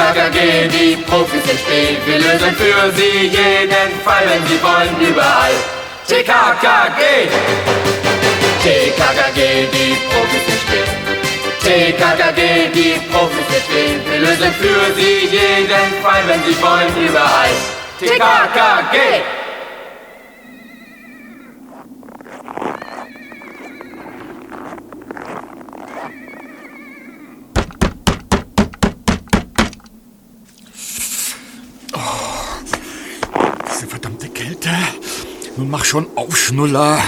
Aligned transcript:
TKKG, 0.00 0.68
die 0.68 0.96
Profis 0.96 1.44
sind 1.44 1.60
spät. 1.60 1.98
Wir 2.06 2.18
lösen 2.20 2.54
für 2.56 2.90
sie 2.96 3.26
jeden 3.26 4.00
Fall, 4.02 4.24
wenn 4.30 4.46
sie 4.46 4.58
wollen, 4.62 4.96
überall. 4.98 5.52
TKKG! 6.08 7.28
TKKG, 8.62 9.68
die 9.70 9.98
Profis 10.08 10.42
sind 10.46 10.60
spät. 10.64 10.88
TKKG, 11.60 12.72
die 12.72 12.98
Profis 13.12 13.46
sind 13.50 13.64
spät. 13.68 14.10
Wir 14.10 14.20
lösen 14.20 14.54
für 14.54 14.94
sie 14.94 15.28
jeden 15.36 16.02
Fall, 16.02 16.22
wenn 16.26 16.42
sie 16.44 16.62
wollen, 16.62 17.06
überall. 17.06 17.50
TKKG! 17.98 19.39
Kälte. 34.70 35.00
Nun 35.56 35.70
mach 35.70 35.84
schon 35.84 36.06
auf, 36.14 36.36
Schnuller. 36.36 37.00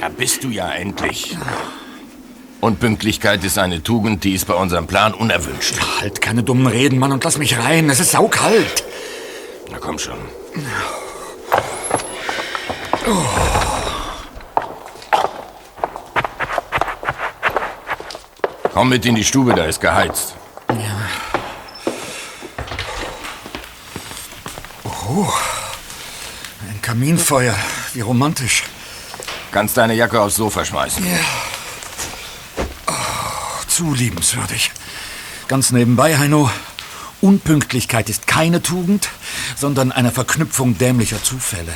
Da 0.00 0.08
bist 0.08 0.44
du 0.44 0.48
ja 0.50 0.70
endlich. 0.70 1.36
Und 2.60 2.80
Pünktlichkeit 2.80 3.44
ist 3.44 3.58
eine 3.58 3.82
Tugend, 3.82 4.24
die 4.24 4.34
ist 4.34 4.46
bei 4.46 4.54
unserem 4.54 4.86
Plan 4.86 5.12
unerwünscht. 5.12 5.74
Halt 6.00 6.20
keine 6.20 6.42
dummen 6.42 6.66
Reden, 6.66 6.98
Mann, 6.98 7.12
und 7.12 7.22
lass 7.24 7.36
mich 7.38 7.58
rein. 7.58 7.90
Es 7.90 8.00
ist 8.00 8.12
saukalt. 8.12 8.84
Na 9.70 9.78
komm 9.78 9.98
schon. 9.98 10.16
Komm 18.72 18.88
mit 18.88 19.04
in 19.06 19.14
die 19.14 19.24
Stube, 19.24 19.54
da 19.54 19.66
ist 19.66 19.80
geheizt. 19.80 20.34
Ein 25.06 26.80
Kaminfeuer. 26.80 27.54
Wie 27.92 28.00
romantisch. 28.00 28.62
Kannst 29.52 29.76
deine 29.76 29.94
Jacke 29.94 30.20
aufs 30.20 30.36
Sofa 30.36 30.64
schmeißen. 30.64 31.04
Zu 33.68 33.92
liebenswürdig. 33.92 34.72
Ganz 35.46 35.72
nebenbei, 35.72 36.16
Heino. 36.16 36.50
Unpünktlichkeit 37.20 38.08
ist 38.08 38.26
keine 38.26 38.62
Tugend, 38.62 39.08
sondern 39.56 39.92
eine 39.92 40.10
Verknüpfung 40.10 40.78
dämlicher 40.78 41.22
Zufälle. 41.22 41.72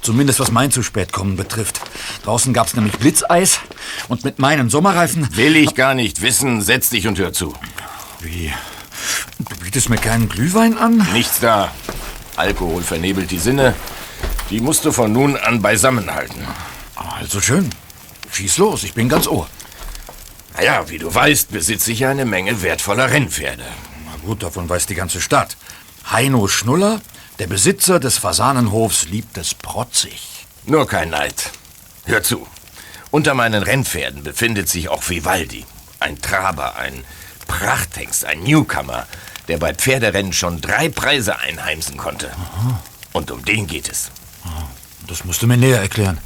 Zumindest 0.00 0.40
was 0.40 0.50
mein 0.50 0.70
zu 0.70 0.82
spät 0.82 1.12
kommen 1.12 1.36
betrifft. 1.36 1.80
Draußen 2.24 2.52
gab's 2.52 2.74
nämlich 2.74 2.96
Blitzeis 2.98 3.60
und 4.08 4.24
mit 4.24 4.38
meinen 4.38 4.70
Sommerreifen. 4.70 5.28
Will 5.36 5.56
ich 5.56 5.74
gar 5.74 5.94
nicht 5.94 6.22
wissen. 6.22 6.62
Setz 6.62 6.90
dich 6.90 7.06
und 7.08 7.18
hör 7.18 7.32
zu. 7.32 7.54
Wie? 8.20 8.52
Du 9.38 9.56
bietest 9.56 9.88
mir 9.88 9.98
keinen 9.98 10.28
Glühwein 10.28 10.78
an? 10.78 11.06
Nichts 11.12 11.40
da. 11.40 11.72
Alkohol 12.36 12.82
vernebelt 12.82 13.30
die 13.30 13.38
Sinne. 13.38 13.74
Die 14.50 14.60
musst 14.60 14.84
du 14.84 14.92
von 14.92 15.12
nun 15.12 15.36
an 15.36 15.62
beisammen 15.62 16.12
halten. 16.12 16.46
Also 16.94 17.40
schön. 17.40 17.70
Schieß 18.32 18.58
los, 18.58 18.84
ich 18.84 18.94
bin 18.94 19.08
ganz 19.08 19.26
ohr. 19.26 19.48
Naja, 20.56 20.88
wie 20.88 20.98
du 20.98 21.14
weißt, 21.14 21.50
besitze 21.50 21.92
ich 21.92 22.06
eine 22.06 22.24
Menge 22.24 22.62
wertvoller 22.62 23.10
Rennpferde. 23.10 23.64
Na 24.06 24.16
gut, 24.26 24.42
davon 24.42 24.68
weiß 24.68 24.86
die 24.86 24.94
ganze 24.94 25.20
Stadt. 25.20 25.56
Heino 26.10 26.48
Schnuller, 26.48 27.00
der 27.38 27.46
Besitzer 27.46 28.00
des 28.00 28.18
Fasanenhofs, 28.18 29.06
liebt 29.06 29.38
es 29.38 29.54
protzig. 29.54 30.46
Nur 30.64 30.86
kein 30.86 31.10
Neid. 31.10 31.50
Hör 32.04 32.22
zu. 32.22 32.46
Unter 33.10 33.34
meinen 33.34 33.62
Rennpferden 33.62 34.22
befindet 34.22 34.68
sich 34.68 34.88
auch 34.88 35.08
Vivaldi. 35.08 35.64
Ein 36.00 36.20
Traber, 36.20 36.76
ein 36.76 37.04
Prachthengst, 37.46 38.24
ein 38.24 38.42
Newcomer, 38.42 39.06
der 39.48 39.58
bei 39.58 39.74
Pferderennen 39.74 40.32
schon 40.32 40.60
drei 40.60 40.88
Preise 40.88 41.38
einheimsen 41.38 41.96
konnte. 41.96 42.30
Und 43.12 43.30
um 43.30 43.44
den 43.44 43.66
geht 43.66 43.88
es. 43.88 44.10
Das 45.06 45.24
musst 45.24 45.42
du 45.42 45.46
mir 45.46 45.56
näher 45.56 45.80
erklären. 45.80 46.18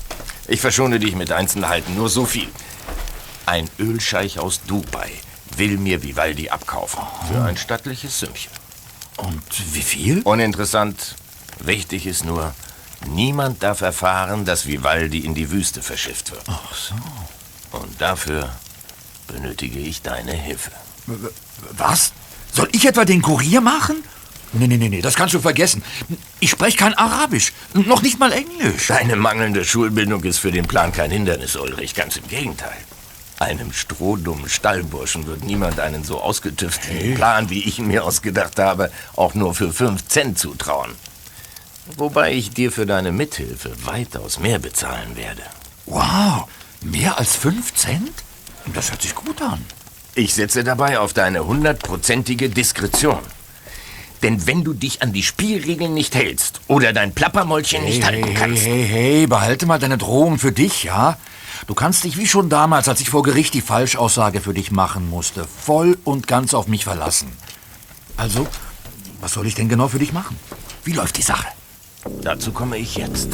Ich 0.48 0.60
verschone 0.60 0.98
dich 0.98 1.14
mit 1.14 1.32
Einzelheiten 1.32 1.94
nur 1.94 2.08
so 2.08 2.24
viel. 2.24 2.48
Ein 3.46 3.68
Ölscheich 3.78 4.38
aus 4.38 4.60
Dubai 4.66 5.10
will 5.56 5.78
mir 5.78 6.02
Vivaldi 6.02 6.50
abkaufen. 6.50 7.00
Für 7.28 7.42
ein 7.42 7.56
stattliches 7.56 8.20
Sümmchen. 8.20 8.52
Und 9.16 9.74
wie 9.74 9.82
viel? 9.82 10.22
Uninteressant. 10.22 11.16
Wichtig 11.58 12.06
ist 12.06 12.24
nur, 12.24 12.54
niemand 13.06 13.62
darf 13.62 13.80
erfahren, 13.80 14.44
dass 14.44 14.66
Vivaldi 14.66 15.20
in 15.20 15.34
die 15.34 15.50
Wüste 15.50 15.82
verschifft 15.82 16.30
wird. 16.30 16.44
Ach 16.48 16.74
so. 16.74 16.94
Und 17.78 18.00
dafür 18.00 18.50
benötige 19.26 19.78
ich 19.78 20.02
deine 20.02 20.32
Hilfe. 20.32 20.70
Was? 21.72 22.12
Soll 22.56 22.70
ich 22.72 22.86
etwa 22.86 23.04
den 23.04 23.20
Kurier 23.20 23.60
machen? 23.60 24.02
Nee, 24.54 24.66
nee, 24.66 24.78
nee, 24.78 24.88
nee, 24.88 25.02
das 25.02 25.14
kannst 25.14 25.34
du 25.34 25.40
vergessen. 25.40 25.82
Ich 26.40 26.48
spreche 26.48 26.78
kein 26.78 26.94
Arabisch, 26.94 27.52
noch 27.74 28.00
nicht 28.00 28.18
mal 28.18 28.32
Englisch. 28.32 28.86
Deine 28.86 29.14
mangelnde 29.16 29.62
Schulbildung 29.62 30.24
ist 30.24 30.38
für 30.38 30.50
den 30.50 30.66
Plan 30.66 30.90
kein 30.90 31.10
Hindernis, 31.10 31.54
Ulrich. 31.56 31.94
Ganz 31.94 32.16
im 32.16 32.26
Gegenteil. 32.28 32.78
Einem 33.38 33.74
strohdummen 33.74 34.48
Stallburschen 34.48 35.26
wird 35.26 35.44
niemand 35.44 35.78
einen 35.80 36.02
so 36.02 36.18
ausgetüfteten 36.22 37.16
Plan, 37.16 37.50
wie 37.50 37.62
ich 37.62 37.78
ihn 37.78 37.88
mir 37.88 38.04
ausgedacht 38.04 38.58
habe, 38.58 38.90
auch 39.16 39.34
nur 39.34 39.54
für 39.54 39.74
fünf 39.74 40.08
Cent 40.08 40.38
zutrauen. 40.38 40.92
Wobei 41.98 42.32
ich 42.32 42.52
dir 42.52 42.72
für 42.72 42.86
deine 42.86 43.12
Mithilfe 43.12 43.72
weitaus 43.84 44.40
mehr 44.40 44.58
bezahlen 44.58 45.14
werde. 45.14 45.42
Wow, 45.84 46.48
mehr 46.80 47.18
als 47.18 47.36
fünf 47.36 47.74
Cent? 47.74 48.24
Das 48.72 48.90
hört 48.90 49.02
sich 49.02 49.14
gut 49.14 49.42
an. 49.42 49.62
Ich 50.18 50.32
setze 50.32 50.64
dabei 50.64 50.98
auf 50.98 51.12
deine 51.12 51.46
hundertprozentige 51.46 52.48
Diskretion. 52.48 53.18
Denn 54.22 54.46
wenn 54.46 54.64
du 54.64 54.72
dich 54.72 55.02
an 55.02 55.12
die 55.12 55.22
Spielregeln 55.22 55.92
nicht 55.92 56.14
hältst 56.14 56.62
oder 56.68 56.94
dein 56.94 57.12
Plappermäulchen 57.12 57.82
Hey, 57.82 57.90
nicht 57.90 58.02
hey, 58.02 58.14
halten 58.14 58.28
hey, 58.28 58.34
kannst, 58.34 58.64
hey, 58.64 58.88
hey, 58.88 59.26
behalte 59.26 59.66
mal 59.66 59.78
deine 59.78 59.98
Drohung 59.98 60.38
für 60.38 60.52
dich, 60.52 60.84
ja? 60.84 61.18
Du 61.66 61.74
kannst 61.74 62.02
dich 62.04 62.16
wie 62.16 62.26
schon 62.26 62.48
damals, 62.48 62.88
als 62.88 63.02
ich 63.02 63.10
vor 63.10 63.24
Gericht 63.24 63.52
die 63.52 63.60
Falschaussage 63.60 64.40
für 64.40 64.54
dich 64.54 64.70
machen 64.70 65.10
musste, 65.10 65.44
voll 65.44 65.98
und 66.04 66.26
ganz 66.26 66.54
auf 66.54 66.66
mich 66.66 66.84
verlassen. 66.84 67.30
Also, 68.16 68.46
was 69.20 69.32
soll 69.34 69.46
ich 69.46 69.54
denn 69.54 69.68
genau 69.68 69.88
für 69.88 69.98
dich 69.98 70.14
machen? 70.14 70.38
Wie 70.82 70.94
läuft 70.94 71.18
die 71.18 71.22
Sache? 71.22 71.46
dazu 72.22 72.52
komme 72.52 72.78
ich 72.78 72.96
jetzt. 72.96 73.28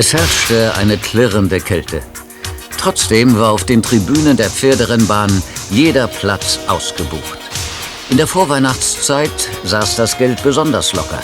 Es 0.00 0.12
herrschte 0.12 0.76
eine 0.76 0.96
klirrende 0.96 1.58
Kälte. 1.58 2.00
Trotzdem 2.78 3.36
war 3.36 3.50
auf 3.50 3.64
den 3.64 3.82
Tribünen 3.82 4.36
der 4.36 4.48
Pferderennbahn 4.48 5.42
jeder 5.70 6.06
Platz 6.06 6.60
ausgebucht. 6.68 7.40
In 8.08 8.16
der 8.16 8.28
Vorweihnachtszeit 8.28 9.32
saß 9.64 9.96
das 9.96 10.16
Geld 10.16 10.40
besonders 10.44 10.92
locker 10.92 11.20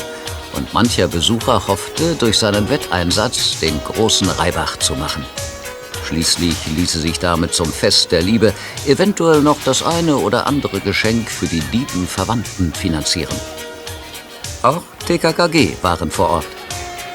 und 0.56 0.74
mancher 0.74 1.06
Besucher 1.06 1.68
hoffte, 1.68 2.16
durch 2.16 2.36
seinen 2.36 2.68
Wetteinsatz 2.68 3.60
den 3.60 3.78
großen 3.84 4.28
Reibach 4.28 4.76
zu 4.80 4.96
machen. 4.96 5.24
Schließlich 6.09 6.56
ließe 6.77 6.98
sich 6.98 7.20
damit 7.20 7.54
zum 7.54 7.72
Fest 7.72 8.10
der 8.10 8.22
Liebe 8.22 8.53
eventuell 8.88 9.41
noch 9.41 9.59
das 9.65 9.84
eine 9.84 10.16
oder 10.16 10.48
andere 10.48 10.80
Geschenk 10.80 11.30
für 11.30 11.47
die 11.47 11.62
lieben 11.70 12.09
Verwandten 12.09 12.74
finanzieren. 12.74 13.36
Auch 14.62 14.82
TKKG 15.06 15.77
waren 15.80 16.10
vor 16.10 16.28
Ort. 16.30 16.64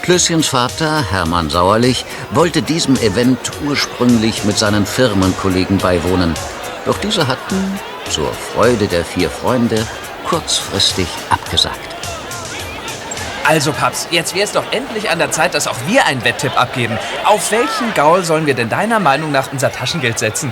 Klößchens 0.09 0.47
Vater, 0.47 1.05
Hermann 1.11 1.51
Sauerlich, 1.51 2.03
wollte 2.31 2.63
diesem 2.63 2.95
Event 2.95 3.37
ursprünglich 3.63 4.43
mit 4.43 4.57
seinen 4.57 4.87
Firmenkollegen 4.87 5.77
beiwohnen. 5.77 6.33
Doch 6.87 6.97
diese 6.97 7.27
hatten, 7.27 7.79
zur 8.09 8.33
Freude 8.33 8.87
der 8.87 9.05
vier 9.05 9.29
Freunde, 9.29 9.85
kurzfristig 10.27 11.07
abgesagt. 11.29 11.95
Also, 13.43 13.71
Paps, 13.71 14.07
jetzt 14.09 14.33
wäre 14.33 14.45
es 14.45 14.51
doch 14.51 14.63
endlich 14.71 15.11
an 15.11 15.19
der 15.19 15.29
Zeit, 15.29 15.53
dass 15.53 15.67
auch 15.67 15.77
wir 15.85 16.03
einen 16.07 16.25
Wetttipp 16.25 16.59
abgeben. 16.59 16.97
Auf 17.25 17.51
welchen 17.51 17.93
Gaul 17.93 18.23
sollen 18.23 18.47
wir 18.47 18.55
denn 18.55 18.69
deiner 18.69 18.99
Meinung 18.99 19.31
nach 19.31 19.51
unser 19.51 19.71
Taschengeld 19.71 20.17
setzen? 20.17 20.51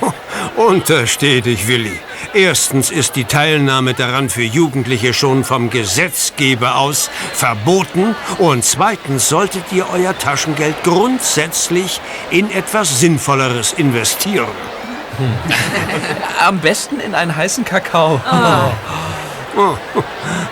Untersteh 0.56 1.40
dich, 1.40 1.66
Willi. 1.66 1.98
Erstens 2.34 2.90
ist 2.90 3.16
die 3.16 3.24
Teilnahme 3.24 3.94
daran 3.94 4.30
für 4.30 4.42
Jugendliche 4.42 5.14
schon 5.14 5.44
vom 5.44 5.70
Gesetzgeber 5.70 6.76
aus 6.76 7.10
verboten. 7.34 8.14
Und 8.38 8.64
zweitens 8.64 9.28
solltet 9.28 9.64
ihr 9.72 9.86
euer 9.92 10.18
Taschengeld 10.18 10.82
grundsätzlich 10.84 12.00
in 12.30 12.50
etwas 12.50 13.00
Sinnvolleres 13.00 13.72
investieren. 13.72 14.48
Am 16.46 16.58
besten 16.58 17.00
in 17.00 17.14
einen 17.14 17.36
heißen 17.36 17.64
Kakao. 17.64 18.20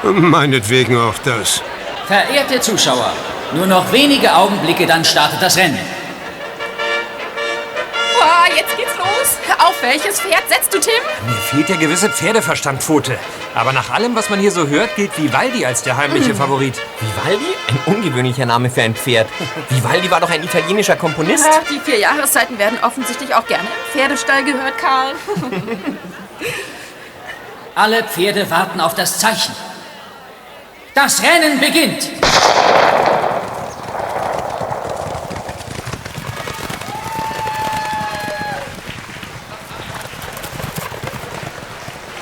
Meinetwegen 0.03 0.99
auch 0.99 1.15
das. 1.25 1.63
Verehrte 2.07 2.61
Zuschauer, 2.61 3.13
nur 3.55 3.67
noch 3.67 3.93
wenige 3.93 4.35
Augenblicke, 4.35 4.87
dann 4.87 5.05
startet 5.05 5.41
das 5.41 5.57
Rennen. 5.57 5.79
Jetzt 8.57 8.77
geht's 8.77 8.97
los. 8.97 9.37
Auf 9.59 9.83
welches 9.83 10.21
Pferd 10.21 10.49
setzt 10.49 10.73
du, 10.75 10.79
Tim? 10.81 10.93
Mir 11.27 11.35
fehlt 11.35 11.69
der 11.69 11.77
gewisse 11.77 12.09
Pferdeverstand, 12.09 12.83
Pfote. 12.83 13.19
Aber 13.55 13.73
nach 13.73 13.91
allem, 13.91 14.15
was 14.15 14.31
man 14.31 14.39
hier 14.41 14.51
so 14.51 14.67
hört, 14.69 14.97
gilt 14.97 15.17
Vivaldi 15.19 15.65
als 15.67 15.83
der 15.83 15.97
heimliche 15.97 16.35
Favorit. 16.35 16.81
Vivaldi? 17.01 17.47
Ein 17.69 17.95
ungewöhnlicher 17.95 18.47
Name 18.47 18.71
für 18.71 18.83
ein 18.83 18.95
Pferd. 18.95 19.29
Vivaldi 19.69 20.11
war 20.11 20.21
doch 20.21 20.31
ein 20.31 20.43
italienischer 20.43 20.97
Komponist. 20.97 21.47
Ach, 21.51 21.69
die 21.69 21.81
vier 21.81 21.99
Jahreszeiten 21.99 22.59
werden 22.59 22.79
offensichtlich 22.83 23.35
auch 23.35 23.47
gerne 23.47 23.65
im 23.65 23.93
Pferdestall 23.93 24.45
gehört, 24.45 24.79
Karl. 24.79 25.15
Alle 27.75 28.05
Pferde 28.05 28.51
warten 28.51 28.81
auf 28.81 28.95
das 28.95 29.19
Zeichen. 29.19 29.55
Das 30.95 31.23
Rennen 31.23 31.61
beginnt. 31.61 32.11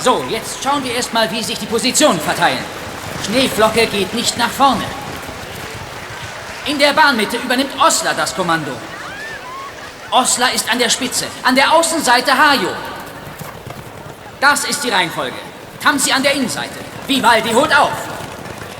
So, 0.01 0.25
jetzt 0.29 0.63
schauen 0.63 0.85
wir 0.85 0.95
erstmal, 0.95 1.31
wie 1.31 1.43
sich 1.43 1.59
die 1.59 1.67
Positionen 1.67 2.21
verteilen. 2.21 2.65
Schneeflocke 3.27 3.87
geht 3.87 4.15
nicht 4.15 4.39
nach 4.39 4.51
vorne. 4.51 4.85
In 6.67 6.79
der 6.79 6.93
Bahnmitte 6.93 7.37
übernimmt 7.39 7.73
Osler 7.81 8.15
das 8.15 8.35
Kommando. 8.35 8.73
Osler 10.11 10.53
ist 10.53 10.71
an 10.71 10.79
der 10.79 10.89
Spitze. 10.89 11.27
An 11.43 11.57
der 11.57 11.73
Außenseite 11.73 12.33
Hajo. 12.33 12.69
Das 14.41 14.65
ist 14.65 14.85
die 14.85 14.91
Reihenfolge. 14.91 15.37
Tamsi 15.83 16.13
an 16.13 16.23
der 16.23 16.33
Innenseite. 16.33 16.79
Vivaldi 17.07 17.53
holt 17.53 17.77
auf. 17.77 17.91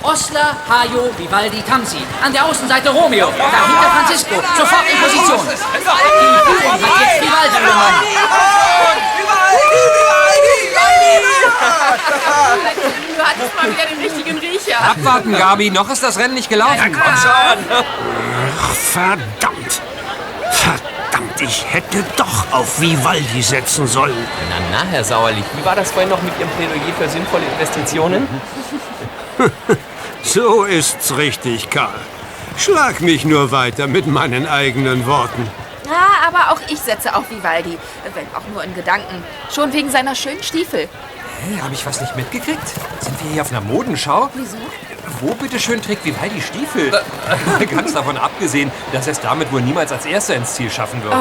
Osler, 0.03 0.57
Hajo, 0.69 1.11
Vivaldi, 1.19 1.61
Tamsi. 1.63 1.99
An 2.23 2.33
der 2.33 2.45
Außenseite 2.45 2.91
Romeo. 2.91 3.27
Dahinter 3.37 3.91
Francisco. 3.91 4.35
Sofort 4.57 4.85
in 4.91 5.01
Position. 5.01 5.49
Die 5.49 5.57
Führung 6.47 6.73
hat 6.73 7.01
jetzt 7.01 7.21
Vivaldi 7.23 7.57
übernommen. 7.59 8.05
Du 13.17 13.23
hattest 13.25 13.57
mal 13.57 13.71
wieder 13.71 13.87
den 13.87 13.99
richtigen 13.99 14.39
Riecher. 14.39 14.81
Abwarten, 14.81 15.37
Gabi. 15.37 15.71
Noch 15.71 15.91
ist 15.91 16.03
das 16.03 16.19
Rennen 16.19 16.35
nicht 16.35 16.49
gelaufen. 16.49 16.93
Komm 16.93 17.17
schon! 17.17 17.85
Ach, 18.61 18.73
verdammt. 18.75 19.83
Verdammt, 20.53 21.41
ich 21.41 21.65
hätte 21.73 22.05
doch 22.17 22.53
auf 22.53 22.81
Vivaldi 22.81 23.43
setzen 23.43 23.87
sollen. 23.87 24.27
Na, 24.51 24.57
na, 24.85 24.91
Herr 24.91 25.05
Sauerlich, 25.05 25.45
wie 25.57 25.65
war 25.65 25.75
das 25.75 25.91
vorhin 25.91 26.09
noch 26.11 26.23
mit 26.23 26.33
Ihrem 26.39 26.51
Plädoyer 26.51 26.95
für 26.99 27.09
sinnvolle 27.09 27.45
Investitionen? 27.45 28.29
So 30.25 30.65
ist's 30.65 31.17
richtig, 31.17 31.71
Karl. 31.71 31.95
Schlag 32.59 33.01
mich 33.01 33.25
nur 33.25 33.51
weiter 33.51 33.87
mit 33.87 34.07
meinen 34.07 34.47
eigenen 34.47 35.07
Worten. 35.07 35.49
Ja, 35.87 36.27
aber 36.27 36.53
auch 36.53 36.61
ich 36.69 36.79
setze 36.79 37.15
auf 37.15 37.31
Vivaldi. 37.31 37.79
Wenn 38.15 38.27
auch 38.35 38.47
nur 38.53 38.63
in 38.63 38.75
Gedanken. 38.75 39.23
Schon 39.55 39.73
wegen 39.73 39.91
seiner 39.91 40.15
schönen 40.15 40.43
Stiefel. 40.43 40.89
Hä, 41.39 41.61
hab 41.63 41.73
ich 41.73 41.87
was 41.87 42.01
nicht 42.01 42.17
mitgekriegt? 42.17 42.69
Sind 43.01 43.23
wir 43.23 43.31
hier 43.33 43.43
auf 43.43 43.51
einer 43.51 43.61
Modenschau? 43.61 44.29
Wieso? 44.35 44.57
Wo 45.21 45.35
bitteschön 45.35 45.81
trägt 45.81 46.05
Vivaldi 46.05 46.41
Stiefel? 46.41 46.93
Ganz 47.71 47.93
davon 47.93 48.17
abgesehen, 48.17 48.71
dass 48.93 49.07
er 49.07 49.13
es 49.13 49.21
damit 49.21 49.51
wohl 49.53 49.63
niemals 49.63 49.91
als 49.91 50.05
Erster 50.05 50.35
ins 50.35 50.55
Ziel 50.55 50.71
schaffen 50.71 51.03
wird. 51.03 51.15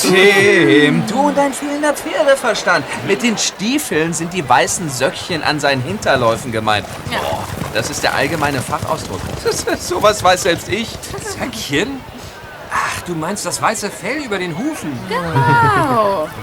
Tim, 0.00 1.06
du 1.06 1.28
und 1.28 1.36
dein 1.36 1.52
fehlender 1.52 1.94
Pferdeverstand. 1.94 2.84
Mit 3.06 3.22
den 3.22 3.38
Stiefeln 3.38 4.12
sind 4.12 4.32
die 4.32 4.46
weißen 4.46 4.90
Söckchen 4.90 5.42
an 5.42 5.60
seinen 5.60 5.82
Hinterläufen 5.82 6.52
gemeint. 6.52 6.86
Ja. 7.10 7.18
Oh, 7.22 7.38
das 7.72 7.90
ist 7.90 8.02
der 8.02 8.14
allgemeine 8.14 8.60
Fachausdruck. 8.60 9.20
Sowas 9.78 10.22
weiß 10.22 10.42
selbst 10.42 10.68
ich. 10.68 10.88
Söckchen? 11.38 12.00
Ach, 12.72 13.00
du 13.02 13.14
meinst 13.14 13.46
das 13.46 13.62
weiße 13.62 13.90
Fell 13.90 14.24
über 14.24 14.38
den 14.38 14.56
Hufen? 14.58 14.98
Genau. 15.08 16.28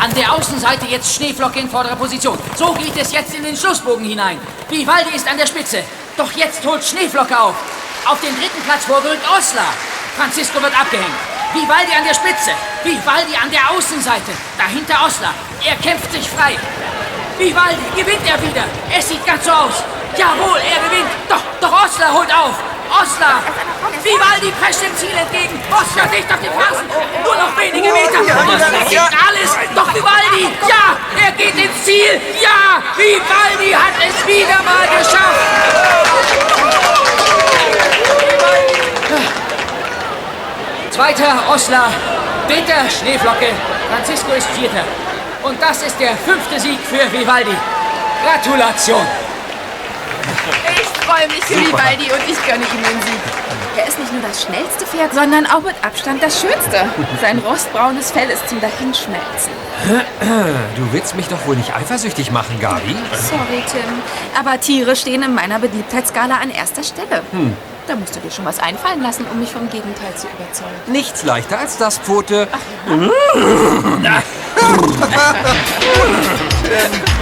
An 0.00 0.14
der 0.14 0.32
Außenseite 0.32 0.86
jetzt 0.86 1.14
Schneeflocke 1.14 1.60
in 1.60 1.68
vorderer 1.68 1.94
Position. 1.94 2.38
So 2.56 2.72
geht 2.72 2.96
es 2.96 3.12
jetzt 3.12 3.34
in 3.34 3.44
den 3.44 3.54
Schlussbogen 3.54 4.02
hinein. 4.06 4.40
Vivaldi 4.70 5.14
ist 5.14 5.28
an 5.28 5.36
der 5.36 5.46
Spitze. 5.46 5.84
Doch 6.16 6.32
jetzt 6.32 6.64
holt 6.64 6.82
Schneeflocke 6.82 7.38
auf. 7.38 7.54
Auf 8.06 8.18
den 8.22 8.34
dritten 8.34 8.62
Platz 8.64 8.86
vorgerückt 8.86 9.22
Osler. 9.30 9.68
Francisco 10.16 10.62
wird 10.62 10.72
abgehängt. 10.72 11.20
Vivaldi 11.52 11.92
an 11.92 12.04
der 12.04 12.14
Spitze. 12.14 12.52
Vivaldi 12.82 13.36
an 13.36 13.50
der 13.50 13.70
Außenseite. 13.70 14.32
Dahinter 14.56 15.04
Osler. 15.04 15.34
Er 15.66 15.76
kämpft 15.76 16.10
sich 16.10 16.26
frei. 16.30 16.56
Vivaldi 17.36 17.84
gewinnt 17.94 18.26
er 18.26 18.40
wieder. 18.40 18.64
Es 18.96 19.06
sieht 19.06 19.24
ganz 19.26 19.44
so 19.44 19.52
aus. 19.52 19.84
Jawohl, 20.16 20.60
er 20.64 20.80
gewinnt. 20.88 21.10
Doch, 21.28 21.42
doch 21.60 21.84
Osler 21.84 22.10
holt 22.14 22.32
auf. 22.34 22.56
Osler. 22.90 23.38
Vivaldi 24.02 24.50
prescht 24.60 24.82
dem 24.82 24.94
Ziel 24.96 25.16
entgegen. 25.16 25.60
Osler 25.70 26.06
dicht 26.06 26.30
auf 26.32 26.40
den 26.40 26.52
Fersen. 26.52 26.86
Nur 27.24 27.36
noch 27.36 27.56
wenige 27.56 27.92
Meter. 27.92 28.20
Osler 28.20 28.70
gibt 28.88 29.14
alles. 29.26 29.50
Doch 29.74 29.94
Vivaldi. 29.94 30.50
Ja, 30.66 30.96
er 31.24 31.32
geht 31.32 31.54
ins 31.54 31.84
Ziel. 31.84 32.20
Ja, 32.40 32.82
Vivaldi 32.96 33.70
hat 33.72 33.94
es 34.02 34.26
wieder 34.26 34.58
mal 34.62 34.86
geschafft. 34.98 35.40
Zweiter 40.90 41.44
Osler, 41.48 41.88
dritter 42.46 42.90
Schneeflocke, 42.90 43.46
Francisco 43.90 44.32
ist 44.32 44.48
Vierter. 44.48 44.84
Und 45.42 45.62
das 45.62 45.82
ist 45.82 45.98
der 45.98 46.16
fünfte 46.16 46.60
Sieg 46.60 46.78
für 46.80 47.10
Vivaldi. 47.10 47.56
Gratulation! 48.22 49.06
Ich 51.10 51.16
freue 51.16 51.26
mich 51.26 51.44
für 51.44 51.56
Vivaldi 51.56 52.04
und 52.04 52.22
ich 52.30 52.38
gönne 52.46 52.62
ihm 52.62 52.82
den 52.84 53.02
Sieg. 53.02 53.20
Er 53.76 53.88
ist 53.88 53.98
nicht 53.98 54.12
nur 54.12 54.22
das 54.22 54.42
schnellste 54.42 54.86
Pferd, 54.86 55.12
sondern 55.12 55.44
auch 55.46 55.62
mit 55.62 55.74
Abstand 55.82 56.22
das 56.22 56.40
schönste. 56.40 56.84
Sein 57.20 57.38
rostbraunes 57.38 58.12
Fell 58.12 58.30
ist 58.30 58.48
zum 58.48 58.60
Dahinschmelzen. 58.60 59.50
Du 60.76 60.92
willst 60.92 61.16
mich 61.16 61.26
doch 61.26 61.44
wohl 61.46 61.56
nicht 61.56 61.74
eifersüchtig 61.74 62.30
machen, 62.30 62.60
Gabi? 62.60 62.94
Sorry, 63.12 63.64
Tim. 63.70 63.80
Aber 64.38 64.60
Tiere 64.60 64.94
stehen 64.94 65.22
in 65.22 65.34
meiner 65.34 65.58
Beliebtheitsskala 65.58 66.36
an 66.36 66.50
erster 66.50 66.84
Stelle. 66.84 67.22
Da 67.88 67.96
musst 67.96 68.14
du 68.14 68.20
dir 68.20 68.30
schon 68.30 68.44
was 68.44 68.60
einfallen 68.60 69.02
lassen, 69.02 69.26
um 69.32 69.40
mich 69.40 69.50
vom 69.50 69.68
Gegenteil 69.68 70.14
zu 70.14 70.28
überzeugen. 70.28 70.76
Nichts 70.86 71.24
leichter 71.24 71.58
als 71.58 71.76
das, 71.76 71.98
Pfote. 71.98 72.46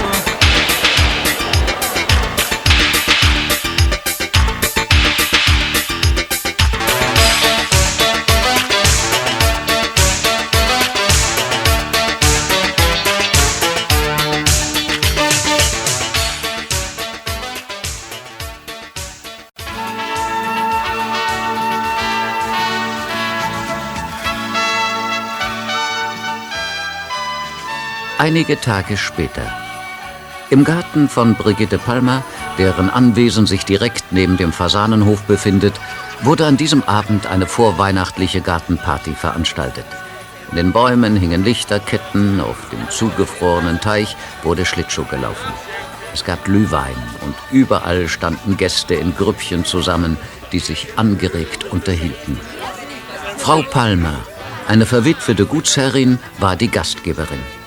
Einige 28.20 28.60
Tage 28.60 28.96
später. 28.96 29.46
Im 30.50 30.64
Garten 30.64 31.08
von 31.08 31.36
Brigitte 31.36 31.78
Palmer, 31.78 32.24
deren 32.58 32.90
Anwesen 32.90 33.46
sich 33.46 33.64
direkt 33.64 34.06
neben 34.10 34.36
dem 34.36 34.52
Fasanenhof 34.52 35.22
befindet, 35.22 35.74
wurde 36.22 36.44
an 36.44 36.56
diesem 36.56 36.82
Abend 36.82 37.28
eine 37.28 37.46
vorweihnachtliche 37.46 38.40
Gartenparty 38.40 39.12
veranstaltet. 39.12 39.84
In 40.50 40.56
den 40.56 40.72
Bäumen 40.72 41.14
hingen 41.14 41.44
Lichterketten, 41.44 42.40
auf 42.40 42.56
dem 42.72 42.90
zugefrorenen 42.90 43.80
Teich 43.80 44.16
wurde 44.42 44.64
Schlittschuh 44.64 45.04
gelaufen. 45.04 45.52
Es 46.12 46.24
gab 46.24 46.44
Glühwein 46.44 46.96
und 47.24 47.36
überall 47.52 48.08
standen 48.08 48.56
Gäste 48.56 48.96
in 48.96 49.14
Grüppchen 49.14 49.64
zusammen, 49.64 50.16
die 50.50 50.58
sich 50.58 50.88
angeregt 50.96 51.70
unterhielten. 51.70 52.40
Frau 53.36 53.62
Palmer, 53.62 54.16
eine 54.66 54.86
verwitwete 54.86 55.46
Gutsherrin, 55.46 56.18
war 56.38 56.56
die 56.56 56.68
Gastgeberin. 56.68 57.57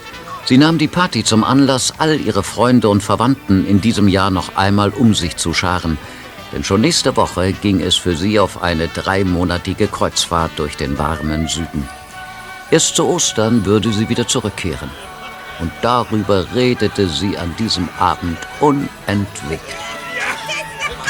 Sie 0.51 0.58
nahm 0.58 0.77
die 0.77 0.89
Party 0.89 1.24
zum 1.24 1.46
Anlass, 1.46 1.93
all 1.98 2.20
ihre 2.20 2.43
Freunde 2.43 2.89
und 2.89 3.01
Verwandten 3.01 3.65
in 3.65 3.79
diesem 3.79 4.10
Jahr 4.10 4.31
noch 4.31 4.58
einmal 4.58 4.89
um 4.89 5.15
sich 5.15 5.38
zu 5.38 5.53
scharen. 5.53 5.98
Denn 6.51 6.65
schon 6.65 6.81
nächste 6.81 7.15
Woche 7.15 7.53
ging 7.53 7.79
es 7.79 7.96
für 7.96 8.17
sie 8.17 8.38
auf 8.38 8.62
eine 8.62 8.89
dreimonatige 8.89 9.88
Kreuzfahrt 9.88 10.51
durch 10.58 10.75
den 10.75 10.98
warmen 10.98 11.48
Süden. 11.48 11.88
Erst 12.70 12.98
zu 12.98 13.08
Ostern 13.08 13.65
würde 13.65 13.93
sie 13.93 14.10
wieder 14.10 14.27
zurückkehren. 14.27 14.89
Und 15.62 15.72
darüber 15.81 16.46
redete 16.53 17.08
sie 17.08 17.38
an 17.38 17.55
diesem 17.58 17.88
Abend 17.98 18.38
unentwegt. 18.60 19.90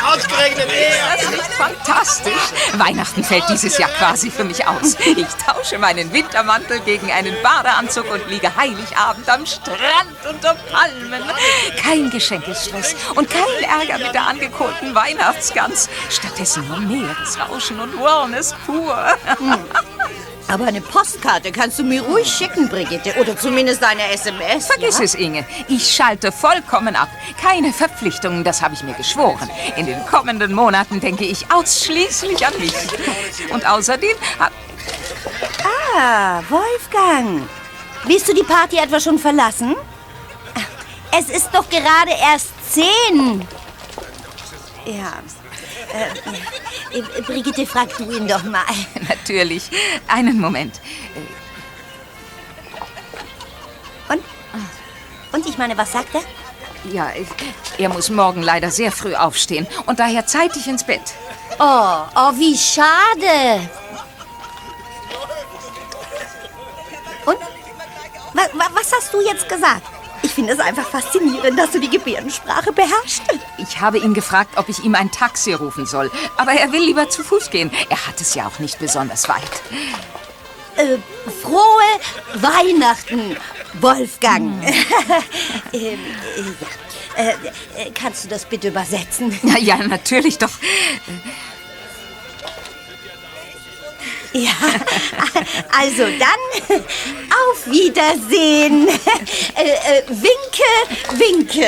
Ausgerechnet 0.06 0.70
er! 0.72 1.16
Das 1.16 1.24
ist 1.24 1.32
nicht 1.32 1.54
fantastisch. 1.54 2.34
Weihnachten 2.74 3.24
fällt 3.24 3.44
dieses 3.50 3.78
Jahr 3.78 3.90
quasi 3.90 4.32
für 4.32 4.44
mich 4.44 4.66
aus. 4.68 4.96
Ich 5.00 5.28
tausche 5.46 5.78
meinen 5.78 6.12
Wintermantel 6.12 6.80
gegen 6.82 7.12
einen 7.12 7.36
Badeanzug 7.44 8.12
und 8.12 8.28
liege 8.30 8.56
Heiligabend 8.56 9.30
am 9.30 9.46
Strand 9.46 10.26
unter 10.30 10.56
Palmen. 10.56 11.24
Kein 11.82 12.10
Geschenkestress 12.10 12.96
und 13.16 13.30
kein 13.30 13.42
Ärger 13.64 14.04
mit 14.04 14.14
der 14.14 14.28
angekohlten 14.28 14.96
Weihnachtsgans. 14.96 15.90
Stattdessen 16.10 16.68
nur 16.68 16.80
Meeresrauschen 16.80 17.80
und 17.80 17.98
Wellness 17.98 18.56
pur. 18.66 19.18
Aber 20.52 20.66
eine 20.66 20.82
Postkarte 20.82 21.52
kannst 21.54 21.80
du 21.80 21.84
mir 21.84 22.02
ruhig 22.02 22.28
schicken, 22.28 22.68
Brigitte. 22.68 23.16
Oder 23.20 23.38
zumindest 23.38 23.82
eine 23.84 24.12
SMS. 24.12 24.68
Vergiss 24.68 24.98
ja? 24.98 25.06
es, 25.06 25.16
Inge. 25.16 25.46
Ich 25.70 25.94
schalte 25.94 26.32
vollkommen 26.34 26.96
ab. 26.98 27.08
Keine 27.42 27.72
Verpflichtungen, 27.72 28.44
das 28.44 28.62
habe 28.62 28.74
ich 28.74 28.84
mir 28.84 28.94
geschworen. 28.94 29.50
In 29.78 29.86
den 29.86 30.06
kommenden 30.06 30.54
Monaten 30.54 31.00
denke 31.00 31.24
ich 31.24 31.50
ausschließlich 31.52 32.46
an 32.46 32.54
mich. 32.60 32.74
Und 33.54 33.66
außerdem 33.66 34.18
Ah, 35.98 36.42
Wolfgang. 36.50 37.48
Willst 38.06 38.28
du 38.28 38.34
die 38.34 38.44
Party 38.44 38.78
etwa 38.78 39.00
schon 39.00 39.20
verlassen? 39.20 39.76
Es 41.18 41.30
ist 41.30 41.50
doch 41.54 41.70
gerade 41.70 42.12
erst 42.12 42.50
zehn. 42.74 43.48
Ja. 44.86 45.14
Äh, 45.94 47.00
äh, 47.00 47.22
Brigitte, 47.22 47.66
frag 47.66 47.96
du 47.98 48.10
ihn 48.12 48.28
doch 48.28 48.44
mal. 48.44 48.64
natürlich. 49.10 49.70
Einen 50.08 50.40
Moment. 50.40 50.80
Und? 54.10 54.24
Und 55.32 55.48
ich 55.48 55.58
meine, 55.58 55.78
was 55.78 55.92
sagt 55.92 56.16
er? 56.16 56.22
Ja, 56.92 57.12
er 57.78 57.90
muss 57.90 58.10
morgen 58.10 58.42
leider 58.42 58.72
sehr 58.72 58.92
früh 58.92 59.16
aufstehen 59.16 59.68
und 59.86 60.00
daher 60.00 60.26
zeitig 60.26 60.68
ins 60.68 60.84
Bett. 60.84 61.14
Oh, 61.60 62.04
oh, 62.16 62.32
wie 62.38 62.58
schade. 62.58 63.70
Und? 67.26 67.38
Wa 68.34 68.42
wa 68.54 68.68
was 68.74 68.92
hast 68.92 69.14
du 69.14 69.22
jetzt 69.22 69.48
gesagt? 69.48 69.91
Ich 70.32 70.36
finde 70.36 70.54
es 70.54 70.62
einfach 70.62 70.88
faszinierend, 70.88 71.60
dass 71.60 71.72
du 71.72 71.80
die 71.82 71.90
Gebärdensprache 71.90 72.72
beherrschst. 72.72 73.24
Ich 73.58 73.82
habe 73.82 73.98
ihn 73.98 74.14
gefragt, 74.14 74.52
ob 74.56 74.70
ich 74.70 74.82
ihm 74.82 74.96
ein 74.96 75.12
Taxi 75.12 75.52
rufen 75.52 75.86
soll. 75.86 76.10
Aber 76.38 76.54
er 76.54 76.72
will 76.72 76.80
lieber 76.80 77.10
zu 77.10 77.22
Fuß 77.22 77.50
gehen. 77.50 77.70
Er 77.90 78.08
hat 78.08 78.22
es 78.22 78.34
ja 78.34 78.48
auch 78.48 78.60
nicht 78.60 78.80
besonders 78.80 79.28
weit. 79.28 79.42
Äh, 80.78 81.00
frohe 81.42 81.60
Weihnachten, 82.36 83.36
Wolfgang. 83.82 84.64
ähm, 85.74 86.00
äh, 87.18 87.26
ja. 87.26 87.26
Äh, 87.26 87.32
äh, 87.76 87.92
kannst 87.94 88.24
du 88.24 88.30
das 88.30 88.46
bitte 88.46 88.70
übersetzen? 88.70 89.38
Ja, 89.44 89.58
ja, 89.58 89.86
natürlich 89.86 90.38
doch. 90.38 90.52
Ja, 94.34 94.52
also 95.78 96.04
dann 96.06 96.80
auf 96.80 97.66
Wiedersehen. 97.66 98.88
Äh, 99.56 99.98
äh, 99.98 100.04
winke, 100.08 101.20
winke. 101.20 101.68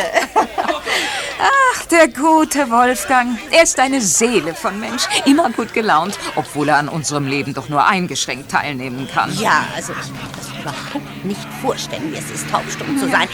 Ach, 1.40 1.86
der 1.88 2.08
gute 2.08 2.70
Wolfgang. 2.70 3.38
Er 3.52 3.64
ist 3.64 3.78
eine 3.80 4.00
Seele 4.00 4.56
von 4.56 4.80
Mensch. 4.80 5.04
Immer 5.26 5.50
gut 5.52 5.74
gelaunt, 5.74 6.18
obwohl 6.36 6.70
er 6.70 6.78
an 6.78 6.88
unserem 6.88 7.28
Leben 7.28 7.54
doch 7.54 7.68
nur 7.68 7.86
eingeschränkt 7.86 8.50
teilnehmen 8.52 9.10
kann. 9.14 9.38
Ja, 9.38 9.66
also 9.76 9.94
ich 9.94 10.08
kann 10.08 10.30
das 10.38 10.48
überhaupt 10.62 11.26
nicht 11.26 11.46
vorstellen, 11.62 12.14
wie 12.14 12.18
es 12.18 12.32
ist, 12.32 12.50
taubstumm 12.50 12.98
zu 12.98 13.10
sein. 13.10 13.28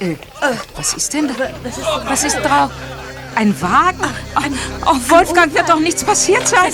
Äh, 0.00 0.16
was 0.76 0.94
ist 0.94 1.12
denn? 1.14 1.30
Was 1.62 1.78
ist, 1.78 1.86
was 2.04 2.24
ist 2.24 2.36
drauf? 2.36 2.70
Ein 3.34 3.60
Wagen? 3.62 4.00
Oh, 4.84 4.96
Wolfgang, 5.08 5.54
wird 5.54 5.68
doch 5.68 5.78
nichts 5.78 6.02
passiert 6.02 6.46
sein. 6.48 6.72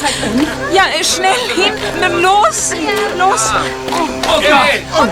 Ja, 0.72 0.84
äh, 0.98 1.04
schnell 1.04 1.34
hinten, 1.54 2.22
los, 2.22 2.72
los. 3.18 3.52
Oh, 3.92 4.08
Okay. 4.36 4.82
Gott. 4.96 5.08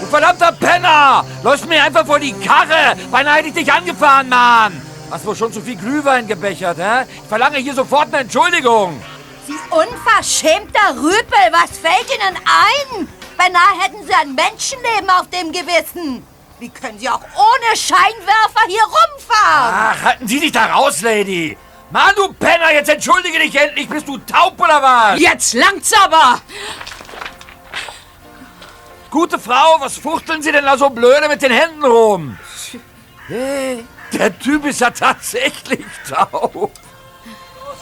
Du 0.00 0.06
verdammter 0.06 0.52
Penner! 0.52 1.24
Läufst 1.42 1.68
mir 1.68 1.82
einfach 1.82 2.04
vor 2.06 2.18
die 2.18 2.32
Karre! 2.32 2.96
Beinahe 3.10 3.36
hätte 3.36 3.48
ich 3.48 3.54
dich 3.54 3.72
angefahren, 3.72 4.28
Mann! 4.28 4.80
Hast 5.10 5.24
wohl 5.26 5.36
schon 5.36 5.52
zu 5.52 5.60
viel 5.60 5.76
Glühwein 5.76 6.26
gebechert, 6.26 6.78
hä? 6.78 7.04
Ich 7.22 7.28
verlange 7.28 7.58
hier 7.58 7.74
sofort 7.74 8.08
eine 8.08 8.18
Entschuldigung! 8.22 9.00
Sie 9.46 9.58
unverschämter 9.70 10.96
Rüpel, 10.96 11.52
was 11.52 11.78
fällt 11.78 12.08
Ihnen 12.14 12.36
ein? 12.36 13.08
Beinahe 13.36 13.80
hätten 13.80 14.06
Sie 14.06 14.14
ein 14.14 14.34
Menschenleben 14.34 15.10
auf 15.10 15.28
dem 15.30 15.52
Gewissen. 15.52 16.26
Wie 16.58 16.68
können 16.68 16.98
Sie 16.98 17.08
auch 17.08 17.20
ohne 17.20 17.76
Scheinwerfer 17.76 18.66
hier 18.68 18.82
rumfahren? 18.82 19.74
Ach, 19.74 20.02
halten 20.02 20.28
Sie 20.28 20.38
sich 20.38 20.52
da 20.52 20.66
raus, 20.66 21.00
Lady! 21.02 21.56
Mann, 21.90 22.14
du 22.16 22.32
Penner, 22.32 22.72
jetzt 22.72 22.88
entschuldige 22.88 23.38
dich 23.38 23.54
endlich! 23.54 23.88
Bist 23.88 24.08
du 24.08 24.18
taub 24.18 24.58
oder 24.60 24.80
was? 24.82 25.20
Jetzt 25.20 25.54
langt's 25.54 25.92
aber! 25.92 26.40
Gute 29.10 29.38
Frau, 29.38 29.76
was 29.80 29.98
fuchteln 29.98 30.42
Sie 30.42 30.50
denn 30.50 30.64
da 30.64 30.76
so 30.76 30.90
blöde 30.90 31.28
mit 31.28 31.42
den 31.42 31.52
Händen 31.52 31.84
rum? 31.84 32.38
Hey, 33.28 33.84
der 34.12 34.36
Typ 34.38 34.64
ist 34.64 34.80
ja 34.80 34.90
tatsächlich 34.90 35.84
taub. 36.08 36.72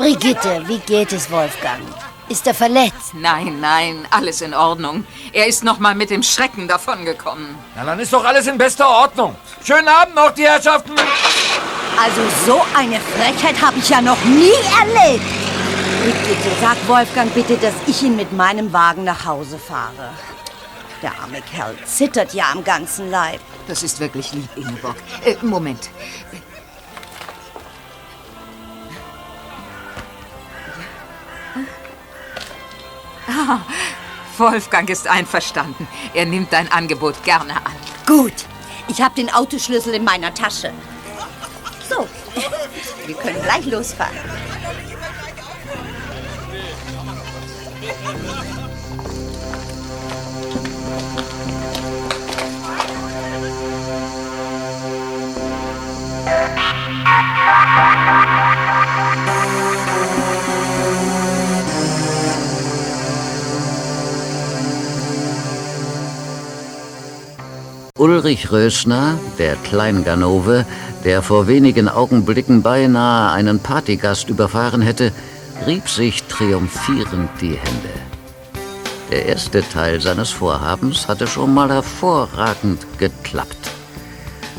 Brigitte, 0.03 0.65
wie 0.67 0.81
geht 0.81 1.13
es 1.13 1.31
Wolfgang? 1.31 1.81
Ist 2.29 2.45
er 2.49 2.55
verletzt? 2.55 3.15
Nein, 3.15 3.61
nein, 3.61 4.05
alles 4.11 4.41
in 4.41 4.53
Ordnung. 4.53 5.07
Er 5.33 5.47
ist 5.47 5.63
noch 5.63 5.79
mal 5.79 5.95
mit 5.95 6.11
dem 6.11 6.25
Schrecken 6.25 6.67
davongekommen. 6.67 7.55
Na, 7.77 7.85
dann 7.85 8.01
ist 8.01 8.13
doch 8.13 8.25
alles 8.25 8.49
in 8.49 8.59
bester 8.59 8.89
Ordnung. 8.89 9.37
Schönen 9.65 9.87
Abend 9.87 10.17
noch, 10.17 10.33
die 10.33 10.43
Herrschaften. 10.43 10.95
Also 12.05 12.21
so 12.45 12.63
eine 12.77 12.99
Frechheit 12.99 13.63
habe 13.63 13.79
ich 13.79 13.89
ja 13.91 14.01
noch 14.01 14.19
nie 14.25 14.51
erlebt. 14.81 15.25
Brigitte, 16.03 16.51
sag 16.61 16.77
Wolfgang 16.89 17.33
bitte, 17.33 17.57
dass 17.59 17.75
ich 17.87 18.03
ihn 18.03 18.17
mit 18.17 18.33
meinem 18.33 18.73
Wagen 18.73 19.05
nach 19.05 19.25
Hause 19.25 19.57
fahre. 19.57 20.11
Der 21.01 21.13
arme 21.21 21.43
Kerl 21.43 21.77
zittert 21.85 22.35
ja 22.35 22.47
am 22.51 22.65
ganzen 22.65 23.09
Leib. 23.09 23.41
Das 23.69 23.85
ist 23.85 24.01
wirklich 24.01 24.33
lieb, 24.33 24.49
Ingeborg. 24.57 24.97
Äh, 25.25 25.37
Moment. 25.43 25.91
Ah, 33.29 33.61
Wolfgang 34.39 34.89
ist 34.89 35.07
einverstanden. 35.07 35.87
Er 36.15 36.27
nimmt 36.27 36.53
dein 36.53 36.71
Angebot 36.73 37.23
gerne 37.25 37.57
an. 37.57 37.73
Gut, 38.07 38.33
ich 38.89 39.01
habe 39.01 39.15
den 39.15 39.33
Autoschlüssel 39.33 39.95
in 39.95 40.05
meiner 40.05 40.33
Tasche. 40.35 40.73
So, 41.89 42.09
wir 43.07 43.15
können 43.17 43.43
gleich 43.43 43.67
losfahren. 43.67 44.17
Ulrich 68.03 68.51
Rösner, 68.51 69.17
der 69.39 69.55
Kleinganove, 69.55 70.67
der 71.05 71.23
vor 71.23 71.47
wenigen 71.47 71.89
Augenblicken 71.89 72.61
beinahe 72.61 73.31
einen 73.31 73.61
Partygast 73.61 74.29
überfahren 74.29 74.83
hätte, 74.83 75.13
rieb 75.69 75.89
sich 75.89 76.25
triumphierend 76.25 77.31
die 77.41 77.55
Hände. 77.55 77.95
Der 79.13 79.27
erste 79.27 79.63
Teil 79.63 80.01
seines 80.01 80.31
Vorhabens 80.31 81.07
hatte 81.07 81.29
schon 81.29 81.55
mal 81.55 81.71
hervorragend 81.71 82.85
geklappt. 82.99 83.71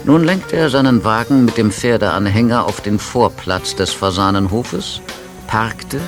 Nun 0.05 0.23
lenkte 0.23 0.55
er 0.55 0.69
seinen 0.69 1.03
Wagen 1.03 1.43
mit 1.43 1.57
dem 1.57 1.69
Pferdeanhänger 1.69 2.63
auf 2.63 2.79
den 2.79 2.97
Vorplatz 2.97 3.75
des 3.75 3.91
Fasanenhofes, 3.91 5.01
parkte, 5.47 5.99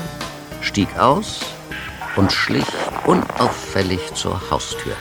stieg 0.62 0.98
aus 0.98 1.42
und 2.16 2.32
schlich 2.32 2.64
unauffällig 3.06 4.14
zur 4.14 4.40
Haustür. 4.50 4.96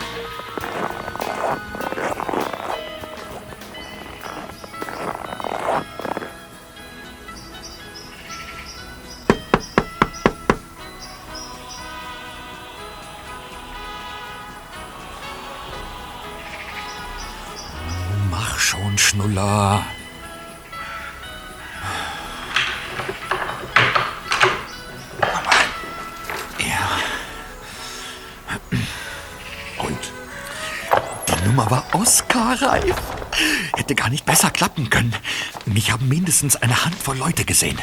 Klappen 34.64 34.88
können. 34.88 35.14
Mich 35.66 35.92
haben 35.92 36.09
mindestens 36.09 36.56
eine 36.56 36.87
Handvoll 36.87 37.18
Leute 37.18 37.44
gesehen. 37.44 37.78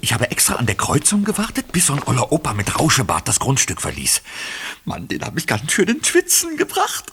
Ich 0.00 0.12
habe 0.12 0.30
extra 0.30 0.54
an 0.54 0.66
der 0.66 0.76
Kreuzung 0.76 1.24
gewartet, 1.24 1.72
bis 1.72 1.86
so 1.86 1.94
ein 1.94 2.02
oller 2.04 2.30
Opa 2.30 2.54
mit 2.54 2.78
Rauschebart 2.78 3.26
das 3.26 3.40
Grundstück 3.40 3.80
verließ. 3.80 4.22
Mann, 4.84 5.08
den 5.08 5.24
habe 5.24 5.40
ich 5.40 5.48
ganz 5.48 5.72
schön 5.72 5.88
in 5.88 6.04
Schwitzen 6.04 6.56
gebracht. 6.56 7.10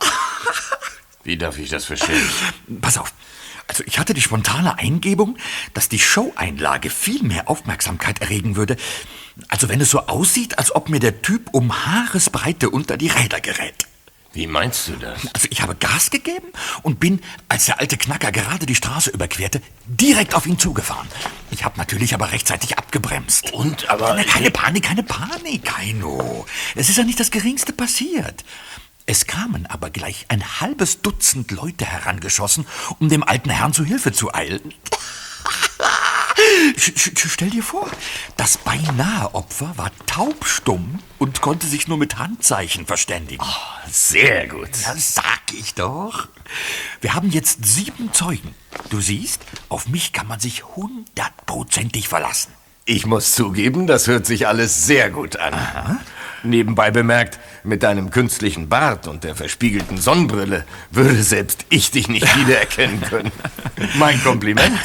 Wie 1.24 1.38
darf 1.38 1.58
ich 1.58 1.72
das 1.72 1.86
verstehen? 1.86 2.22
Pass 2.82 3.00
auf. 3.00 3.12
Also 3.68 3.84
ich 3.88 3.98
hatte 3.98 4.14
die 4.14 4.22
spontane 4.22 4.78
Eingebung, 4.78 5.40
dass 5.74 5.90
die 5.90 5.98
Show-Einlage 5.98 6.92
viel 6.92 7.24
mehr 7.24 7.50
Aufmerksamkeit 7.50 8.22
erregen 8.22 8.58
würde. 8.58 8.78
Also 9.48 9.70
wenn 9.70 9.82
es 9.82 9.90
so 9.90 10.02
aussieht, 10.02 10.60
als 10.60 10.76
ob 10.76 10.90
mir 10.90 11.00
der 11.00 11.24
Typ 11.24 11.50
um 11.52 11.88
Haaresbreite 11.88 12.70
unter 12.70 12.96
die 12.96 13.08
Räder 13.08 13.42
gerät. 13.42 13.88
Wie 14.34 14.48
meinst 14.48 14.88
du 14.88 14.94
das? 14.94 15.28
Also 15.34 15.48
ich 15.52 15.62
habe 15.62 15.76
Gas 15.76 16.10
gegeben 16.10 16.48
und 16.82 17.00
bin, 17.00 17.22
als 17.50 17.66
der 17.66 17.80
alte 17.80 17.98
Knacker 17.98 18.32
gerade 18.32 18.66
die 18.66 18.74
Straße 18.74 19.12
überquerte, 19.12 19.62
direkt 19.86 20.34
auf 20.34 20.48
ihn 20.48 20.58
zugefahren. 20.58 21.08
Ich 21.52 21.64
habe 21.64 21.78
natürlich 21.78 22.16
aber 22.16 22.32
rechtzeitig 22.32 22.80
abgebremst. 22.80 23.54
Und 23.54 23.90
aber... 23.92 24.16
Na, 24.16 24.24
keine 24.24 24.50
Panik, 24.50 24.86
keine 24.86 25.04
Panik, 25.04 25.78
Heino. 25.78 26.48
Es 26.74 26.90
ist 26.90 26.98
ja 26.98 27.04
nicht 27.04 27.20
das 27.20 27.30
Geringste 27.30 27.74
passiert. 27.74 28.44
Es 29.06 29.28
kamen 29.28 29.68
aber 29.68 29.92
gleich 29.92 30.26
ein 30.30 30.62
halbes 30.62 31.02
Dutzend 31.04 31.52
Leute 31.52 31.86
herangeschossen, 31.86 32.66
um 33.00 33.10
dem 33.10 33.22
alten 33.22 33.52
Herrn 33.52 33.74
zu 33.74 33.86
Hilfe 33.86 34.14
zu 34.14 34.34
eilen. 34.34 34.74
Stell 36.76 37.50
dir 37.50 37.64
vor, 37.64 37.90
das 38.38 38.58
beinahe 38.58 39.34
Opfer 39.36 39.74
war 39.76 39.92
taubstumm 40.06 41.00
und 41.20 41.42
konnte 41.42 41.68
sich 41.68 41.88
nur 41.88 41.98
mit 41.98 42.18
Handzeichen 42.18 42.86
verständigen. 42.86 43.46
Sehr 43.90 44.48
gut. 44.48 44.70
Ja, 44.84 44.96
sag 44.98 45.42
ich 45.54 45.74
doch. 45.76 46.28
Wir 47.02 47.14
haben 47.14 47.30
jetzt 47.30 47.66
sieben 47.66 48.12
Zeugen. 48.14 48.56
Du 48.90 49.00
siehst, 49.00 49.42
auf 49.70 49.88
mich 49.88 50.14
kann 50.14 50.28
man 50.28 50.40
sich 50.40 50.64
hundertprozentig 50.76 52.08
verlassen. 52.08 52.52
Ich 52.86 53.06
muss 53.06 53.34
zugeben, 53.34 53.88
das 53.88 54.08
hört 54.08 54.26
sich 54.26 54.48
alles 54.48 54.86
sehr 54.86 55.10
gut 55.10 55.38
an. 55.38 56.02
Nebenbei 56.44 56.92
bemerkt, 56.92 57.40
mit 57.64 57.84
deinem 57.84 58.10
künstlichen 58.10 58.70
Bart 58.70 59.08
und 59.08 59.24
der 59.24 59.36
verspiegelten 59.36 59.98
Sonnenbrille 59.98 60.66
würde 60.92 61.24
selbst 61.24 61.66
ich 61.70 61.92
dich 61.92 62.08
nicht 62.08 62.36
wiedererkennen 62.38 63.02
können. 63.02 63.32
Mein 63.96 64.22
Kompliment. 64.24 64.78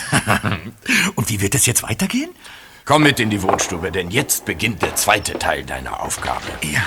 Und 1.14 1.28
wie 1.28 1.40
wird 1.40 1.54
es 1.54 1.66
jetzt 1.66 1.82
weitergehen? 1.82 2.30
Komm 2.84 3.02
mit 3.02 3.20
in 3.20 3.30
die 3.30 3.42
Wohnstube, 3.42 3.92
denn 3.92 4.10
jetzt 4.10 4.44
beginnt 4.46 4.82
der 4.82 4.96
zweite 4.96 5.38
Teil 5.38 5.64
deiner 5.64 6.00
Aufgabe. 6.00 6.46
Ja. 6.62 6.82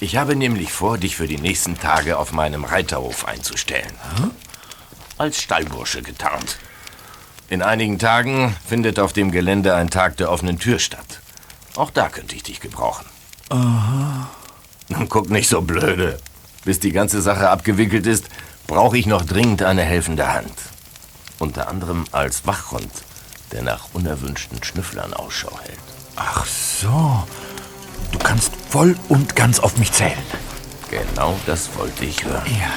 Ich 0.00 0.16
habe 0.16 0.34
nämlich 0.34 0.72
vor, 0.72 0.98
dich 0.98 1.16
für 1.16 1.28
die 1.28 1.38
nächsten 1.38 1.78
Tage 1.78 2.18
auf 2.18 2.32
meinem 2.32 2.64
Reiterhof 2.64 3.26
einzustellen. 3.26 3.92
Als 5.18 5.40
Stallbursche 5.40 6.02
getarnt. 6.02 6.58
In 7.52 7.60
einigen 7.60 7.98
Tagen 7.98 8.56
findet 8.66 8.98
auf 8.98 9.12
dem 9.12 9.30
Gelände 9.30 9.74
ein 9.74 9.90
Tag 9.90 10.16
der 10.16 10.32
offenen 10.32 10.58
Tür 10.58 10.78
statt. 10.78 11.20
Auch 11.76 11.90
da 11.90 12.08
könnte 12.08 12.34
ich 12.34 12.42
dich 12.42 12.60
gebrauchen. 12.60 13.04
Aha. 13.50 14.30
Nun 14.88 15.06
guck 15.10 15.28
nicht 15.28 15.50
so 15.50 15.60
blöde. 15.60 16.18
Bis 16.64 16.80
die 16.80 16.92
ganze 16.92 17.20
Sache 17.20 17.50
abgewickelt 17.50 18.06
ist, 18.06 18.30
brauche 18.66 18.96
ich 18.96 19.04
noch 19.04 19.26
dringend 19.26 19.62
eine 19.62 19.82
helfende 19.82 20.32
Hand. 20.32 20.54
Unter 21.38 21.68
anderem 21.68 22.06
als 22.10 22.46
Wachhund, 22.46 22.90
der 23.50 23.60
nach 23.60 23.88
unerwünschten 23.92 24.64
Schnüfflern 24.64 25.12
Ausschau 25.12 25.52
hält. 25.60 25.78
Ach 26.16 26.46
so. 26.46 27.22
Du 28.12 28.18
kannst 28.18 28.52
voll 28.70 28.96
und 29.10 29.36
ganz 29.36 29.60
auf 29.60 29.76
mich 29.76 29.92
zählen. 29.92 30.14
Genau 30.90 31.38
das 31.44 31.68
wollte 31.76 32.06
ich 32.06 32.24
hören. 32.24 32.46
Ja. 32.48 32.72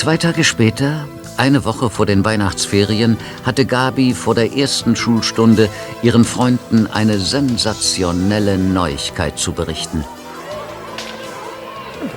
Zwei 0.00 0.16
Tage 0.16 0.44
später, 0.44 1.06
eine 1.36 1.66
Woche 1.66 1.90
vor 1.90 2.06
den 2.06 2.24
Weihnachtsferien, 2.24 3.18
hatte 3.44 3.66
Gabi 3.66 4.14
vor 4.14 4.34
der 4.34 4.56
ersten 4.56 4.96
Schulstunde 4.96 5.68
ihren 6.02 6.24
Freunden 6.24 6.86
eine 6.86 7.18
sensationelle 7.18 8.56
Neuigkeit 8.56 9.38
zu 9.38 9.52
berichten. 9.52 10.02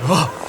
Oh, 0.08 0.43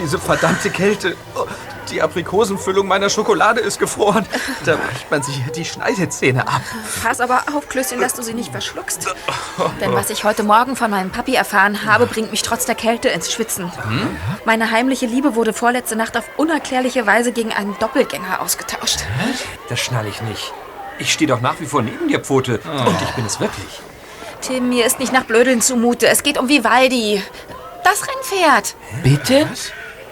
diese 0.00 0.18
verdammte 0.18 0.70
Kälte. 0.70 1.16
Oh, 1.34 1.46
die 1.90 2.02
Aprikosenfüllung 2.02 2.86
meiner 2.86 3.10
Schokolade 3.10 3.60
ist 3.60 3.78
gefroren. 3.78 4.26
Da 4.64 4.76
bricht 4.76 5.10
man 5.10 5.22
sich 5.22 5.38
ja 5.38 5.52
die 5.52 5.64
Schneidezähne 5.64 6.46
ab. 6.46 6.62
Pass 7.02 7.20
aber 7.20 7.44
auf, 7.54 7.68
Klößchen, 7.68 8.00
dass 8.00 8.14
du 8.14 8.22
sie 8.22 8.34
nicht 8.34 8.52
verschluckst. 8.52 9.08
Denn 9.80 9.92
was 9.92 10.10
ich 10.10 10.24
heute 10.24 10.42
Morgen 10.42 10.76
von 10.76 10.90
meinem 10.90 11.10
Papi 11.10 11.34
erfahren 11.34 11.84
habe, 11.84 12.06
bringt 12.06 12.30
mich 12.30 12.42
trotz 12.42 12.64
der 12.66 12.74
Kälte 12.74 13.08
ins 13.08 13.32
Schwitzen. 13.32 13.72
Hm? 13.82 14.16
Meine 14.44 14.70
heimliche 14.70 15.06
Liebe 15.06 15.34
wurde 15.34 15.52
vorletzte 15.52 15.96
Nacht 15.96 16.16
auf 16.16 16.24
unerklärliche 16.36 17.06
Weise 17.06 17.32
gegen 17.32 17.52
einen 17.52 17.76
Doppelgänger 17.78 18.40
ausgetauscht. 18.40 19.00
Das 19.68 19.80
schnall 19.80 20.06
ich 20.06 20.20
nicht. 20.22 20.52
Ich 20.98 21.12
stehe 21.12 21.28
doch 21.28 21.40
nach 21.40 21.58
wie 21.60 21.66
vor 21.66 21.82
neben 21.82 22.08
dir, 22.08 22.20
Pfote. 22.20 22.60
Und 22.64 23.02
ich 23.02 23.10
bin 23.12 23.26
es 23.26 23.40
wirklich. 23.40 23.80
Tim, 24.42 24.68
mir 24.68 24.86
ist 24.86 25.00
nicht 25.00 25.12
nach 25.12 25.24
Blödeln 25.24 25.60
zumute. 25.60 26.06
Es 26.06 26.22
geht 26.22 26.38
um 26.38 26.48
Vivaldi. 26.48 27.22
Das 27.84 28.06
Rennpferd. 28.06 28.74
Bitte? 29.02 29.48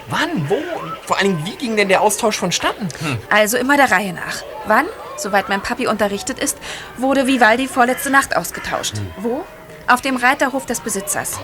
Wann? 0.08 0.48
Wo? 0.48 0.54
Und 0.54 0.96
vor 1.04 1.18
allen 1.18 1.36
Dingen, 1.36 1.46
wie 1.46 1.56
ging 1.56 1.76
denn 1.76 1.88
der 1.88 2.00
Austausch 2.00 2.38
vonstatten? 2.38 2.88
Also 3.30 3.56
immer 3.56 3.76
der 3.76 3.90
Reihe 3.90 4.12
nach. 4.12 4.42
Wann, 4.66 4.86
soweit 5.16 5.48
mein 5.48 5.62
Papi 5.62 5.86
unterrichtet 5.86 6.38
ist, 6.38 6.58
wurde 6.96 7.26
Vivaldi 7.26 7.68
vorletzte 7.68 8.10
Nacht 8.10 8.36
ausgetauscht? 8.36 8.94
Wo? 9.18 9.44
Auf 9.86 10.00
dem 10.00 10.16
Reiterhof 10.16 10.66
des 10.66 10.80
Besitzers. 10.80 11.38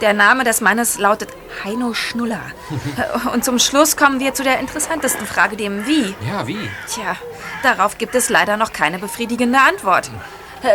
Der 0.00 0.14
Name 0.14 0.44
des 0.44 0.60
Mannes 0.60 0.98
lautet 0.98 1.28
Heino 1.62 1.92
Schnuller. 1.92 2.40
Und 3.34 3.44
zum 3.44 3.58
Schluss 3.58 3.96
kommen 3.96 4.18
wir 4.18 4.32
zu 4.32 4.42
der 4.42 4.58
interessantesten 4.58 5.26
Frage, 5.26 5.56
dem 5.56 5.86
Wie. 5.86 6.14
Ja, 6.26 6.46
wie? 6.46 6.70
Tja, 6.88 7.16
darauf 7.62 7.98
gibt 7.98 8.14
es 8.14 8.28
leider 8.30 8.56
noch 8.56 8.72
keine 8.72 8.98
befriedigende 8.98 9.58
Antwort. 9.58 10.10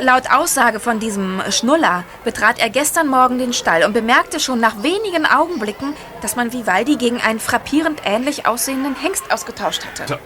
Laut 0.01 0.31
Aussage 0.31 0.79
von 0.79 0.99
diesem 0.99 1.41
Schnuller 1.51 2.03
betrat 2.23 2.57
er 2.57 2.69
gestern 2.71 3.07
Morgen 3.07 3.37
den 3.37 3.53
Stall 3.53 3.83
und 3.83 3.93
bemerkte 3.93 4.39
schon 4.39 4.59
nach 4.59 4.81
wenigen 4.81 5.27
Augenblicken, 5.27 5.93
dass 6.21 6.35
man 6.35 6.51
Vivaldi 6.51 6.95
gegen 6.95 7.21
einen 7.21 7.39
frappierend 7.39 8.01
ähnlich 8.03 8.47
aussehenden 8.47 8.95
Hengst 8.95 9.31
ausgetauscht 9.31 9.83
hatte. 9.85 10.19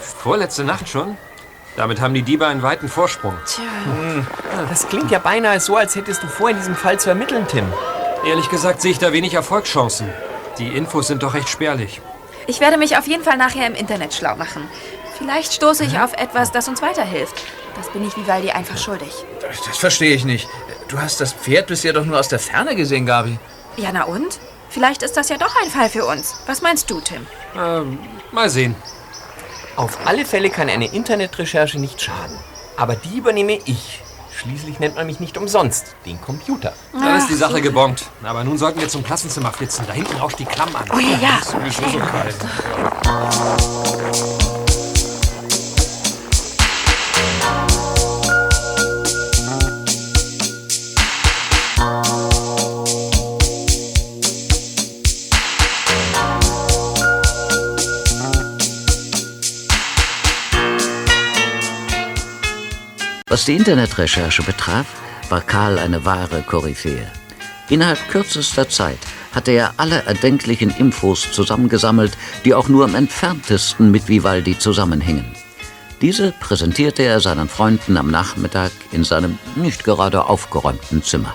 Vorletzte 0.00 0.64
Nacht 0.64 0.88
schon? 0.88 1.16
Damit 1.76 2.00
haben 2.00 2.14
die 2.14 2.22
Diebe 2.22 2.46
einen 2.46 2.62
weiten 2.62 2.88
Vorsprung. 2.88 3.34
Tja. 3.46 3.64
Das 4.68 4.88
klingt 4.88 5.10
ja 5.10 5.20
beinahe 5.20 5.60
so, 5.60 5.76
als 5.76 5.94
hättest 5.94 6.22
du 6.22 6.26
vor, 6.26 6.50
in 6.50 6.56
diesem 6.56 6.74
Fall 6.74 6.98
zu 6.98 7.10
ermitteln, 7.10 7.46
Tim. 7.46 7.72
Ehrlich 8.26 8.48
gesagt 8.48 8.80
sehe 8.80 8.90
ich 8.90 8.98
da 8.98 9.12
wenig 9.12 9.34
Erfolgschancen. 9.34 10.08
Die 10.58 10.68
Infos 10.68 11.06
sind 11.06 11.22
doch 11.22 11.34
recht 11.34 11.48
spärlich. 11.48 12.00
Ich 12.48 12.60
werde 12.60 12.76
mich 12.76 12.96
auf 12.96 13.06
jeden 13.06 13.22
Fall 13.22 13.36
nachher 13.36 13.66
im 13.66 13.74
Internet 13.74 14.14
schlau 14.14 14.34
machen. 14.36 14.68
Vielleicht 15.18 15.52
stoße 15.52 15.84
ich 15.84 15.98
auf 16.00 16.12
etwas, 16.14 16.50
das 16.50 16.66
uns 16.66 16.82
weiterhilft. 16.82 17.44
Das 17.76 17.90
bin 17.92 18.06
ich 18.06 18.16
Vivaldi 18.16 18.50
einfach 18.50 18.78
schuldig. 18.78 19.12
Das 19.66 19.76
verstehe 19.76 20.14
ich 20.14 20.24
nicht. 20.24 20.48
Du 20.88 20.98
hast 20.98 21.20
das 21.20 21.32
Pferd 21.32 21.66
bisher 21.66 21.92
doch 21.92 22.04
nur 22.04 22.18
aus 22.18 22.28
der 22.28 22.38
Ferne 22.38 22.74
gesehen, 22.74 23.06
Gabi. 23.06 23.38
Ja, 23.76 23.90
na 23.92 24.04
und? 24.04 24.38
Vielleicht 24.68 25.02
ist 25.02 25.16
das 25.16 25.28
ja 25.28 25.36
doch 25.36 25.54
ein 25.62 25.70
Fall 25.70 25.88
für 25.88 26.04
uns. 26.04 26.36
Was 26.46 26.62
meinst 26.62 26.90
du, 26.90 27.00
Tim? 27.00 27.26
Ähm, 27.56 27.98
mal 28.32 28.48
sehen. 28.50 28.74
Auf 29.76 29.98
alle 30.06 30.24
Fälle 30.24 30.50
kann 30.50 30.68
eine 30.68 30.92
Internetrecherche 30.92 31.78
nicht 31.78 32.00
schaden. 32.00 32.38
Aber 32.76 32.96
die 32.96 33.18
übernehme 33.18 33.58
ich. 33.64 34.00
Schließlich 34.34 34.80
nennt 34.80 34.96
man 34.96 35.06
mich 35.06 35.18
nicht 35.18 35.38
umsonst 35.38 35.96
den 36.04 36.20
Computer. 36.20 36.74
Dann 36.92 37.16
ist 37.16 37.28
die 37.28 37.34
Sache 37.34 37.62
gebongt. 37.62 38.04
Aber 38.22 38.44
nun 38.44 38.58
sollten 38.58 38.80
wir 38.80 38.88
zum 38.88 39.02
Klassenzimmer 39.02 39.50
flitzen. 39.52 39.86
Da 39.86 39.94
hinten 39.94 40.16
rauscht 40.16 40.38
die 40.38 40.44
Klamm 40.44 40.74
an. 40.76 40.84
Oh 40.94 40.98
ja, 40.98 41.18
ja. 41.18 41.38
Ist 41.40 41.50
sowieso 41.50 41.88
so 41.88 41.98
kalt. 41.98 42.36
Was 63.28 63.44
die 63.44 63.56
Internetrecherche 63.56 64.44
betraf, 64.44 64.86
war 65.30 65.40
Karl 65.40 65.80
eine 65.80 66.04
wahre 66.04 66.42
Koryphäe. 66.42 67.10
Innerhalb 67.68 68.08
kürzester 68.08 68.68
Zeit 68.68 69.00
hatte 69.32 69.50
er 69.50 69.74
alle 69.78 70.04
erdenklichen 70.04 70.70
Infos 70.70 71.32
zusammengesammelt, 71.32 72.16
die 72.44 72.54
auch 72.54 72.68
nur 72.68 72.84
am 72.84 72.94
entferntesten 72.94 73.90
mit 73.90 74.06
Vivaldi 74.06 74.56
zusammenhingen. 74.56 75.24
Diese 76.00 76.30
präsentierte 76.38 77.02
er 77.02 77.18
seinen 77.18 77.48
Freunden 77.48 77.96
am 77.96 78.12
Nachmittag 78.12 78.70
in 78.92 79.02
seinem 79.02 79.40
nicht 79.56 79.82
gerade 79.82 80.26
aufgeräumten 80.26 81.02
Zimmer. 81.02 81.34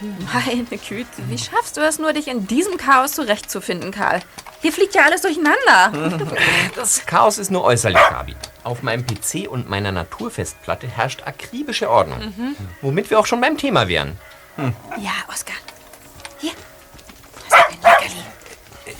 Meine 0.00 0.64
Güte, 0.64 1.08
wie 1.28 1.38
schaffst 1.38 1.76
du 1.76 1.80
es 1.82 1.98
nur, 1.98 2.12
dich 2.12 2.28
in 2.28 2.46
diesem 2.46 2.76
Chaos 2.76 3.12
zurechtzufinden, 3.12 3.90
Karl? 3.90 4.20
Hier 4.60 4.72
fliegt 4.72 4.94
ja 4.94 5.02
alles 5.04 5.22
durcheinander. 5.22 6.28
Das 6.76 7.04
Chaos 7.06 7.38
ist 7.38 7.50
nur 7.50 7.64
äußerlich, 7.64 7.98
Gabi. 8.10 8.36
Auf 8.64 8.82
meinem 8.82 9.04
PC 9.06 9.48
und 9.48 9.68
meiner 9.68 9.92
Naturfestplatte 9.92 10.86
herrscht 10.86 11.22
akribische 11.26 11.90
Ordnung. 11.90 12.18
Mhm. 12.36 12.56
Womit 12.82 13.10
wir 13.10 13.18
auch 13.18 13.26
schon 13.26 13.40
beim 13.40 13.56
Thema 13.58 13.88
wären. 13.88 14.18
Ja, 14.98 15.12
Oskar. 15.28 15.56
Hier. 16.38 16.52
Das 17.48 17.58
Leckerli. 17.70 17.89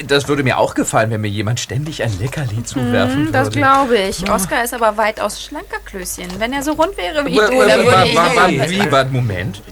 Das 0.07 0.29
würde 0.29 0.43
mir 0.43 0.59
auch 0.59 0.75
gefallen, 0.75 1.11
wenn 1.11 1.21
mir 1.21 1.29
jemand 1.29 1.61
ständig 1.61 2.03
ein 2.03 2.19
Leckerli 2.19 2.63
zuwerfen 2.65 3.27
Hm, 3.27 3.33
das 3.33 3.47
würde. 3.49 3.59
glaube 3.59 3.99
ich. 3.99 4.31
Oskar 4.31 4.65
ist 4.65 4.73
aber 4.75 4.97
weitaus 4.97 5.43
schlanker 5.43 5.79
Klößchen. 5.85 6.29
Wenn 6.39 6.53
er 6.53 6.63
so 6.63 6.73
rund 6.73 6.97
wäre 6.97 7.25
wie 7.27 7.35
du, 7.35 7.41
dann 7.41 7.85
würde 7.85 8.07
ich... 8.07 8.71
Wie, 8.71 8.91
warte, 8.93 9.11
Moment. 9.11 9.63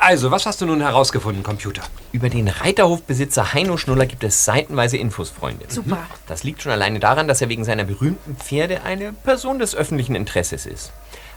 Also, 0.00 0.30
was 0.30 0.46
hast 0.46 0.60
du 0.60 0.66
nun 0.66 0.80
herausgefunden, 0.80 1.42
Computer? 1.42 1.82
Über 2.12 2.28
den 2.28 2.48
Reiterhofbesitzer 2.48 3.52
Heino 3.54 3.76
Schnuller 3.76 4.06
gibt 4.06 4.24
es 4.24 4.44
seitenweise 4.44 4.96
Infos, 4.96 5.30
Freunde. 5.30 5.64
Super. 5.68 5.98
Das 6.26 6.44
liegt 6.44 6.62
schon 6.62 6.72
alleine 6.72 7.00
daran, 7.00 7.28
dass 7.28 7.40
er 7.40 7.48
wegen 7.48 7.64
seiner 7.64 7.84
berühmten 7.84 8.36
Pferde 8.36 8.82
eine 8.84 9.12
Person 9.12 9.58
des 9.58 9.74
öffentlichen 9.74 10.14
Interesses 10.14 10.66
ist. 10.66 10.92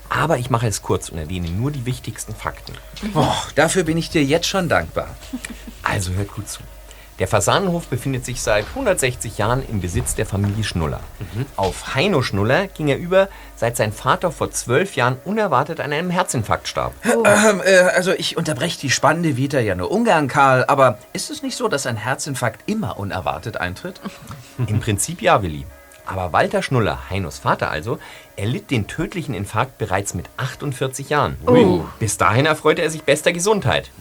Aber 0.10 0.38
ich 0.38 0.50
mache 0.50 0.68
es 0.68 0.82
kurz 0.82 1.08
und 1.10 1.18
erwähne 1.18 1.50
nur 1.50 1.72
die 1.72 1.86
wichtigsten 1.86 2.36
Fakten. 2.36 2.74
Oh, 3.14 3.34
dafür 3.56 3.84
bin 3.84 3.98
ich 3.98 4.10
dir 4.10 4.24
jetzt 4.24 4.48
schon 4.48 4.68
dankbar. 4.68 5.08
Also 5.84 6.12
hört 6.12 6.34
gut 6.34 6.50
zu. 6.50 6.60
Der 7.22 7.28
Fasanenhof 7.28 7.86
befindet 7.86 8.26
sich 8.26 8.42
seit 8.42 8.66
160 8.70 9.38
Jahren 9.38 9.62
im 9.70 9.80
Besitz 9.80 10.16
der 10.16 10.26
Familie 10.26 10.64
Schnuller. 10.64 11.02
Auf 11.56 11.94
Heino 11.94 12.24
Schnuller 12.24 12.66
ging 12.66 12.88
er 12.88 12.98
über, 12.98 13.30
seit 13.56 13.78
sein 13.78 13.94
Vater 13.94 14.32
vor 14.32 14.50
zwölf 14.50 14.96
Jahren 14.96 15.18
unerwartet 15.24 15.82
an 15.82 15.94
einem 15.94 16.10
Herzinfarkt 16.10 16.68
starb. 16.68 16.94
Ähm, 17.06 17.62
äh, 17.64 17.82
also 17.96 18.12
ich 18.12 18.38
unterbreche 18.38 18.80
die 18.80 18.90
spannende 18.90 19.38
Vita 19.38 19.60
ja 19.60 19.76
nur 19.76 19.92
ungern, 19.92 20.28
Karl, 20.30 20.66
aber 20.68 20.98
ist 21.14 21.30
es 21.30 21.44
nicht 21.44 21.56
so, 21.56 21.68
dass 21.68 21.86
ein 21.86 21.96
Herzinfarkt 21.96 22.68
immer 22.68 22.98
unerwartet 22.98 23.58
eintritt? 23.58 24.02
Im 24.66 24.80
Prinzip 24.80 25.22
ja, 25.22 25.44
Willi. 25.44 25.68
Aber 26.08 26.34
Walter 26.34 26.64
Schnuller, 26.64 27.08
Heinos 27.12 27.38
Vater 27.38 27.70
also, 27.70 28.00
erlitt 28.36 28.72
den 28.72 28.88
tödlichen 28.88 29.36
Infarkt 29.36 29.78
bereits 29.78 30.16
mit 30.16 30.26
48 30.38 31.10
Jahren. 31.10 31.38
Oh. 31.46 31.82
Bis 32.00 32.18
dahin 32.18 32.48
erfreute 32.48 32.82
er 32.82 32.90
sich 32.90 33.04
bester 33.04 33.32
Gesundheit. 33.32 33.92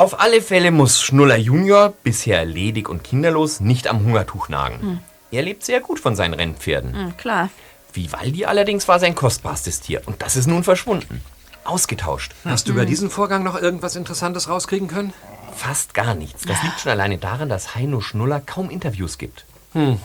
Auf 0.00 0.18
alle 0.18 0.40
Fälle 0.40 0.70
muss 0.70 1.02
Schnuller 1.02 1.36
Junior, 1.36 1.92
bisher 2.02 2.46
ledig 2.46 2.88
und 2.88 3.04
kinderlos, 3.04 3.60
nicht 3.60 3.86
am 3.86 4.02
Hungertuch 4.02 4.48
nagen. 4.48 4.80
Hm. 4.80 4.98
Er 5.30 5.42
lebt 5.42 5.62
sehr 5.62 5.80
gut 5.80 6.00
von 6.00 6.16
seinen 6.16 6.32
Rennpferden. 6.32 6.94
Hm, 6.94 7.16
klar. 7.18 7.50
Vivaldi 7.92 8.46
allerdings 8.46 8.88
war 8.88 8.98
sein 8.98 9.14
kostbarstes 9.14 9.82
Tier 9.82 10.00
und 10.06 10.22
das 10.22 10.36
ist 10.36 10.46
nun 10.46 10.64
verschwunden. 10.64 11.20
Ausgetauscht. 11.64 12.32
Hast 12.46 12.66
du 12.66 12.72
über 12.72 12.86
diesen 12.86 13.10
Vorgang 13.10 13.42
noch 13.42 13.60
irgendwas 13.60 13.94
Interessantes 13.94 14.48
rauskriegen 14.48 14.88
können? 14.88 15.12
Fast 15.54 15.92
gar 15.92 16.14
nichts. 16.14 16.46
Das 16.46 16.62
liegt 16.62 16.80
schon 16.80 16.92
alleine 16.92 17.18
daran, 17.18 17.50
dass 17.50 17.74
Heino 17.74 18.00
Schnuller 18.00 18.40
kaum 18.40 18.70
Interviews 18.70 19.18
gibt. 19.18 19.44
Hm. 19.74 20.00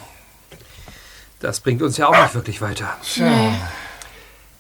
Das 1.40 1.62
bringt 1.62 1.82
uns 1.82 1.96
ja 1.96 2.10
auch 2.10 2.22
nicht 2.22 2.36
wirklich 2.36 2.60
weiter. 2.60 2.98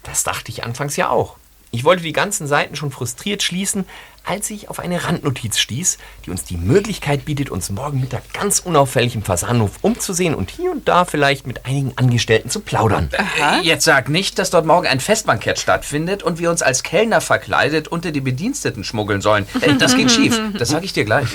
Das 0.03 0.23
dachte 0.23 0.49
ich 0.49 0.63
anfangs 0.63 0.95
ja 0.95 1.09
auch. 1.09 1.35
Ich 1.75 1.83
wollte 1.83 2.03
die 2.03 2.13
ganzen 2.13 2.47
Seiten 2.47 2.77
schon 2.77 2.89
frustriert 2.89 3.43
schließen, 3.43 3.83
als 4.23 4.49
ich 4.49 4.69
auf 4.69 4.79
eine 4.79 5.03
Randnotiz 5.03 5.57
stieß, 5.59 5.97
die 6.25 6.31
uns 6.31 6.45
die 6.45 6.55
Möglichkeit 6.55 7.25
bietet, 7.25 7.49
uns 7.49 7.69
morgen 7.69 7.99
Mittag 7.99 8.31
ganz 8.33 8.59
unauffällig 8.59 9.13
im 9.13 9.23
Fasanhof 9.23 9.71
umzusehen 9.81 10.35
und 10.35 10.49
hier 10.51 10.71
und 10.71 10.87
da 10.87 11.03
vielleicht 11.03 11.45
mit 11.45 11.65
einigen 11.65 11.91
Angestellten 11.97 12.49
zu 12.49 12.61
plaudern. 12.61 13.09
Äh, 13.11 13.61
Jetzt 13.61 13.83
sag 13.83 14.07
nicht, 14.07 14.39
dass 14.39 14.51
dort 14.51 14.65
morgen 14.65 14.87
ein 14.87 15.01
Festbankett 15.01 15.59
stattfindet 15.59 16.23
und 16.23 16.39
wir 16.39 16.49
uns 16.49 16.61
als 16.61 16.81
Kellner 16.81 17.19
verkleidet 17.19 17.89
unter 17.89 18.13
die 18.13 18.21
Bediensteten 18.21 18.85
schmuggeln 18.85 19.19
sollen. 19.19 19.45
Äh, 19.59 19.73
Das 19.73 19.97
geht 19.97 20.09
schief, 20.11 20.39
das 20.57 20.69
sag 20.69 20.85
ich 20.85 20.93
dir 20.93 21.03
gleich. 21.03 21.27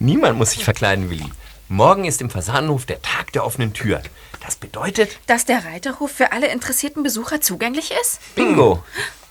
Niemand 0.00 0.36
muss 0.36 0.50
sich 0.50 0.64
verkleiden, 0.64 1.08
Willi. 1.08 1.24
Morgen 1.68 2.04
ist 2.04 2.20
im 2.20 2.28
Fasanenhof 2.28 2.84
der 2.84 3.00
Tag 3.00 3.32
der 3.32 3.46
offenen 3.46 3.72
Tür. 3.72 4.02
Das 4.44 4.56
bedeutet 4.56 5.10
Dass 5.26 5.44
der 5.44 5.64
Reiterhof 5.64 6.10
für 6.10 6.32
alle 6.32 6.48
interessierten 6.48 7.02
Besucher 7.02 7.40
zugänglich 7.40 7.92
ist? 8.00 8.20
Bingo. 8.34 8.82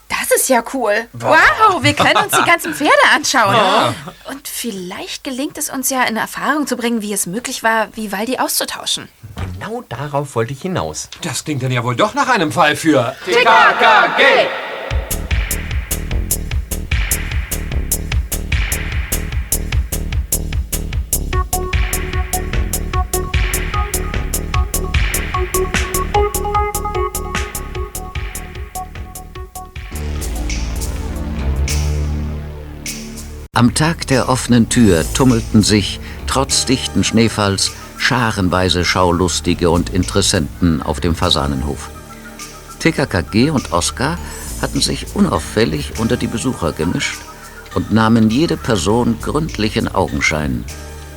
Das 0.09 0.29
ist 0.31 0.49
ja 0.49 0.61
cool. 0.73 1.07
Wow, 1.13 1.81
wir 1.81 1.93
können 1.93 2.17
uns 2.17 2.33
die 2.33 2.43
ganzen 2.43 2.73
Pferde 2.73 2.91
anschauen. 3.15 3.55
Ja. 3.55 3.93
Und 4.29 4.47
vielleicht 4.47 5.23
gelingt 5.23 5.57
es 5.57 5.69
uns 5.69 5.89
ja 5.89 6.03
in 6.03 6.17
Erfahrung 6.17 6.67
zu 6.67 6.75
bringen, 6.75 7.01
wie 7.01 7.13
es 7.13 7.27
möglich 7.27 7.63
war, 7.63 7.95
Vivaldi 7.95 8.37
auszutauschen. 8.37 9.07
Genau 9.53 9.83
darauf 9.87 10.35
wollte 10.35 10.51
ich 10.51 10.61
hinaus. 10.61 11.07
Das 11.21 11.45
klingt 11.45 11.63
dann 11.63 11.71
ja 11.71 11.83
wohl 11.85 11.95
doch 11.95 12.13
nach 12.13 12.27
einem 12.27 12.51
Fall 12.51 12.75
für... 12.75 13.15
TKKG! 13.25 14.47
Am 33.61 33.75
Tag 33.75 34.07
der 34.07 34.27
offenen 34.27 34.69
Tür 34.69 35.05
tummelten 35.13 35.61
sich, 35.61 35.99
trotz 36.25 36.65
dichten 36.65 37.03
Schneefalls, 37.03 37.71
scharenweise 37.99 38.83
Schaulustige 38.83 39.69
und 39.69 39.91
Interessenten 39.91 40.81
auf 40.81 40.99
dem 40.99 41.13
Fasanenhof. 41.13 41.91
TKKG 42.79 43.51
und 43.51 43.71
Oskar 43.71 44.17
hatten 44.63 44.81
sich 44.81 45.15
unauffällig 45.15 45.99
unter 45.99 46.17
die 46.17 46.25
Besucher 46.25 46.71
gemischt 46.71 47.19
und 47.75 47.93
nahmen 47.93 48.31
jede 48.31 48.57
Person 48.57 49.19
gründlich 49.21 49.77
in 49.77 49.87
Augenschein. 49.87 50.65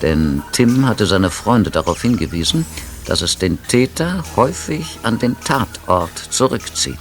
Denn 0.03 0.43
Tim 0.53 0.87
hatte 0.87 1.07
seine 1.07 1.31
Freunde 1.31 1.71
darauf 1.71 2.03
hingewiesen, 2.03 2.67
dass 3.07 3.23
es 3.23 3.39
den 3.39 3.57
Täter 3.69 4.23
häufig 4.37 4.99
an 5.03 5.19
den 5.19 5.35
Tatort 5.41 6.19
zurückzieht. 6.19 6.99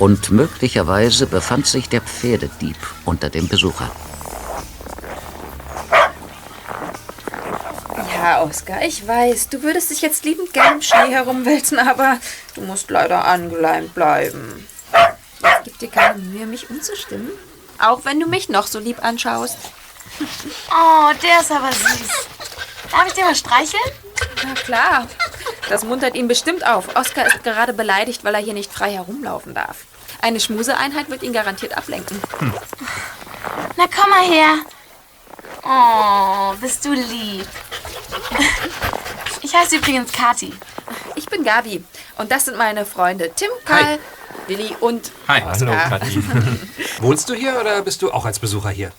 Und 0.00 0.32
möglicherweise 0.32 1.28
befand 1.28 1.68
sich 1.68 1.88
der 1.88 2.00
Pferdedieb 2.00 2.78
unter 3.04 3.30
dem 3.30 3.46
Besucher. 3.46 3.92
Ja, 8.20 8.42
Oskar, 8.42 8.82
ich 8.82 9.08
weiß, 9.08 9.48
du 9.48 9.62
würdest 9.62 9.90
dich 9.90 10.02
jetzt 10.02 10.26
liebend 10.26 10.52
gern 10.52 10.74
im 10.74 10.82
Schnee 10.82 11.10
herumwälzen, 11.10 11.78
aber 11.78 12.18
du 12.54 12.60
musst 12.60 12.90
leider 12.90 13.24
angeleimt 13.24 13.94
bleiben. 13.94 14.68
Jetzt 15.42 15.64
gib 15.64 15.78
dir 15.78 15.88
keine 15.88 16.18
Mühe, 16.18 16.44
mich 16.44 16.68
umzustimmen. 16.68 17.30
Auch 17.78 18.04
wenn 18.04 18.20
du 18.20 18.26
mich 18.26 18.50
noch 18.50 18.66
so 18.66 18.78
lieb 18.78 19.02
anschaust. 19.02 19.56
Oh, 20.70 21.10
der 21.22 21.40
ist 21.40 21.50
aber 21.50 21.72
süß. 21.72 22.26
Darf 22.90 23.06
ich 23.06 23.14
dir 23.14 23.24
mal 23.24 23.34
streicheln? 23.34 23.82
Na 24.44 24.52
klar. 24.54 25.06
Das 25.70 25.84
muntert 25.84 26.14
ihn 26.14 26.28
bestimmt 26.28 26.66
auf. 26.66 26.94
Oskar 26.96 27.26
ist 27.26 27.42
gerade 27.42 27.72
beleidigt, 27.72 28.22
weil 28.22 28.34
er 28.34 28.40
hier 28.40 28.52
nicht 28.52 28.72
frei 28.72 28.92
herumlaufen 28.92 29.54
darf. 29.54 29.78
Eine 30.20 30.40
Schmuseeinheit 30.40 31.08
wird 31.08 31.22
ihn 31.22 31.32
garantiert 31.32 31.76
ablenken. 31.76 32.20
Na, 33.76 33.84
komm 33.86 34.10
mal 34.10 34.26
her. 34.26 34.58
Oh, 35.62 36.54
bist 36.60 36.84
du 36.84 36.92
lieb. 36.92 37.46
Ich 39.42 39.54
heiße 39.54 39.76
übrigens 39.76 40.12
Kati. 40.12 40.52
Ich 41.16 41.26
bin 41.26 41.44
Gabi 41.44 41.82
und 42.18 42.30
das 42.30 42.44
sind 42.46 42.56
meine 42.56 42.86
Freunde 42.86 43.30
Tim, 43.34 43.50
Karl, 43.64 43.98
Willi 44.46 44.74
und 44.80 45.10
Hi. 45.28 45.42
Oskar. 45.42 46.00
Wohnst 47.00 47.28
du 47.28 47.34
hier 47.34 47.58
oder 47.60 47.82
bist 47.82 48.02
du 48.02 48.12
auch 48.12 48.24
als 48.24 48.38
Besucher 48.38 48.70
hier? 48.70 48.92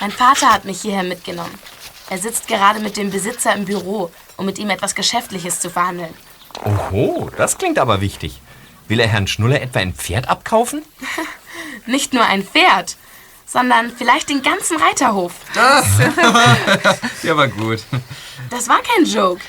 Mein 0.00 0.10
Vater 0.10 0.52
hat 0.52 0.64
mich 0.64 0.80
hierher 0.80 1.02
mitgenommen. 1.02 1.56
Er 2.10 2.18
sitzt 2.18 2.48
gerade 2.48 2.80
mit 2.80 2.96
dem 2.96 3.10
Besitzer 3.10 3.54
im 3.54 3.64
Büro, 3.64 4.10
um 4.36 4.46
mit 4.46 4.58
ihm 4.58 4.70
etwas 4.70 4.94
Geschäftliches 4.94 5.60
zu 5.60 5.70
verhandeln. 5.70 6.12
Oho, 6.64 7.30
das 7.36 7.58
klingt 7.58 7.78
aber 7.78 8.00
wichtig. 8.00 8.40
Will 8.88 9.00
er 9.00 9.08
Herrn 9.08 9.26
Schnuller 9.26 9.60
etwa 9.62 9.78
ein 9.80 9.94
Pferd 9.94 10.28
abkaufen? 10.28 10.82
Nicht 11.86 12.12
nur 12.12 12.24
ein 12.24 12.44
Pferd, 12.44 12.96
sondern 13.46 13.90
vielleicht 13.96 14.28
den 14.28 14.42
ganzen 14.42 14.76
Reiterhof. 14.78 15.32
Der 17.22 17.36
war 17.36 17.48
gut. 17.48 17.82
Das 18.52 18.68
war 18.68 18.82
kein 18.82 19.06
Joke. 19.06 19.40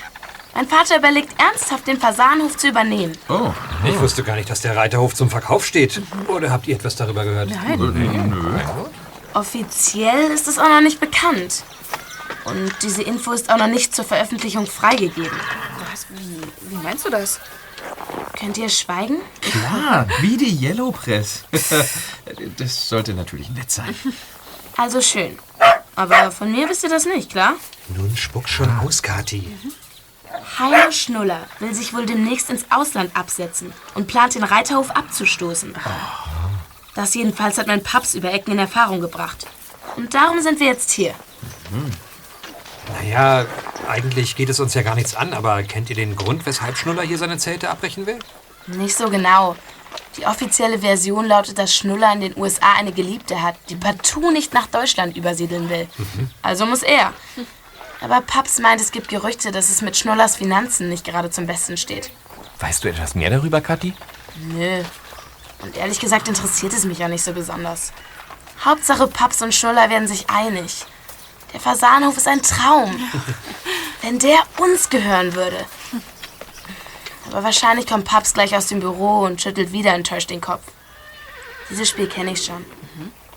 Mein 0.54 0.66
Vater 0.66 0.96
überlegt 0.96 1.38
ernsthaft, 1.38 1.86
den 1.86 2.00
Fasanhof 2.00 2.56
zu 2.56 2.68
übernehmen. 2.68 3.12
Oh. 3.28 3.52
Ich 3.86 4.00
wusste 4.00 4.22
gar 4.22 4.34
nicht, 4.36 4.48
dass 4.48 4.62
der 4.62 4.74
Reiterhof 4.76 5.14
zum 5.14 5.28
Verkauf 5.28 5.66
steht. 5.66 6.00
Oder 6.26 6.50
habt 6.50 6.66
ihr 6.66 6.74
etwas 6.74 6.96
darüber 6.96 7.22
gehört? 7.24 7.50
Nein. 7.50 8.32
Offiziell 9.34 10.30
ist 10.30 10.48
es 10.48 10.58
auch 10.58 10.70
noch 10.70 10.80
nicht 10.80 11.00
bekannt. 11.00 11.64
Und 12.46 12.72
diese 12.80 13.02
Info 13.02 13.32
ist 13.32 13.52
auch 13.52 13.58
noch 13.58 13.66
nicht 13.66 13.94
zur 13.94 14.06
Veröffentlichung 14.06 14.66
freigegeben. 14.66 15.38
Was? 15.90 16.06
Wie, 16.08 16.70
wie 16.70 16.82
meinst 16.82 17.04
du 17.04 17.10
das? 17.10 17.40
Könnt 18.38 18.56
ihr 18.56 18.70
schweigen? 18.70 19.18
Klar, 19.42 20.06
wie 20.20 20.38
die 20.38 20.64
Yellow 20.64 20.92
Press. 20.92 21.44
Das 22.56 22.88
sollte 22.88 23.12
natürlich 23.12 23.50
nett 23.50 23.70
sein. 23.70 23.94
Also 24.78 25.02
schön. 25.02 25.38
Aber 25.96 26.30
von 26.30 26.50
mir 26.50 26.68
wisst 26.68 26.82
ihr 26.82 26.90
das 26.90 27.04
nicht, 27.04 27.30
klar? 27.30 27.54
Nun 27.88 28.16
spuck 28.16 28.48
schon 28.48 28.70
aus, 28.78 29.02
Kathi. 29.02 29.46
Heino 30.58 30.90
Schnuller 30.90 31.46
will 31.60 31.74
sich 31.74 31.94
wohl 31.94 32.06
demnächst 32.06 32.50
ins 32.50 32.66
Ausland 32.70 33.16
absetzen 33.16 33.72
und 33.94 34.06
plant 34.06 34.34
den 34.34 34.44
Reiterhof 34.44 34.90
abzustoßen. 34.90 35.74
Das 36.94 37.14
jedenfalls 37.14 37.58
hat 37.58 37.66
mein 37.66 37.82
Paps 37.82 38.14
über 38.14 38.32
Ecken 38.32 38.52
in 38.52 38.58
Erfahrung 38.58 39.00
gebracht. 39.00 39.46
Und 39.96 40.14
darum 40.14 40.40
sind 40.40 40.60
wir 40.60 40.66
jetzt 40.66 40.90
hier. 40.90 41.14
Naja, 43.00 43.46
eigentlich 43.88 44.36
geht 44.36 44.48
es 44.48 44.60
uns 44.60 44.74
ja 44.74 44.82
gar 44.82 44.94
nichts 44.94 45.14
an, 45.14 45.32
aber 45.32 45.62
kennt 45.62 45.90
ihr 45.90 45.96
den 45.96 46.16
Grund, 46.16 46.46
weshalb 46.46 46.76
Schnuller 46.76 47.02
hier 47.02 47.18
seine 47.18 47.38
Zelte 47.38 47.70
abbrechen 47.70 48.06
will? 48.06 48.18
Nicht 48.66 48.96
so 48.96 49.10
genau. 49.10 49.56
Die 50.16 50.26
offizielle 50.26 50.78
Version 50.78 51.26
lautet, 51.26 51.58
dass 51.58 51.74
Schnuller 51.74 52.12
in 52.12 52.20
den 52.20 52.36
USA 52.36 52.74
eine 52.76 52.92
Geliebte 52.92 53.42
hat, 53.42 53.56
die 53.68 53.76
partout 53.76 54.30
nicht 54.30 54.54
nach 54.54 54.66
Deutschland 54.66 55.16
übersiedeln 55.16 55.68
will. 55.68 55.88
Also 56.42 56.66
muss 56.66 56.82
er. 56.82 57.12
Aber 58.00 58.20
Paps 58.20 58.58
meint, 58.58 58.80
es 58.80 58.92
gibt 58.92 59.08
Gerüchte, 59.08 59.50
dass 59.50 59.70
es 59.70 59.82
mit 59.82 59.96
Schnullers 59.96 60.36
Finanzen 60.36 60.88
nicht 60.88 61.04
gerade 61.04 61.30
zum 61.30 61.46
Besten 61.46 61.76
steht. 61.76 62.10
Weißt 62.60 62.84
du 62.84 62.88
etwas 62.88 63.14
mehr 63.14 63.30
darüber, 63.30 63.60
Kathi? 63.60 63.94
Nö. 64.36 64.82
Und 65.62 65.76
ehrlich 65.76 66.00
gesagt 66.00 66.28
interessiert 66.28 66.72
es 66.72 66.84
mich 66.84 67.02
auch 67.02 67.08
nicht 67.08 67.24
so 67.24 67.32
besonders. 67.32 67.92
Hauptsache 68.64 69.06
Paps 69.06 69.42
und 69.42 69.54
Schnuller 69.54 69.90
werden 69.90 70.08
sich 70.08 70.28
einig. 70.28 70.84
Der 71.52 71.60
Fasanhof 71.60 72.16
ist 72.16 72.28
ein 72.28 72.42
Traum. 72.42 72.94
Wenn 74.02 74.18
der 74.18 74.38
uns 74.58 74.90
gehören 74.90 75.34
würde. 75.34 75.64
Aber 77.34 77.42
wahrscheinlich 77.42 77.88
kommt 77.88 78.04
Paps 78.04 78.32
gleich 78.32 78.56
aus 78.56 78.68
dem 78.68 78.78
Büro 78.78 79.22
und 79.24 79.42
schüttelt 79.42 79.72
wieder 79.72 79.92
enttäuscht 79.92 80.30
den 80.30 80.40
Kopf. 80.40 80.62
Dieses 81.68 81.88
Spiel 81.88 82.06
kenne 82.06 82.30
ich 82.30 82.44
schon. 82.44 82.64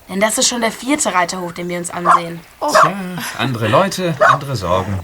Denn 0.07 0.19
das 0.19 0.38
ist 0.38 0.47
schon 0.47 0.62
der 0.62 0.71
vierte 0.71 1.15
Reiterhof, 1.15 1.53
den 1.53 1.67
wir 1.67 1.79
uns 1.79 1.89
ansehen. 1.89 2.39
Tja, 2.60 2.93
andere 3.39 3.67
Leute, 3.67 4.15
andere 4.19 4.55
Sorgen. 4.55 4.99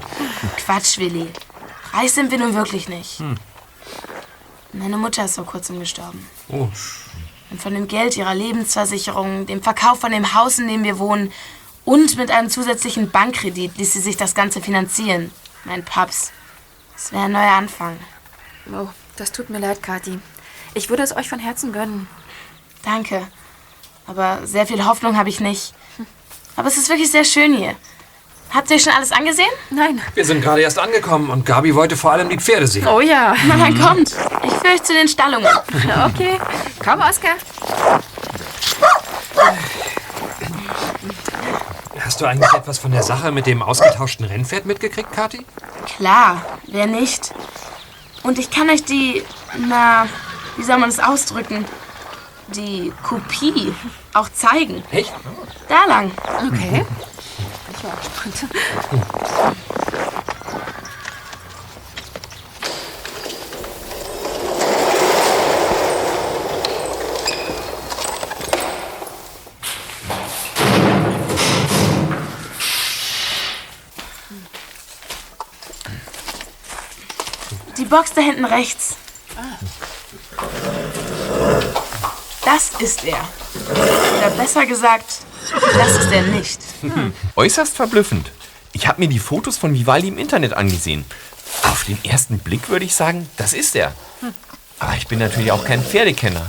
Quatsch, 0.58 1.00
Willi. 1.00 1.28
Reich 1.92 2.14
sind 2.14 2.30
wir 2.30 2.38
nun 2.38 2.54
wirklich 2.54 2.88
nicht. 2.88 3.18
Hm. 3.18 3.36
Meine 4.74 4.98
Mutter 4.98 5.26
ist 5.26 5.36
vor 5.36 5.46
kurzem 5.48 5.80
gestorben. 5.80 6.28
Oh. 6.50 6.70
Und 7.50 7.62
von 7.62 7.74
dem 7.74 7.88
Geld 7.88 8.16
ihrer 8.16 8.36
Lebensversicherung, 8.36 9.48
dem 9.48 9.64
Verkauf 9.64 10.02
von 10.02 10.12
dem 10.12 10.36
Haus, 10.36 10.60
in 10.60 10.68
dem 10.68 10.84
wir 10.84 11.00
wohnen 11.00 11.34
und 11.84 12.16
mit 12.16 12.30
einem 12.30 12.52
zusätzlichen 12.52 13.10
Bankkredit 13.10 13.76
ließ 13.76 13.94
sie 13.94 14.02
sich 14.02 14.18
das 14.18 14.36
Ganze 14.36 14.62
finanzieren. 14.62 15.32
Mein 15.66 15.84
Paps. 15.84 16.32
Es 16.96 17.12
wäre 17.12 17.24
ein 17.24 17.32
neuer 17.32 17.54
Anfang. 17.54 17.98
Oh, 18.72 18.88
das 19.18 19.32
tut 19.32 19.50
mir 19.50 19.60
leid, 19.60 19.84
Kathi. 19.84 20.20
Ich 20.74 20.90
würde 20.90 21.04
es 21.04 21.16
euch 21.16 21.30
von 21.30 21.40
Herzen 21.40 21.74
gönnen. 21.74 22.08
Danke. 22.84 23.28
Aber 24.08 24.46
sehr 24.46 24.66
viel 24.66 24.86
Hoffnung 24.86 25.18
habe 25.18 25.30
ich 25.30 25.40
nicht. 25.40 25.74
Aber 26.56 26.68
es 26.68 26.78
ist 26.78 26.90
wirklich 26.90 27.12
sehr 27.12 27.24
schön 27.24 27.54
hier. 27.56 27.76
Habt 28.54 28.70
ihr 28.70 28.76
euch 28.76 28.84
schon 28.84 28.94
alles 28.94 29.12
angesehen? 29.12 29.50
Nein. 29.72 30.00
Wir 30.14 30.26
sind 30.26 30.42
gerade 30.42 30.62
erst 30.62 30.78
angekommen 30.78 31.30
und 31.32 31.46
Gabi 31.46 31.74
wollte 31.74 31.98
vor 31.98 32.12
allem 32.12 32.30
die 32.30 32.38
Pferde 32.38 32.68
sehen. 32.68 32.88
Oh 32.88 33.02
ja. 33.02 33.36
Na 33.48 33.58
dann 33.58 33.80
kommt. 33.80 34.10
Ich 34.44 34.54
führe 34.54 34.74
euch 34.74 34.84
zu 34.84 34.94
den 34.94 35.08
Stallungen. 35.08 35.48
Okay. 36.06 36.40
Komm, 36.84 37.02
Oskar. 37.02 37.36
Hast 42.00 42.22
du 42.22 42.26
eigentlich 42.26 42.54
etwas 42.54 42.78
von 42.78 42.92
der 42.92 43.02
Sache 43.02 43.32
mit 43.32 43.48
dem 43.48 43.62
ausgetauschten 43.62 44.26
Rennpferd 44.26 44.66
mitgekriegt, 44.66 45.12
Kathi? 45.12 45.46
Klar, 45.98 46.42
wer 46.68 46.86
nicht? 46.86 47.34
Und 48.24 48.40
ich 48.40 48.50
kann 48.50 48.70
euch 48.70 48.84
die, 48.84 49.24
na, 49.68 50.08
wie 50.58 50.64
soll 50.64 50.78
man 50.78 50.90
das 50.90 51.00
ausdrücken? 51.00 51.66
Die 52.56 52.92
Kopie 53.04 53.74
auch 54.14 54.30
zeigen. 54.30 54.84
Echt? 54.92 55.14
Da 55.68 55.86
lang. 55.86 56.12
Okay. 56.48 56.86
Die 57.70 57.76
Box 77.94 78.12
da 78.16 78.22
hinten 78.22 78.46
rechts. 78.46 78.96
Das 82.44 82.72
ist 82.80 83.04
er. 83.04 83.24
Oder 84.18 84.32
besser 84.32 84.66
gesagt, 84.66 85.20
das 85.78 85.98
ist 85.98 86.12
er 86.12 86.24
nicht. 86.24 86.60
Äußerst 87.36 87.76
verblüffend. 87.76 88.32
Ich 88.72 88.88
habe 88.88 89.00
mir 89.00 89.10
die 89.10 89.20
Fotos 89.20 89.58
von 89.58 89.76
Vivaldi 89.76 90.08
im 90.08 90.18
Internet 90.18 90.54
angesehen. 90.54 91.06
Auf 91.66 91.84
den 91.84 92.04
ersten 92.04 92.40
Blick 92.40 92.68
würde 92.70 92.84
ich 92.84 92.96
sagen, 92.96 93.30
das 93.38 93.54
ist 93.54 93.76
er. 93.76 93.94
Aber 94.80 94.96
ich 94.96 95.08
bin 95.08 95.20
natürlich 95.20 95.52
auch 95.52 95.64
kein 95.64 95.84
Pferdekenner. 95.84 96.48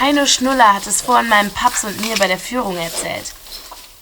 Heino 0.00 0.26
Schnuller 0.26 0.74
hat 0.74 0.88
es 0.88 1.00
vorhin 1.00 1.28
meinem 1.28 1.50
Paps 1.50 1.84
und 1.84 2.00
mir 2.00 2.16
bei 2.16 2.26
der 2.26 2.40
Führung 2.40 2.76
erzählt. 2.76 3.34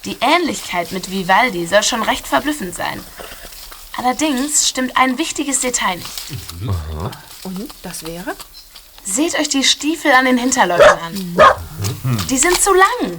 Die 0.06 0.16
Ähnlichkeit 0.22 0.92
mit 0.92 1.10
Vivaldi 1.10 1.66
soll 1.66 1.82
schon 1.82 2.02
recht 2.02 2.26
verblüffend 2.26 2.74
sein. 2.74 3.04
Allerdings 3.96 4.68
stimmt 4.68 4.96
ein 4.96 5.18
wichtiges 5.18 5.60
Detail 5.60 5.96
nicht. 5.96 6.08
Und 7.44 7.68
das 7.82 8.04
wäre? 8.04 8.34
Seht 9.04 9.38
euch 9.38 9.50
die 9.50 9.64
Stiefel 9.64 10.12
an 10.12 10.24
den 10.24 10.38
Hinterläufen 10.38 10.98
an. 10.98 11.36
Die 12.30 12.38
sind 12.38 12.60
zu 12.60 12.72
lang. 12.72 13.18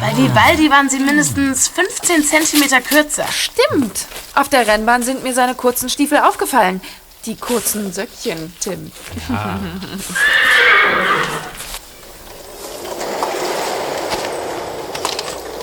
Bei 0.00 0.16
Vivaldi 0.16 0.70
waren 0.70 0.90
sie 0.90 0.98
mindestens 0.98 1.68
15 1.68 2.24
Zentimeter 2.24 2.80
kürzer. 2.80 3.26
Stimmt. 3.28 4.06
Auf 4.34 4.48
der 4.48 4.66
Rennbahn 4.66 5.04
sind 5.04 5.22
mir 5.22 5.34
seine 5.34 5.54
kurzen 5.54 5.88
Stiefel 5.88 6.18
aufgefallen. 6.18 6.80
Die 7.26 7.36
kurzen 7.36 7.92
Söckchen, 7.92 8.52
Tim. 8.60 8.90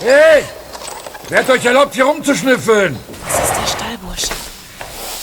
Hey! 0.01 0.43
Wer 1.27 1.39
hat 1.39 1.49
euch 1.49 1.65
erlaubt, 1.65 1.95
hier 1.95 2.05
rumzuschnüffeln? 2.05 2.99
Das 3.27 3.49
ist 3.49 3.55
der 3.57 3.67
Stallbursche. 3.67 4.27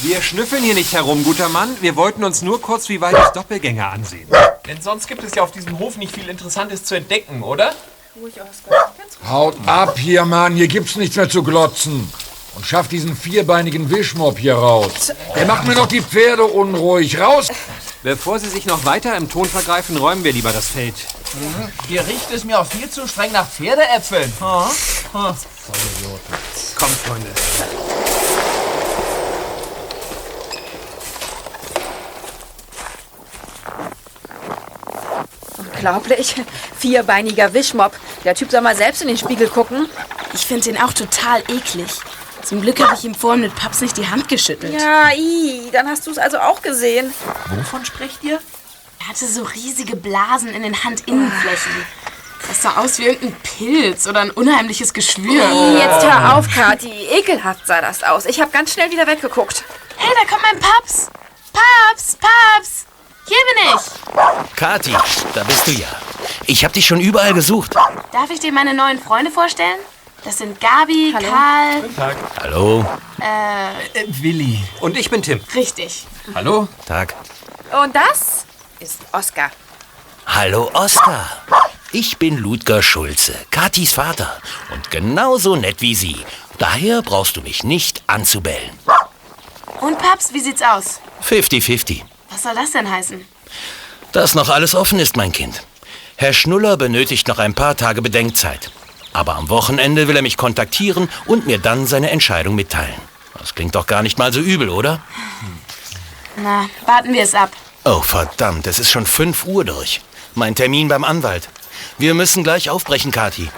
Wir 0.00 0.20
schnüffeln 0.20 0.64
hier 0.64 0.74
nicht 0.74 0.92
herum, 0.92 1.22
guter 1.22 1.48
Mann. 1.48 1.76
Wir 1.80 1.94
wollten 1.94 2.24
uns 2.24 2.42
nur 2.42 2.60
kurz 2.60 2.88
Vivaldis 2.88 3.30
Doppelgänger 3.32 3.88
ansehen. 3.88 4.28
Denn 4.66 4.82
sonst 4.82 5.06
gibt 5.06 5.22
es 5.22 5.36
ja 5.36 5.44
auf 5.44 5.52
diesem 5.52 5.78
Hof 5.78 5.96
nicht 5.96 6.12
viel 6.12 6.28
Interessantes 6.28 6.84
zu 6.84 6.96
entdecken, 6.96 7.44
oder? 7.44 7.72
Ruhig, 8.20 8.34
Oskar. 8.34 8.92
Haut 9.28 9.56
ab 9.66 9.96
hier, 9.96 10.24
Mann. 10.24 10.56
Hier 10.56 10.66
gibt's 10.66 10.96
nichts 10.96 11.14
mehr 11.14 11.28
zu 11.28 11.44
glotzen. 11.44 12.12
Und 12.56 12.66
schafft 12.66 12.90
diesen 12.90 13.16
vierbeinigen 13.16 13.88
Wischmob 13.88 14.38
hier 14.38 14.56
raus. 14.56 15.12
Der 15.36 15.46
macht 15.46 15.68
mir 15.68 15.74
noch 15.76 15.86
die 15.86 16.02
Pferde 16.02 16.42
unruhig. 16.42 17.20
Raus! 17.20 17.48
Bevor 18.02 18.40
Sie 18.40 18.48
sich 18.48 18.66
noch 18.66 18.84
weiter 18.84 19.16
im 19.16 19.30
Ton 19.30 19.44
vergreifen, 19.44 19.96
räumen 19.96 20.24
wir 20.24 20.32
lieber 20.32 20.52
das 20.52 20.66
Feld. 20.66 20.94
Hier 21.86 22.04
riecht 22.06 22.32
es 22.34 22.42
mir 22.42 22.58
auch 22.58 22.66
viel 22.66 22.90
zu 22.90 23.06
streng 23.06 23.30
nach 23.30 23.48
Pferdeäpfeln. 23.48 24.32
Ha? 24.40 24.70
Ha. 25.14 25.36
Kommt, 26.74 26.92
Freunde. 26.92 27.28
Unglaublich. 35.58 36.34
Vierbeiniger 36.78 37.54
Wischmob. 37.54 37.92
Der 38.24 38.34
Typ 38.34 38.50
soll 38.50 38.60
mal 38.60 38.74
selbst 38.74 39.02
in 39.02 39.08
den 39.08 39.18
Spiegel 39.18 39.48
gucken. 39.48 39.88
Ich 40.32 40.46
finde 40.46 40.64
den 40.64 40.78
auch 40.78 40.92
total 40.92 41.42
eklig. 41.42 41.90
Zum 42.42 42.60
Glück 42.60 42.80
habe 42.80 42.94
ich 42.94 43.04
ihm 43.04 43.14
vorhin 43.14 43.42
mit 43.42 43.54
Paps 43.54 43.80
nicht 43.80 43.96
die 43.96 44.08
Hand 44.08 44.28
geschüttelt. 44.28 44.74
Ja, 44.80 45.12
i, 45.14 45.70
dann 45.72 45.86
hast 45.88 46.06
du 46.06 46.10
es 46.10 46.18
also 46.18 46.38
auch 46.38 46.60
gesehen. 46.60 47.14
Wovon 47.54 47.84
sprecht 47.84 48.24
ihr? 48.24 48.40
Er 49.00 49.08
hatte 49.08 49.26
so 49.26 49.42
riesige 49.42 49.94
Blasen 49.94 50.48
in 50.48 50.62
den 50.62 50.82
Handinnenflächen. 50.82 51.72
Das 52.48 52.62
sah 52.62 52.76
aus 52.78 52.98
wie 52.98 53.06
irgendein 53.06 53.36
Pilz 53.42 54.06
oder 54.06 54.20
ein 54.20 54.30
unheimliches 54.30 54.92
Geschwür. 54.92 55.44
I, 55.50 55.78
jetzt 55.78 56.04
hör 56.04 56.36
auf, 56.36 56.48
Kathi. 56.48 57.06
Ekelhaft 57.10 57.66
sah 57.66 57.80
das 57.80 58.02
aus. 58.02 58.26
Ich 58.26 58.40
habe 58.40 58.50
ganz 58.50 58.72
schnell 58.72 58.90
wieder 58.90 59.06
weggeguckt. 59.06 59.64
Hey, 59.96 60.12
da 60.20 60.28
kommt 60.28 60.42
mein 60.42 60.58
Paps. 60.60 61.10
Paps, 61.52 62.16
Paps. 62.16 62.86
Hier 63.26 63.36
bin 63.54 63.74
ich. 63.76 64.56
Kathi, 64.56 64.96
da 65.34 65.44
bist 65.44 65.66
du 65.66 65.70
ja. 65.72 65.86
Ich 66.46 66.64
habe 66.64 66.74
dich 66.74 66.86
schon 66.86 67.00
überall 67.00 67.34
gesucht. 67.34 67.74
Darf 67.74 68.30
ich 68.30 68.40
dir 68.40 68.52
meine 68.52 68.74
neuen 68.74 69.00
Freunde 69.00 69.30
vorstellen? 69.30 69.78
Das 70.24 70.38
sind 70.38 70.60
Gabi, 70.60 71.12
Karl. 71.12 71.82
Guten 71.82 71.96
Tag. 71.96 72.16
Hallo. 72.40 72.84
Äh, 73.20 74.04
Willi. 74.22 74.62
Und 74.80 74.96
ich 74.96 75.10
bin 75.10 75.20
Tim. 75.22 75.40
richtig. 75.54 76.06
Hallo. 76.34 76.68
Tag. 76.86 77.14
Und 77.82 77.94
das 77.94 78.44
ist 78.78 79.00
Oskar. 79.12 79.50
Hallo, 80.26 80.70
Oskar. 80.74 81.42
Ich 81.94 82.16
bin 82.16 82.38
Ludger 82.38 82.82
Schulze, 82.82 83.34
Kathis 83.50 83.92
Vater. 83.92 84.40
Und 84.72 84.90
genauso 84.90 85.56
nett 85.56 85.82
wie 85.82 85.94
Sie. 85.94 86.16
Daher 86.56 87.02
brauchst 87.02 87.36
du 87.36 87.42
mich 87.42 87.64
nicht 87.64 88.02
anzubellen. 88.06 88.78
Und 89.82 89.98
Paps, 89.98 90.32
wie 90.32 90.40
sieht's 90.40 90.62
aus? 90.62 91.00
50-50. 91.22 92.00
Was 92.30 92.44
soll 92.44 92.54
das 92.54 92.72
denn 92.72 92.90
heißen? 92.90 93.22
Dass 94.12 94.34
noch 94.34 94.48
alles 94.48 94.74
offen 94.74 94.98
ist, 95.00 95.18
mein 95.18 95.32
Kind. 95.32 95.64
Herr 96.16 96.32
Schnuller 96.32 96.78
benötigt 96.78 97.28
noch 97.28 97.38
ein 97.38 97.52
paar 97.52 97.76
Tage 97.76 98.00
Bedenkzeit. 98.00 98.70
Aber 99.12 99.36
am 99.36 99.50
Wochenende 99.50 100.08
will 100.08 100.16
er 100.16 100.22
mich 100.22 100.38
kontaktieren 100.38 101.10
und 101.26 101.46
mir 101.46 101.58
dann 101.58 101.86
seine 101.86 102.08
Entscheidung 102.10 102.54
mitteilen. 102.54 103.00
Das 103.38 103.54
klingt 103.54 103.74
doch 103.74 103.86
gar 103.86 104.02
nicht 104.02 104.18
mal 104.18 104.32
so 104.32 104.40
übel, 104.40 104.70
oder? 104.70 105.02
Na, 106.36 106.70
warten 106.86 107.12
wir 107.12 107.22
es 107.22 107.34
ab. 107.34 107.50
Oh, 107.84 108.00
verdammt, 108.00 108.66
es 108.66 108.78
ist 108.78 108.90
schon 108.90 109.04
5 109.04 109.44
Uhr 109.44 109.66
durch. 109.66 110.00
Mein 110.34 110.54
Termin 110.54 110.88
beim 110.88 111.04
Anwalt. 111.04 111.50
Wir 111.98 112.14
müssen 112.14 112.44
gleich 112.44 112.70
aufbrechen, 112.70 113.12
Kathi. 113.12 113.50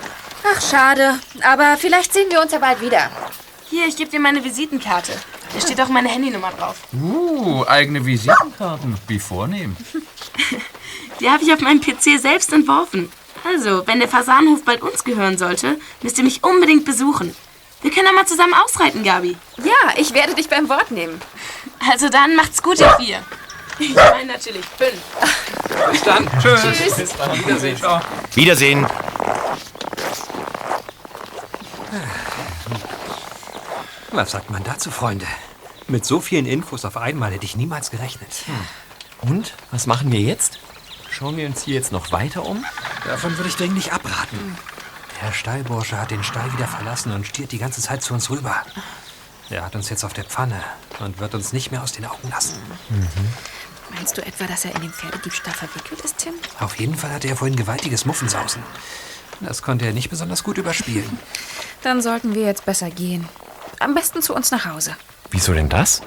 Ach, 0.44 0.60
schade. 0.60 1.18
Aber 1.42 1.76
vielleicht 1.78 2.12
sehen 2.12 2.30
wir 2.30 2.40
uns 2.40 2.52
ja 2.52 2.58
bald 2.58 2.80
wieder. 2.80 3.10
Hier, 3.70 3.86
ich 3.86 3.96
gebe 3.96 4.10
dir 4.10 4.20
meine 4.20 4.44
Visitenkarte. 4.44 5.12
Da 5.52 5.60
steht 5.60 5.80
auch 5.80 5.88
meine 5.88 6.08
Handynummer 6.08 6.50
drauf. 6.52 6.76
Uh, 6.92 7.64
eigene 7.66 8.04
Visitenkarten. 8.04 8.96
Wie 9.06 9.18
vornehm. 9.18 9.76
Die 11.20 11.30
habe 11.30 11.42
ich 11.42 11.52
auf 11.52 11.60
meinem 11.60 11.80
PC 11.80 12.20
selbst 12.20 12.52
entworfen. 12.52 13.10
Also, 13.44 13.86
wenn 13.86 14.00
der 14.00 14.08
Fasanhof 14.08 14.64
bald 14.64 14.82
uns 14.82 15.04
gehören 15.04 15.38
sollte, 15.38 15.78
müsst 16.02 16.18
ihr 16.18 16.24
mich 16.24 16.42
unbedingt 16.42 16.84
besuchen. 16.84 17.34
Wir 17.82 17.90
können 17.90 18.06
doch 18.06 18.14
mal 18.14 18.26
zusammen 18.26 18.54
ausreiten, 18.54 19.04
Gabi. 19.04 19.36
Ja, 19.58 19.92
ich 19.96 20.14
werde 20.14 20.34
dich 20.34 20.48
beim 20.48 20.68
Wort 20.70 20.90
nehmen. 20.90 21.20
Also 21.92 22.08
dann 22.08 22.34
macht's 22.34 22.62
gut, 22.62 22.80
ihr 22.80 22.88
vier. 22.98 23.22
Ich 23.78 23.94
meine 23.94 24.32
natürlich 24.32 24.64
fünf. 24.64 25.00
Bis 25.90 26.02
dann. 26.02 26.28
Tschüss. 26.40 26.60
Tschüss. 26.62 26.96
Bis 26.96 27.16
dann. 27.16 27.38
Wiedersehen. 27.38 27.76
Ciao. 27.76 28.00
Wiedersehen. 28.34 28.86
Was 34.12 34.30
sagt 34.30 34.50
man 34.50 34.62
dazu, 34.62 34.90
Freunde? 34.90 35.26
Mit 35.88 36.04
so 36.04 36.20
vielen 36.20 36.46
Infos 36.46 36.84
auf 36.84 36.96
einmal 36.96 37.32
hätte 37.32 37.44
ich 37.44 37.56
niemals 37.56 37.90
gerechnet. 37.90 38.44
Und? 39.22 39.54
Was 39.70 39.86
machen 39.86 40.12
wir 40.12 40.20
jetzt? 40.20 40.58
Schauen 41.10 41.36
wir 41.36 41.46
uns 41.46 41.62
hier 41.62 41.74
jetzt 41.74 41.92
noch 41.92 42.12
weiter 42.12 42.44
um? 42.46 42.64
Davon 43.06 43.36
würde 43.36 43.48
ich 43.48 43.56
dringlich 43.56 43.92
abraten. 43.92 44.56
Der 45.22 45.32
Stallbursche 45.32 46.00
hat 46.00 46.10
den 46.10 46.24
Stall 46.24 46.52
wieder 46.52 46.66
verlassen 46.66 47.12
und 47.12 47.26
stiert 47.26 47.52
die 47.52 47.58
ganze 47.58 47.80
Zeit 47.80 48.02
zu 48.02 48.14
uns 48.14 48.30
rüber. 48.30 48.62
Er 49.50 49.64
hat 49.64 49.74
uns 49.74 49.90
jetzt 49.90 50.04
auf 50.04 50.12
der 50.12 50.24
Pfanne 50.24 50.60
und 51.00 51.18
wird 51.18 51.34
uns 51.34 51.52
nicht 51.52 51.70
mehr 51.70 51.82
aus 51.82 51.92
den 51.92 52.06
Augen 52.06 52.30
lassen. 52.30 52.54
Meinst 53.94 54.16
du 54.18 54.26
etwa, 54.26 54.44
dass 54.46 54.64
er 54.64 54.74
in 54.74 54.82
den 54.82 54.92
Pferdediebstahl 54.92 55.54
verwickelt 55.54 56.00
ist, 56.02 56.18
Tim? 56.18 56.34
Auf 56.60 56.78
jeden 56.78 56.94
Fall 56.96 57.10
hatte 57.12 57.28
er 57.28 57.36
vorhin 57.36 57.56
gewaltiges 57.56 58.04
Muffensausen. 58.06 58.62
Das 59.40 59.62
konnte 59.62 59.86
er 59.86 59.92
nicht 59.92 60.10
besonders 60.10 60.44
gut 60.44 60.58
überspielen. 60.58 61.18
Dann 61.82 62.02
sollten 62.02 62.34
wir 62.34 62.42
jetzt 62.44 62.64
besser 62.64 62.90
gehen. 62.90 63.28
Am 63.80 63.94
besten 63.94 64.22
zu 64.22 64.34
uns 64.34 64.50
nach 64.50 64.64
Hause. 64.66 64.96
Wieso 65.30 65.52
denn 65.52 65.68
das? 65.68 66.02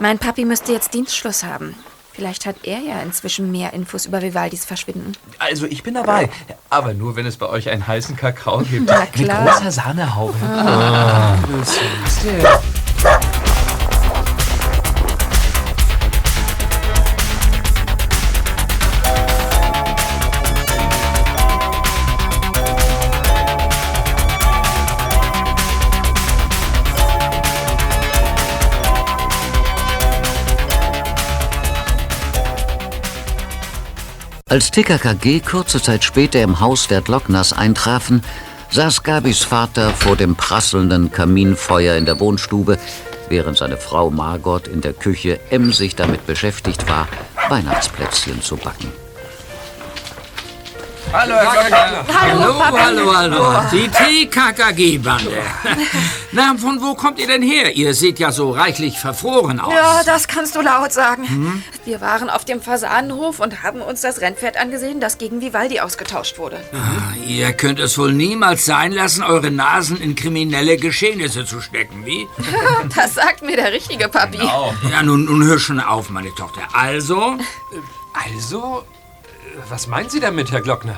Mein 0.00 0.18
Papi 0.18 0.44
müsste 0.44 0.72
jetzt 0.72 0.94
Dienstschluss 0.94 1.44
haben. 1.44 1.74
Vielleicht 2.12 2.44
hat 2.44 2.56
er 2.64 2.78
ja 2.78 3.00
inzwischen 3.00 3.50
mehr 3.50 3.72
Infos 3.72 4.04
über 4.04 4.20
Vivaldis 4.20 4.66
Verschwinden. 4.66 5.12
Also 5.38 5.66
ich 5.66 5.82
bin 5.82 5.94
dabei. 5.94 6.28
Aber 6.68 6.92
nur, 6.92 7.16
wenn 7.16 7.24
es 7.24 7.38
bei 7.38 7.46
euch 7.46 7.70
einen 7.70 7.86
heißen 7.86 8.16
Kakao 8.16 8.58
gibt. 8.58 8.86
Na 8.86 9.00
Mit 9.00 9.12
klar. 9.14 9.46
großer 9.46 9.70
Sahnehaube. 9.70 10.34
Ah. 10.44 11.36
Als 34.52 34.70
TKKG 34.70 35.40
kurze 35.40 35.80
Zeit 35.80 36.04
später 36.04 36.42
im 36.42 36.60
Haus 36.60 36.86
der 36.86 37.00
Glockners 37.00 37.54
eintrafen, 37.54 38.22
saß 38.68 39.02
Gabis 39.02 39.44
Vater 39.44 39.92
vor 39.92 40.14
dem 40.14 40.36
prasselnden 40.36 41.10
Kaminfeuer 41.10 41.96
in 41.96 42.04
der 42.04 42.20
Wohnstube, 42.20 42.76
während 43.30 43.56
seine 43.56 43.78
Frau 43.78 44.10
Margot 44.10 44.68
in 44.68 44.82
der 44.82 44.92
Küche 44.92 45.40
emsig 45.48 45.96
damit 45.96 46.26
beschäftigt 46.26 46.86
war, 46.86 47.08
Weihnachtsplätzchen 47.48 48.42
zu 48.42 48.58
backen. 48.58 48.92
Hallo, 51.12 51.34
Herr 51.34 51.68
Glockner. 51.68 52.04
Hallo, 52.20 52.58
Papi. 52.58 52.78
hallo, 52.78 53.14
hallo. 53.16 53.36
Oh. 53.40 53.62
Die 53.70 53.88
TKKG-Bande. 53.88 55.42
Na, 56.32 56.54
von 56.56 56.80
wo 56.80 56.94
kommt 56.94 57.18
ihr 57.18 57.26
denn 57.26 57.42
her? 57.42 57.76
Ihr 57.76 57.92
seht 57.92 58.18
ja 58.18 58.32
so 58.32 58.50
reichlich 58.50 58.98
verfroren 58.98 59.60
aus. 59.60 59.74
Ja, 59.74 60.02
das 60.04 60.26
kannst 60.26 60.56
du 60.56 60.62
laut 60.62 60.90
sagen. 60.92 61.28
Hm? 61.28 61.62
Wir 61.84 62.00
waren 62.00 62.30
auf 62.30 62.46
dem 62.46 62.62
Fasanenhof 62.62 63.40
und 63.40 63.62
haben 63.62 63.82
uns 63.82 64.00
das 64.00 64.22
Rennpferd 64.22 64.56
angesehen, 64.58 65.00
das 65.00 65.18
gegen 65.18 65.42
Vivaldi 65.42 65.80
ausgetauscht 65.80 66.38
wurde. 66.38 66.60
Ah, 66.72 67.14
Ihr 67.26 67.52
könnt 67.52 67.78
es 67.78 67.98
wohl 67.98 68.12
niemals 68.12 68.64
sein 68.64 68.92
lassen, 68.92 69.22
eure 69.22 69.50
Nasen 69.50 70.00
in 70.00 70.14
kriminelle 70.14 70.78
Geschehnisse 70.78 71.44
zu 71.44 71.60
stecken, 71.60 72.06
wie? 72.06 72.26
Das 72.96 73.14
sagt 73.14 73.42
mir 73.42 73.56
der 73.56 73.72
richtige 73.72 74.08
Papi. 74.08 74.38
Ja, 74.38 75.02
nun, 75.02 75.26
nun 75.26 75.44
hör 75.44 75.58
schon 75.58 75.78
auf, 75.80 76.08
meine 76.10 76.34
Tochter. 76.34 76.62
Also? 76.72 77.36
Also? 78.12 78.84
Was 79.68 79.86
meinen 79.86 80.08
Sie 80.10 80.20
damit, 80.20 80.50
Herr 80.50 80.60
Glockner? 80.60 80.96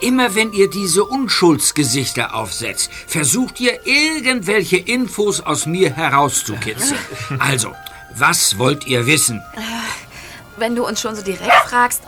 Immer 0.00 0.34
wenn 0.34 0.52
ihr 0.52 0.68
diese 0.68 1.04
Unschuldsgesichter 1.04 2.34
aufsetzt, 2.34 2.90
versucht 3.06 3.60
ihr 3.60 3.86
irgendwelche 3.86 4.76
Infos 4.76 5.40
aus 5.40 5.66
mir 5.66 5.94
herauszukitzeln. 5.94 7.00
Also, 7.38 7.72
was 8.16 8.58
wollt 8.58 8.86
ihr 8.86 9.06
wissen? 9.06 9.42
Wenn 10.56 10.76
du 10.76 10.86
uns 10.86 11.00
schon 11.00 11.16
so 11.16 11.22
direkt 11.22 11.52
fragst, 11.68 12.02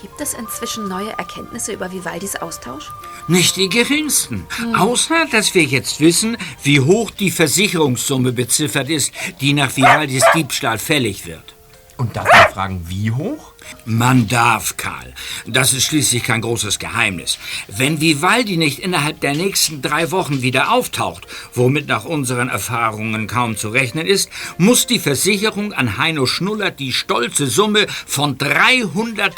gibt 0.00 0.20
es 0.20 0.34
inzwischen 0.34 0.88
neue 0.88 1.10
Erkenntnisse 1.10 1.72
über 1.72 1.92
Vivaldis 1.92 2.36
Austausch? 2.36 2.90
Nicht 3.28 3.56
die 3.56 3.68
geringsten. 3.68 4.46
Außer, 4.76 5.26
dass 5.30 5.54
wir 5.54 5.62
jetzt 5.62 6.00
wissen, 6.00 6.36
wie 6.62 6.80
hoch 6.80 7.10
die 7.10 7.30
Versicherungssumme 7.30 8.32
beziffert 8.32 8.88
ist, 8.88 9.12
die 9.40 9.52
nach 9.52 9.76
Vivaldis 9.76 10.24
Diebstahl 10.34 10.78
fällig 10.78 11.26
wird. 11.26 11.54
Und 12.00 12.16
darf 12.16 12.26
man 12.32 12.52
fragen, 12.54 12.86
wie 12.88 13.10
hoch? 13.10 13.52
Man 13.84 14.26
darf, 14.26 14.78
Karl. 14.78 15.12
Das 15.46 15.74
ist 15.74 15.84
schließlich 15.84 16.22
kein 16.22 16.40
großes 16.40 16.78
Geheimnis. 16.78 17.38
Wenn 17.68 18.00
Vivaldi 18.00 18.56
nicht 18.56 18.78
innerhalb 18.78 19.20
der 19.20 19.34
nächsten 19.34 19.82
drei 19.82 20.10
Wochen 20.10 20.40
wieder 20.40 20.72
auftaucht, 20.72 21.26
womit 21.52 21.88
nach 21.88 22.06
unseren 22.06 22.48
Erfahrungen 22.48 23.26
kaum 23.26 23.58
zu 23.58 23.68
rechnen 23.68 24.06
ist, 24.06 24.30
muss 24.56 24.86
die 24.86 24.98
Versicherung 24.98 25.74
an 25.74 25.98
Heino 25.98 26.24
Schnuller 26.24 26.70
die 26.70 26.94
stolze 26.94 27.48
Summe 27.48 27.86
von 28.06 28.38
300.000 28.38 29.34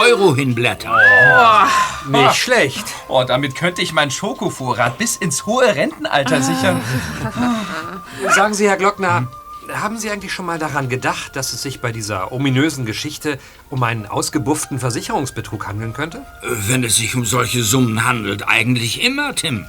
Euro 0.00 0.34
hinblättern. 0.34 0.98
Nicht 2.08 2.34
schlecht. 2.34 2.84
Oh, 3.06 3.22
damit 3.22 3.54
könnte 3.54 3.80
ich 3.80 3.92
meinen 3.92 4.10
Schokovorrat 4.10 4.98
bis 4.98 5.14
ins 5.14 5.46
hohe 5.46 5.72
Rentenalter 5.72 6.42
sichern. 6.42 6.80
Sagen 8.34 8.54
Sie, 8.54 8.68
Herr 8.68 8.76
Glockner, 8.76 9.28
haben 9.72 9.98
Sie 9.98 10.10
eigentlich 10.10 10.32
schon 10.32 10.46
mal 10.46 10.58
daran 10.58 10.88
gedacht, 10.88 11.36
dass 11.36 11.52
es 11.52 11.62
sich 11.62 11.80
bei 11.80 11.92
dieser 11.92 12.32
ominösen 12.32 12.84
Geschichte 12.84 13.38
um 13.70 13.82
einen 13.82 14.06
ausgebufften 14.06 14.78
Versicherungsbetrug 14.78 15.66
handeln 15.66 15.92
könnte? 15.92 16.22
Wenn 16.42 16.84
es 16.84 16.96
sich 16.96 17.14
um 17.14 17.24
solche 17.24 17.62
Summen 17.62 18.04
handelt, 18.04 18.48
eigentlich 18.48 19.02
immer, 19.02 19.34
Tim. 19.34 19.66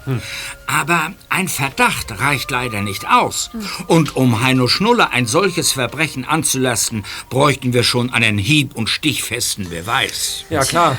Aber 0.67 1.11
ein 1.29 1.47
Verdacht 1.47 2.19
reicht 2.19 2.51
leider 2.51 2.81
nicht 2.81 3.07
aus. 3.09 3.51
Und 3.87 4.15
um 4.15 4.41
Heino 4.41 4.67
Schnuller 4.67 5.11
ein 5.11 5.25
solches 5.25 5.71
Verbrechen 5.71 6.25
anzulasten, 6.25 7.05
bräuchten 7.29 7.73
wir 7.73 7.83
schon 7.83 8.11
einen 8.11 8.37
hieb- 8.37 8.75
und 8.75 8.89
stichfesten 8.89 9.69
Beweis. 9.69 10.45
Ja, 10.49 10.63
klar. 10.63 10.97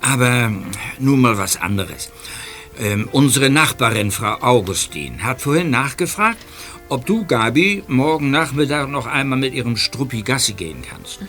Aber 0.00 0.50
nun 0.98 1.20
mal 1.20 1.38
was 1.38 1.56
anderes. 1.56 2.10
Ähm, 2.78 3.08
unsere 3.12 3.50
Nachbarin, 3.50 4.10
Frau 4.10 4.38
Augustin, 4.40 5.22
hat 5.22 5.42
vorhin 5.42 5.70
nachgefragt, 5.70 6.38
ob 6.92 7.06
du, 7.06 7.24
Gabi, 7.24 7.82
morgen 7.88 8.30
Nachmittag 8.30 8.90
noch 8.90 9.06
einmal 9.06 9.38
mit 9.38 9.54
ihrem 9.54 9.78
Struppi 9.78 10.20
Gassi 10.20 10.52
gehen 10.52 10.82
kannst. 10.88 11.20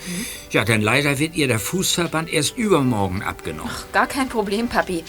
Ja, 0.51 0.65
denn 0.65 0.81
leider 0.81 1.19
wird 1.19 1.35
ihr 1.35 1.47
der 1.47 1.59
Fußverband 1.59 2.31
erst 2.31 2.57
übermorgen 2.57 3.23
abgenommen. 3.23 3.71
Gar 3.93 4.07
kein 4.07 4.27
Problem, 4.27 4.67
Papi. 4.67 5.05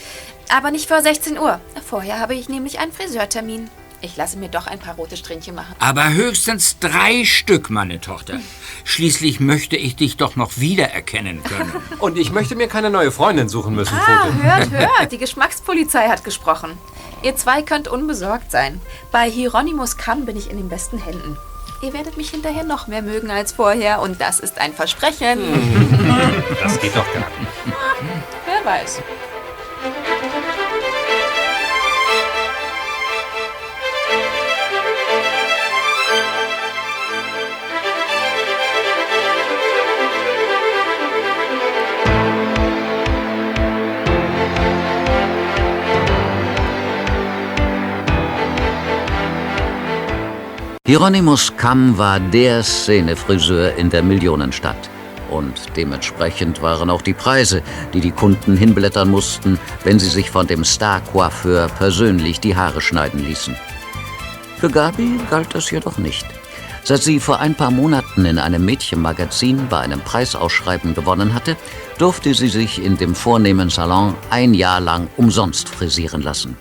Aber 0.49 0.71
nicht 0.71 0.87
vor 0.87 1.03
16 1.03 1.39
Uhr. 1.39 1.61
Vorher 1.85 2.21
habe 2.21 2.37
ich 2.37 2.49
nämlich 2.49 2.79
einen 2.79 2.93
Friseurtermin. 2.93 3.69
Ich 4.05 4.19
lasse 4.19 4.37
mir 4.37 4.51
doch 4.51 4.67
ein 4.67 4.79
paar 4.79 4.97
rote 4.97 5.17
Strähnchen 5.17 5.55
machen. 5.55 5.75
Aber 5.79 6.13
höchstens 6.13 6.79
drei 6.79 7.25
Stück, 7.25 7.71
meine 7.71 8.03
Tochter. 8.03 8.39
Schließlich 8.85 9.41
möchte 9.41 9.77
ich 9.77 9.97
dich 9.97 10.19
doch 10.19 10.37
noch 10.37 10.59
wiedererkennen 10.59 11.43
können. 11.43 11.73
Und 12.01 12.19
ich 12.19 12.31
möchte 12.31 12.55
mir 12.55 12.69
keine 12.69 12.91
neue 12.91 13.11
Freundin 13.11 13.49
suchen 13.49 13.75
müssen, 13.75 13.97
Ah, 13.97 14.27
Foto. 14.27 14.43
hört, 14.43 14.71
hört. 14.99 15.13
Die 15.13 15.17
Geschmackspolizei 15.17 16.09
hat 16.09 16.23
gesprochen. 16.23 16.73
Ihr 17.23 17.35
zwei 17.37 17.63
könnt 17.63 17.89
unbesorgt 17.89 18.51
sein. 18.51 18.79
Bei 19.11 19.31
Hieronymus 19.31 19.97
Kamm 19.97 20.27
bin 20.27 20.37
ich 20.37 20.51
in 20.51 20.59
den 20.59 20.69
besten 20.69 20.99
Händen. 20.99 21.39
Ihr 21.81 21.95
werdet 21.95 22.19
mich 22.19 22.29
hinterher 22.29 22.65
noch 22.65 22.87
mehr 22.89 23.01
mögen 23.01 23.31
als 23.31 23.53
vorher 23.53 24.01
und 24.03 24.21
das 24.21 24.39
ist 24.39 24.59
ein 24.59 24.75
Versprechen. 24.75 25.39
Das 26.63 26.79
geht 26.81 26.95
doch 26.95 27.11
gar 27.15 27.21
nicht. 27.41 27.77
Wer 28.47 28.65
weiß. 28.71 29.01
Hieronymus 50.87 51.57
Kamm 51.57 51.97
war 51.97 52.21
der 52.21 52.63
Szenefriseur 52.63 53.75
in 53.77 53.89
der 53.89 54.03
Millionenstadt. 54.03 54.91
Und 55.31 55.55
dementsprechend 55.77 56.61
waren 56.61 56.91
auch 56.91 57.01
die 57.01 57.15
Preise, 57.15 57.63
die 57.95 58.01
die 58.01 58.11
Kunden 58.11 58.55
hinblättern 58.55 59.11
mussten, 59.11 59.59
wenn 59.85 59.99
sie 59.99 60.11
sich 60.11 60.31
von 60.31 60.47
dem 60.47 60.63
Star-Coiffeur 60.63 61.69
persönlich 61.69 62.39
die 62.39 62.55
Haare 62.55 62.83
schneiden 62.83 63.25
ließen. 63.25 63.57
Für 64.59 64.69
Gabi 64.69 65.19
galt 65.31 65.55
das 65.55 65.71
jedoch 65.71 65.97
nicht. 65.97 66.27
Seit 66.83 67.03
sie 67.03 67.19
vor 67.19 67.41
ein 67.41 67.55
paar 67.55 67.71
Monaten 67.71 68.27
in 68.27 68.39
einem 68.39 68.67
Mädchenmagazin 68.67 69.69
bei 69.71 69.79
einem 69.79 70.01
Preisausschreiben 70.01 70.95
gewonnen 70.95 71.33
hatte, 71.33 71.57
durfte 71.97 72.35
sie 72.35 72.49
sich 72.49 72.85
in 72.85 72.99
dem 72.99 73.15
vornehmen 73.15 73.71
Salon 73.71 74.15
ein 74.29 74.53
Jahr 74.53 74.81
lang 74.81 75.09
umsonst 75.17 75.67
frisieren 75.67 76.21
lassen. 76.21 76.59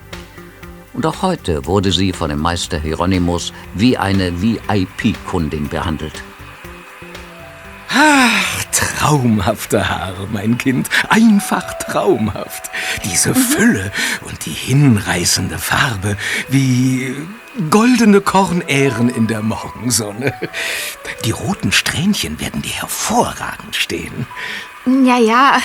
Und 0.94 1.04
auch 1.06 1.22
heute 1.22 1.66
wurde 1.66 1.90
sie 1.90 2.12
von 2.12 2.30
dem 2.30 2.38
Meister 2.38 2.78
Hieronymus 2.78 3.52
wie 3.74 3.98
eine 3.98 4.40
VIP-Kundin 4.40 5.68
behandelt. 5.68 6.22
Ach, 7.90 8.64
traumhafte 8.72 9.88
Haare, 9.88 10.28
mein 10.32 10.56
Kind. 10.56 10.88
Einfach 11.08 11.78
traumhaft. 11.78 12.70
Diese 13.04 13.34
Fülle 13.34 13.90
und 14.22 14.46
die 14.46 14.50
hinreißende 14.50 15.58
Farbe, 15.58 16.16
wie 16.48 17.14
goldene 17.70 18.20
Kornähren 18.20 19.08
in 19.08 19.26
der 19.26 19.42
Morgensonne. 19.42 20.32
Die 21.24 21.32
roten 21.32 21.72
Strähnchen 21.72 22.40
werden 22.40 22.62
dir 22.62 22.72
hervorragend 22.72 23.74
stehen. 23.74 24.26
Ja, 24.86 25.18
ja, 25.18 25.58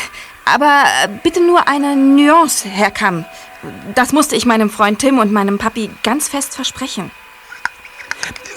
aber 0.46 0.84
bitte 1.22 1.42
nur 1.42 1.68
eine 1.68 1.96
Nuance, 1.96 2.68
Herr 2.68 2.92
Kamm. 2.92 3.26
Das 3.96 4.14
musste 4.14 4.36
ich 4.36 4.46
meinem 4.46 4.70
Freund 4.70 5.00
Tim 5.00 5.20
und 5.20 5.32
meinem 5.32 5.58
Papi 5.58 5.90
ganz 6.04 6.30
fest 6.30 6.56
versprechen. 6.56 7.12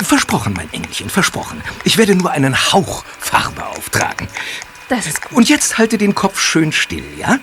Versprochen, 0.03 0.53
mein 0.53 0.73
Engelchen, 0.73 1.11
versprochen. 1.11 1.63
Ich 1.85 1.97
werde 1.97 2.15
nur 2.15 2.31
einen 2.31 2.73
Hauch 2.73 3.05
Farbe 3.19 3.65
auftragen. 3.67 4.29
Das 4.89 5.07
ist 5.07 5.23
gut. 5.23 5.39
Und 5.39 5.49
jetzt 5.49 5.79
halte 5.79 5.99
den 5.99 6.15
Kopf 6.15 6.41
schön 6.41 6.73
still, 6.73 7.05
ja? 7.17 7.39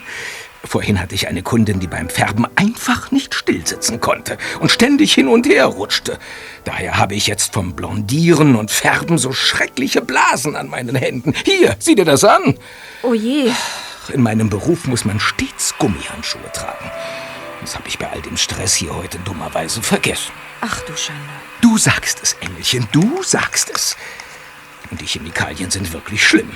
Vorhin 0.63 0.99
hatte 0.99 1.15
ich 1.15 1.29
eine 1.29 1.41
Kundin, 1.41 1.79
die 1.79 1.87
beim 1.87 2.09
Färben 2.09 2.45
einfach 2.57 3.11
nicht 3.11 3.33
stillsitzen 3.33 4.01
konnte 4.01 4.37
und 4.59 4.71
ständig 4.71 5.13
hin 5.13 5.29
und 5.29 5.47
her 5.47 5.65
rutschte. 5.65 6.19
Daher 6.65 6.97
habe 6.97 7.15
ich 7.15 7.27
jetzt 7.27 7.53
vom 7.53 7.75
Blondieren 7.75 8.55
und 8.55 8.69
Färben 8.69 9.17
so 9.17 9.31
schreckliche 9.31 10.01
Blasen 10.01 10.57
an 10.57 10.67
meinen 10.67 10.95
Händen. 10.95 11.33
Hier, 11.45 11.77
sieh 11.79 11.95
dir 11.95 12.05
das 12.05 12.25
an. 12.25 12.57
Oh 13.03 13.13
je. 13.13 13.51
In 14.13 14.21
meinem 14.21 14.49
Beruf 14.49 14.85
muss 14.85 15.05
man 15.05 15.19
stets 15.19 15.75
Gummihandschuhe 15.77 16.51
tragen. 16.51 16.91
Das 17.61 17.75
habe 17.75 17.87
ich 17.87 17.99
bei 17.99 18.09
all 18.09 18.21
dem 18.21 18.37
Stress 18.37 18.73
hier 18.75 18.95
heute 18.95 19.19
dummerweise 19.19 19.81
vergessen. 19.81 20.31
Ach 20.61 20.79
du 20.81 20.95
Schande. 20.95 21.21
Du 21.61 21.77
sagst 21.77 22.19
es, 22.21 22.33
Engelchen, 22.41 22.87
du 22.91 23.21
sagst 23.23 23.69
es. 23.69 23.97
Und 24.89 25.01
die 25.01 25.05
Chemikalien 25.05 25.69
sind 25.69 25.91
wirklich 25.93 26.25
schlimm. 26.25 26.51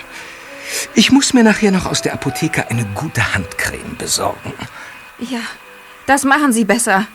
Ich 0.95 1.12
muss 1.12 1.34
mir 1.34 1.43
nachher 1.43 1.72
noch 1.72 1.86
aus 1.86 2.01
der 2.01 2.14
Apotheke 2.14 2.70
eine 2.70 2.86
gute 2.95 3.34
Handcreme 3.34 3.95
besorgen. 3.97 4.54
Ja, 5.20 5.41
das 6.06 6.24
machen 6.24 6.51
Sie 6.54 6.66
besser. 6.66 7.06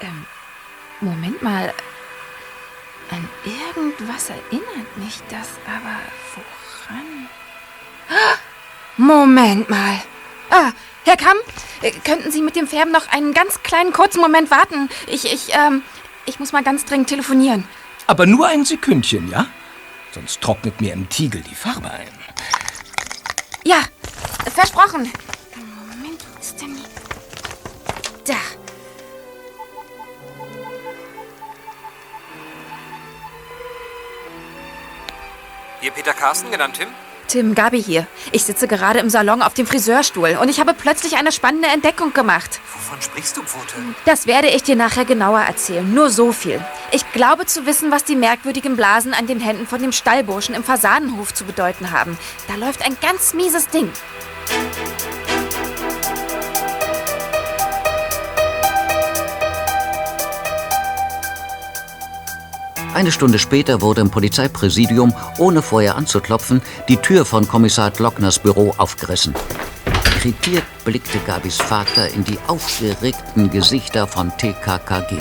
Ähm, 0.00 0.26
Moment 1.00 1.42
mal. 1.42 1.72
An 3.10 3.28
irgendwas 3.44 4.30
erinnert 4.30 4.96
mich 4.96 5.20
das, 5.30 5.48
aber 5.66 6.00
woran? 6.34 7.28
Ah, 8.08 8.38
Moment 8.96 9.68
mal. 9.68 10.02
Ah, 10.50 10.72
Herr 11.04 11.18
Kamm, 11.18 11.36
äh, 11.82 11.90
könnten 11.90 12.30
Sie 12.30 12.40
mit 12.40 12.56
dem 12.56 12.66
Färben 12.66 12.90
noch 12.90 13.08
einen 13.08 13.34
ganz 13.34 13.62
kleinen 13.62 13.92
kurzen 13.92 14.20
Moment 14.20 14.50
warten? 14.50 14.88
Ich, 15.06 15.30
ich, 15.30 15.54
ähm, 15.54 15.82
ich 16.24 16.40
muss 16.40 16.52
mal 16.52 16.62
ganz 16.62 16.86
dringend 16.86 17.08
telefonieren. 17.08 17.68
Aber 18.06 18.24
nur 18.24 18.46
ein 18.48 18.64
Sekündchen, 18.64 19.30
ja? 19.30 19.46
Sonst 20.12 20.40
trocknet 20.40 20.80
mir 20.80 20.94
im 20.94 21.08
Tiegel 21.10 21.42
die 21.42 21.54
Farbe 21.54 21.90
ein. 21.90 22.08
Ja, 23.64 23.82
versprochen. 24.54 25.12
Moment, 25.90 26.24
wo 26.32 26.40
ist 26.40 26.60
denn 26.60 26.74
die? 26.74 26.82
Da. 28.26 28.36
Hier 35.80 35.90
Peter 35.90 36.14
Carsten, 36.14 36.50
genannt 36.50 36.76
Tim. 36.78 36.88
Tim, 37.28 37.54
Gabi 37.54 37.82
hier. 37.82 38.06
Ich 38.32 38.44
sitze 38.44 38.68
gerade 38.68 38.98
im 38.98 39.10
Salon 39.10 39.42
auf 39.42 39.54
dem 39.54 39.66
Friseurstuhl 39.66 40.38
und 40.40 40.48
ich 40.48 40.60
habe 40.60 40.74
plötzlich 40.74 41.16
eine 41.16 41.32
spannende 41.32 41.68
Entdeckung 41.68 42.12
gemacht. 42.12 42.60
Wovon 42.72 43.00
sprichst 43.00 43.36
du, 43.36 43.42
Pfote? 43.42 43.74
Das 44.04 44.26
werde 44.26 44.48
ich 44.48 44.62
dir 44.62 44.76
nachher 44.76 45.04
genauer 45.04 45.40
erzählen. 45.40 45.92
Nur 45.92 46.10
so 46.10 46.32
viel. 46.32 46.64
Ich 46.92 47.10
glaube 47.12 47.46
zu 47.46 47.66
wissen, 47.66 47.90
was 47.90 48.04
die 48.04 48.16
merkwürdigen 48.16 48.76
Blasen 48.76 49.14
an 49.14 49.26
den 49.26 49.40
Händen 49.40 49.66
von 49.66 49.80
dem 49.80 49.92
Stallburschen 49.92 50.54
im 50.54 50.64
Fasanenhof 50.64 51.34
zu 51.34 51.44
bedeuten 51.44 51.90
haben. 51.90 52.18
Da 52.48 52.54
läuft 52.54 52.84
ein 52.84 52.96
ganz 53.00 53.34
mieses 53.34 53.68
Ding. 53.68 53.90
Eine 62.94 63.10
Stunde 63.10 63.40
später 63.40 63.82
wurde 63.82 64.02
im 64.02 64.10
Polizeipräsidium, 64.10 65.12
ohne 65.38 65.62
vorher 65.62 65.96
anzuklopfen, 65.96 66.62
die 66.88 66.96
Tür 66.96 67.24
von 67.24 67.48
Kommissar 67.48 67.90
Glockners 67.90 68.38
Büro 68.38 68.72
aufgerissen. 68.76 69.34
Irritiert 70.16 70.62
blickte 70.84 71.18
Gabis 71.26 71.56
Vater 71.56 72.08
in 72.14 72.22
die 72.22 72.38
aufgeregten 72.46 73.50
Gesichter 73.50 74.06
von 74.06 74.30
TKKG. 74.38 75.18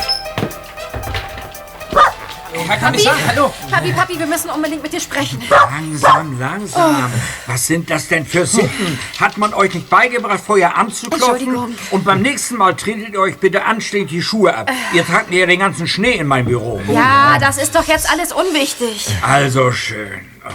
Herr 2.54 2.78
Papi, 2.78 2.86
Kommissar, 2.86 3.16
hallo. 3.28 3.54
Papi, 3.70 3.92
Papi, 3.92 4.20
wir 4.20 4.28
müssen 4.28 4.50
unbedingt 4.50 4.84
mit 4.84 4.94
dir 4.94 5.00
sprechen. 5.00 5.42
Langsam, 5.50 6.40
langsam. 6.40 7.12
Was 7.48 7.68
sind 7.68 7.90
das 7.90 8.08
denn 8.08 8.26
für 8.26 8.46
Sitten? 8.46 9.00
Hat 9.20 9.38
man 9.38 9.54
euch 9.54 9.74
nicht 9.74 9.90
beigebracht, 9.90 10.42
vorher 10.46 10.78
anzuklopfen? 10.78 11.30
Entschuldigung. 11.30 11.76
Und 11.92 12.06
beim 12.06 12.22
nächsten 12.22 12.58
Mal 12.58 12.76
tretet 12.76 13.14
ihr 13.14 13.20
euch 13.20 13.38
bitte 13.38 13.66
anständig 13.66 14.10
die 14.10 14.22
Schuhe 14.22 14.56
ab. 14.56 14.72
Ihr 14.94 15.06
tragt 15.06 15.30
mir 15.30 15.40
ja 15.40 15.46
den 15.46 15.60
ganzen 15.60 15.88
Schnee 15.88 16.14
in 16.14 16.28
mein 16.28 16.46
Büro. 16.46 16.82
Ja, 16.88 17.38
das 17.40 17.58
ist 17.58 17.76
doch 17.76 17.88
jetzt 17.88 18.10
alles 18.10 18.32
unwichtig. 18.32 19.08
Also 19.22 19.72
schön. 19.72 20.22
Ah. 20.44 20.50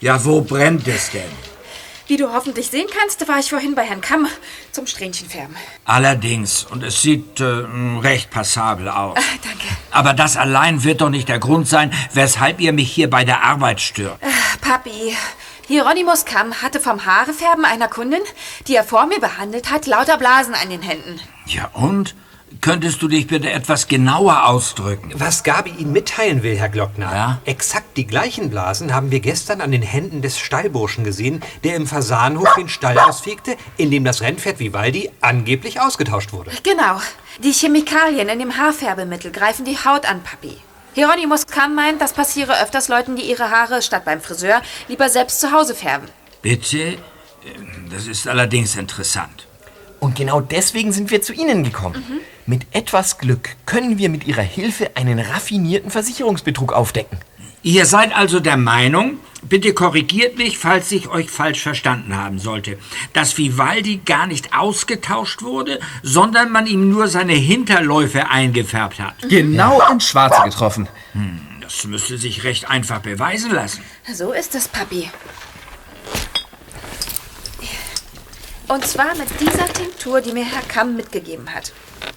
Ja, 0.00 0.24
wo 0.24 0.40
brennt 0.40 0.88
es 0.88 1.10
denn? 1.10 1.51
Wie 2.12 2.18
du 2.18 2.30
hoffentlich 2.30 2.68
sehen 2.68 2.88
kannst, 2.94 3.26
war 3.26 3.38
ich 3.38 3.48
vorhin 3.48 3.74
bei 3.74 3.84
Herrn 3.84 4.02
Kamm 4.02 4.28
zum 4.70 4.86
Strähnchenfärben. 4.86 5.56
Allerdings. 5.86 6.62
Und 6.64 6.82
es 6.82 7.00
sieht 7.00 7.40
äh, 7.40 7.64
recht 8.02 8.30
passabel 8.30 8.90
aus. 8.90 9.16
Ah, 9.16 9.38
danke. 9.42 9.64
Aber 9.90 10.12
das 10.12 10.36
allein 10.36 10.84
wird 10.84 11.00
doch 11.00 11.08
nicht 11.08 11.30
der 11.30 11.38
Grund 11.38 11.66
sein, 11.66 11.90
weshalb 12.12 12.60
ihr 12.60 12.74
mich 12.74 12.92
hier 12.92 13.08
bei 13.08 13.24
der 13.24 13.42
Arbeit 13.42 13.80
stört. 13.80 14.18
Ach, 14.20 14.60
Papi, 14.60 15.16
Hieronymus 15.66 16.26
Kamm 16.26 16.60
hatte 16.60 16.80
vom 16.80 17.06
Haarefärben 17.06 17.64
einer 17.64 17.88
Kundin, 17.88 18.20
die 18.68 18.76
er 18.76 18.84
vor 18.84 19.06
mir 19.06 19.18
behandelt 19.18 19.70
hat, 19.70 19.86
lauter 19.86 20.18
Blasen 20.18 20.52
an 20.52 20.68
den 20.68 20.82
Händen. 20.82 21.18
Ja, 21.46 21.70
und? 21.72 22.14
Könntest 22.62 23.02
du 23.02 23.08
dich 23.08 23.26
bitte 23.26 23.50
etwas 23.50 23.88
genauer 23.88 24.46
ausdrücken? 24.46 25.10
Was 25.16 25.42
Gabi 25.42 25.70
Ihnen 25.70 25.90
mitteilen 25.90 26.44
will, 26.44 26.56
Herr 26.56 26.68
Glockner. 26.68 27.12
Ja? 27.12 27.40
Exakt 27.44 27.96
die 27.96 28.06
gleichen 28.06 28.50
Blasen 28.50 28.94
haben 28.94 29.10
wir 29.10 29.18
gestern 29.18 29.60
an 29.60 29.72
den 29.72 29.82
Händen 29.82 30.22
des 30.22 30.38
Stallburschen 30.38 31.02
gesehen, 31.02 31.42
der 31.64 31.74
im 31.74 31.88
Fasanhof 31.88 32.54
den 32.54 32.68
Stall 32.68 33.00
ausfegte, 33.00 33.56
in 33.78 33.90
dem 33.90 34.04
das 34.04 34.20
Rennpferd 34.20 34.60
Vivaldi 34.60 35.10
angeblich 35.20 35.80
ausgetauscht 35.80 36.32
wurde. 36.32 36.52
Genau. 36.62 37.00
Die 37.42 37.50
Chemikalien 37.50 38.28
in 38.28 38.38
dem 38.38 38.56
Haarfärbemittel 38.56 39.32
greifen 39.32 39.64
die 39.64 39.78
Haut 39.84 40.06
an, 40.08 40.22
Papi. 40.22 40.56
Hieronymus 40.94 41.48
Kamm 41.48 41.74
meint, 41.74 42.00
das 42.00 42.12
passiere 42.12 42.62
öfters 42.62 42.86
Leuten, 42.86 43.16
die 43.16 43.28
ihre 43.28 43.50
Haare 43.50 43.82
statt 43.82 44.04
beim 44.04 44.20
Friseur 44.20 44.62
lieber 44.86 45.08
selbst 45.08 45.40
zu 45.40 45.50
Hause 45.50 45.74
färben. 45.74 46.08
Bitte? 46.42 46.96
Das 47.90 48.06
ist 48.06 48.28
allerdings 48.28 48.76
interessant. 48.76 49.48
Und 50.02 50.16
genau 50.16 50.40
deswegen 50.40 50.90
sind 50.92 51.12
wir 51.12 51.22
zu 51.22 51.32
Ihnen 51.32 51.62
gekommen. 51.62 52.02
Mit 52.44 52.66
etwas 52.72 53.18
Glück 53.18 53.50
können 53.66 53.98
wir 53.98 54.08
mit 54.08 54.26
Ihrer 54.26 54.42
Hilfe 54.42 54.96
einen 54.96 55.20
raffinierten 55.20 55.92
Versicherungsbetrug 55.92 56.72
aufdecken. 56.72 57.18
Ihr 57.62 57.86
seid 57.86 58.12
also 58.12 58.40
der 58.40 58.56
Meinung, 58.56 59.18
bitte 59.42 59.72
korrigiert 59.74 60.38
mich, 60.38 60.58
falls 60.58 60.90
ich 60.90 61.08
euch 61.08 61.30
falsch 61.30 61.60
verstanden 61.60 62.16
haben 62.16 62.40
sollte, 62.40 62.78
dass 63.12 63.38
Vivaldi 63.38 63.98
gar 64.04 64.26
nicht 64.26 64.52
ausgetauscht 64.58 65.42
wurde, 65.42 65.78
sondern 66.02 66.50
man 66.50 66.66
ihm 66.66 66.90
nur 66.90 67.06
seine 67.06 67.34
Hinterläufe 67.34 68.28
eingefärbt 68.28 68.98
hat. 68.98 69.14
Genau 69.28 69.80
ins 69.88 70.08
Schwarze 70.08 70.42
getroffen. 70.42 70.88
Hm, 71.12 71.38
das 71.60 71.84
müsste 71.84 72.18
sich 72.18 72.42
recht 72.42 72.68
einfach 72.68 72.98
beweisen 72.98 73.52
lassen. 73.52 73.84
So 74.12 74.32
ist 74.32 74.56
es, 74.56 74.66
Papi. 74.66 75.08
Und 78.72 78.86
zwar 78.86 79.14
mit 79.16 79.28
dieser 79.38 79.70
Tinktur, 79.70 80.22
die 80.22 80.32
mir 80.32 80.46
Herr 80.46 80.62
Kamm 80.62 80.96
mitgegeben 80.96 81.52
hat. 81.52 81.74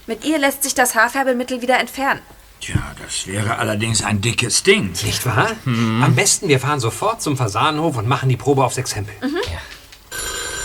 Mit 0.08 0.24
ihr 0.24 0.40
lässt 0.40 0.64
sich 0.64 0.74
das 0.74 0.96
Haarfärbemittel 0.96 1.62
wieder 1.62 1.78
entfernen. 1.82 2.22
Tja, 2.62 2.78
das 3.04 3.28
wäre 3.28 3.58
allerdings 3.58 4.02
ein 4.02 4.22
dickes 4.22 4.64
Ding. 4.64 4.94
Nicht 5.04 5.26
wahr? 5.26 5.52
Am 5.66 6.16
besten, 6.16 6.48
wir 6.48 6.62
fahren 6.62 6.80
sofort 6.80 7.22
zum 7.22 7.36
Fasanenhof 7.36 7.98
und 7.98 8.08
machen 8.08 8.30
die 8.30 8.38
Probe 8.38 8.64
auf 8.64 8.74
sechs 8.74 8.96
Hempel. 8.96 9.14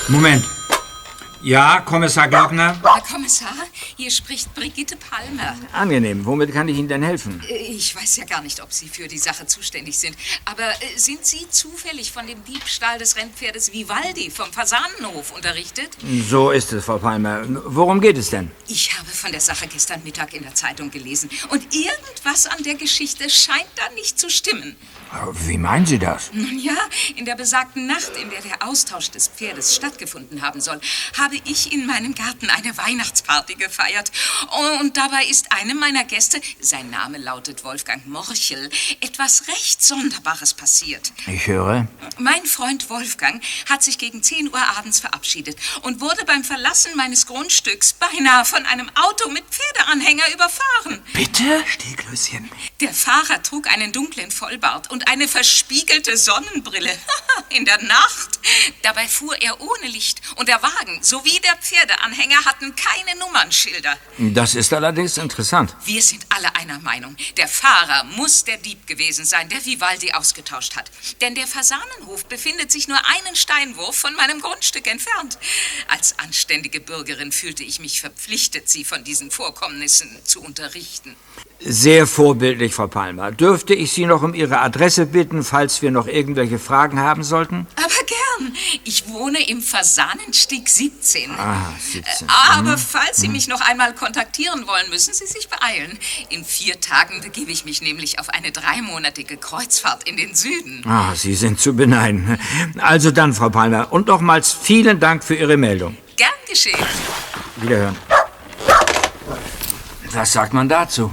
Moment. 0.06 0.44
Ja, 1.42 1.80
Kommissar 1.80 2.28
Glockner? 2.28 2.76
Herr 2.82 3.00
Kommissar, 3.00 3.54
hier 3.96 4.10
spricht 4.10 4.54
Brigitte 4.54 4.96
Palmer. 4.96 5.56
Angenehm. 5.72 6.26
Womit 6.26 6.52
kann 6.52 6.68
ich 6.68 6.76
Ihnen 6.76 6.88
denn 6.88 7.02
helfen? 7.02 7.42
Äh, 7.48 7.54
Ich 7.54 7.96
weiß 7.96 8.16
ja 8.18 8.24
gar 8.26 8.42
nicht, 8.42 8.60
ob 8.62 8.70
Sie 8.74 8.88
für 8.88 9.08
die 9.08 9.16
Sache 9.16 9.46
zuständig 9.46 9.96
sind. 9.98 10.16
Aber 10.44 10.64
äh, 10.68 10.74
sind 10.98 11.24
Sie 11.24 11.48
zufällig 11.48 12.12
von 12.12 12.26
dem 12.26 12.44
Diebstahl 12.44 12.98
des 12.98 13.16
Rennpferdes 13.16 13.72
Vivaldi 13.72 14.30
vom 14.30 14.52
Fasanenhof 14.52 15.30
unterrichtet? 15.32 15.88
So 16.28 16.50
ist 16.50 16.72
es, 16.74 16.84
Frau 16.84 16.98
Palmer. 16.98 17.42
Worum 17.64 18.02
geht 18.02 18.18
es 18.18 18.28
denn? 18.28 18.50
Ich 18.68 18.98
habe 18.98 19.08
von 19.08 19.32
der 19.32 19.40
Sache 19.40 19.66
gestern 19.66 20.02
Mittag 20.04 20.34
in 20.34 20.42
der 20.42 20.54
Zeitung 20.54 20.90
gelesen. 20.90 21.30
Und 21.48 21.62
irgendwas 21.74 22.46
an 22.48 22.62
der 22.64 22.74
Geschichte 22.74 23.30
scheint 23.30 23.66
da 23.76 23.88
nicht 23.94 24.20
zu 24.20 24.28
stimmen. 24.28 24.76
Wie 25.46 25.56
meinen 25.58 25.86
Sie 25.86 25.98
das? 25.98 26.30
Nun 26.34 26.58
ja, 26.58 26.76
in 27.16 27.24
der 27.24 27.34
besagten 27.34 27.86
Nacht, 27.86 28.12
in 28.22 28.28
der 28.30 28.42
der 28.42 28.68
Austausch 28.68 29.10
des 29.10 29.26
Pferdes 29.28 29.74
stattgefunden 29.74 30.42
haben 30.42 30.60
soll, 30.60 30.80
habe 31.30 31.48
ich 31.48 31.72
in 31.72 31.86
meinem 31.86 32.12
Garten 32.16 32.50
eine 32.50 32.76
Weihnachtsparty 32.76 33.54
gefeiert. 33.54 34.10
Und 34.80 34.96
dabei 34.96 35.24
ist 35.26 35.52
einem 35.52 35.78
meiner 35.78 36.02
Gäste, 36.02 36.40
sein 36.58 36.90
Name 36.90 37.18
lautet 37.18 37.62
Wolfgang 37.62 38.04
Morchel, 38.08 38.68
etwas 39.00 39.46
recht 39.46 39.80
Sonderbares 39.80 40.54
passiert. 40.54 41.12
Ich 41.28 41.46
höre. 41.46 41.86
Mein 42.18 42.44
Freund 42.46 42.90
Wolfgang 42.90 43.40
hat 43.68 43.84
sich 43.84 43.98
gegen 43.98 44.24
10 44.24 44.48
Uhr 44.48 44.60
abends 44.76 44.98
verabschiedet 44.98 45.56
und 45.82 46.00
wurde 46.00 46.24
beim 46.24 46.42
Verlassen 46.42 46.96
meines 46.96 47.26
Grundstücks 47.26 47.92
beinahe 47.92 48.44
von 48.44 48.66
einem 48.66 48.90
Auto 48.96 49.28
mit 49.28 49.44
Pferdeanhänger 49.44 50.32
überfahren. 50.34 51.00
Bitte? 51.12 51.62
Stehklößchen. 51.64 52.50
Der 52.80 52.92
Fahrer 52.92 53.40
trug 53.44 53.68
einen 53.68 53.92
dunklen 53.92 54.32
Vollbart 54.32 54.90
und 54.90 55.06
eine 55.06 55.28
verspiegelte 55.28 56.16
Sonnenbrille. 56.16 56.90
In 57.50 57.64
der 57.64 57.80
Nacht. 57.82 58.40
Dabei 58.82 59.06
fuhr 59.06 59.40
er 59.40 59.60
ohne 59.60 59.86
Licht 59.86 60.20
und 60.36 60.48
der 60.48 60.62
Wagen 60.62 61.00
sowie 61.20 61.40
der 61.40 61.56
Pferdeanhänger 61.56 62.44
hatten 62.44 62.74
keine 62.76 63.18
Nummernschilder. 63.18 63.96
Das 64.18 64.54
ist 64.54 64.72
allerdings 64.72 65.18
interessant. 65.18 65.76
Wir 65.84 66.02
sind 66.02 66.24
alle 66.30 66.54
einer 66.56 66.78
Meinung. 66.80 67.16
Der 67.36 67.48
Fahrer 67.48 68.04
muss 68.04 68.44
der 68.44 68.56
Dieb 68.56 68.86
gewesen 68.86 69.24
sein, 69.24 69.48
der 69.48 69.64
Vivaldi 69.64 70.12
ausgetauscht 70.12 70.76
hat. 70.76 70.90
Denn 71.20 71.34
der 71.34 71.46
Fasanenhof 71.46 72.24
befindet 72.26 72.70
sich 72.72 72.88
nur 72.88 72.98
einen 72.98 73.36
Steinwurf 73.36 73.96
von 73.96 74.14
meinem 74.14 74.40
Grundstück 74.40 74.86
entfernt. 74.86 75.38
Als 75.88 76.18
anständige 76.18 76.80
Bürgerin 76.80 77.32
fühlte 77.32 77.64
ich 77.64 77.80
mich 77.80 78.00
verpflichtet, 78.00 78.68
Sie 78.68 78.84
von 78.84 79.04
diesen 79.04 79.30
Vorkommnissen 79.30 80.08
zu 80.24 80.42
unterrichten. 80.42 81.16
Sehr 81.60 82.06
vorbildlich, 82.06 82.72
Frau 82.74 82.86
Palmer. 82.86 83.32
Dürfte 83.32 83.74
ich 83.74 83.92
Sie 83.92 84.06
noch 84.06 84.22
um 84.22 84.32
Ihre 84.32 84.60
Adresse 84.60 85.06
bitten, 85.06 85.44
falls 85.44 85.82
wir 85.82 85.90
noch 85.90 86.06
irgendwelche 86.06 86.58
Fragen 86.58 87.00
haben 87.00 87.22
sollten? 87.22 87.66
Aber 87.76 88.04
gern. 88.06 88.29
Ich 88.84 89.08
wohne 89.08 89.46
im 89.48 89.62
Fasanenstieg 89.62 90.68
17. 90.68 91.30
Ah, 91.32 91.72
17. 91.78 92.28
Aber 92.56 92.72
Hm. 92.72 92.78
falls 92.78 93.18
Sie 93.18 93.28
mich 93.28 93.48
noch 93.48 93.60
einmal 93.60 93.94
kontaktieren 93.94 94.66
wollen, 94.66 94.88
müssen 94.90 95.12
Sie 95.14 95.26
sich 95.26 95.48
beeilen. 95.48 95.98
In 96.30 96.44
vier 96.44 96.80
Tagen 96.80 97.20
begebe 97.20 97.50
ich 97.52 97.64
mich 97.64 97.82
nämlich 97.82 98.18
auf 98.18 98.28
eine 98.30 98.50
dreimonatige 98.52 99.36
Kreuzfahrt 99.36 100.08
in 100.08 100.16
den 100.16 100.34
Süden. 100.34 100.82
Ah, 100.86 101.14
Sie 101.14 101.34
sind 101.34 101.60
zu 101.60 101.74
beneiden. 101.74 102.38
Also 102.78 103.10
dann, 103.10 103.32
Frau 103.34 103.50
Palmer. 103.50 103.92
Und 103.92 104.06
nochmals 104.08 104.52
vielen 104.52 105.00
Dank 105.00 105.22
für 105.24 105.34
Ihre 105.34 105.56
Meldung. 105.56 105.96
Gern 106.16 106.30
geschehen. 106.48 106.78
Wiederhören. 107.56 107.96
Was 110.12 110.32
sagt 110.32 110.52
man 110.52 110.68
dazu? 110.68 111.12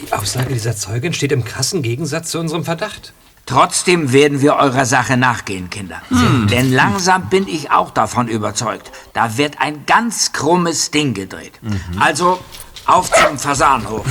Die 0.00 0.12
Aussage 0.12 0.54
dieser 0.54 0.76
Zeugin 0.76 1.12
steht 1.12 1.32
im 1.32 1.44
krassen 1.44 1.82
Gegensatz 1.82 2.30
zu 2.30 2.38
unserem 2.38 2.64
Verdacht. 2.64 3.12
Trotzdem 3.48 4.12
werden 4.12 4.42
wir 4.42 4.56
eurer 4.56 4.84
Sache 4.84 5.16
nachgehen, 5.16 5.70
Kinder. 5.70 6.02
Denn 6.50 6.70
langsam 6.70 7.30
bin 7.30 7.48
ich 7.48 7.70
auch 7.70 7.90
davon 7.90 8.28
überzeugt. 8.28 8.90
Da 9.14 9.38
wird 9.38 9.58
ein 9.58 9.86
ganz 9.86 10.32
krummes 10.32 10.90
Ding 10.90 11.14
gedreht. 11.14 11.58
Also 11.98 12.38
auf 12.84 13.10
zum 13.10 13.38
Fasanhof. 13.38 14.04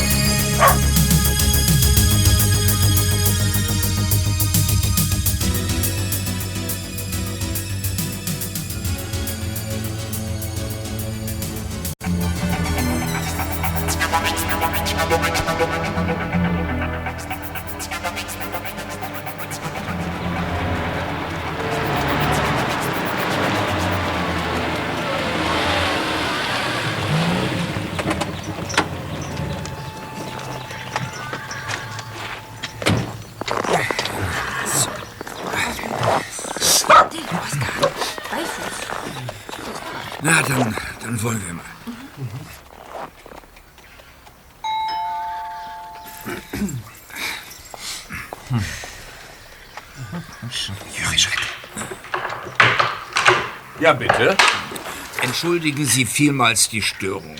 Entschuldigen 55.47 55.86
Sie 55.86 56.07
vielmals 56.07 56.70
die 56.70 56.82
Störung. 56.82 57.36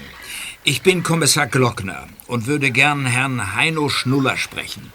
Ich 0.63 0.83
bin 0.83 1.03
Kommissar 1.03 1.49
Glockner 1.49 2.07
und 2.29 2.47
würde 2.47 2.71
gern 2.71 3.05
Herrn 3.05 3.57
Heino 3.57 3.89
Schnuller 3.89 4.37
sprechen. 4.37 4.93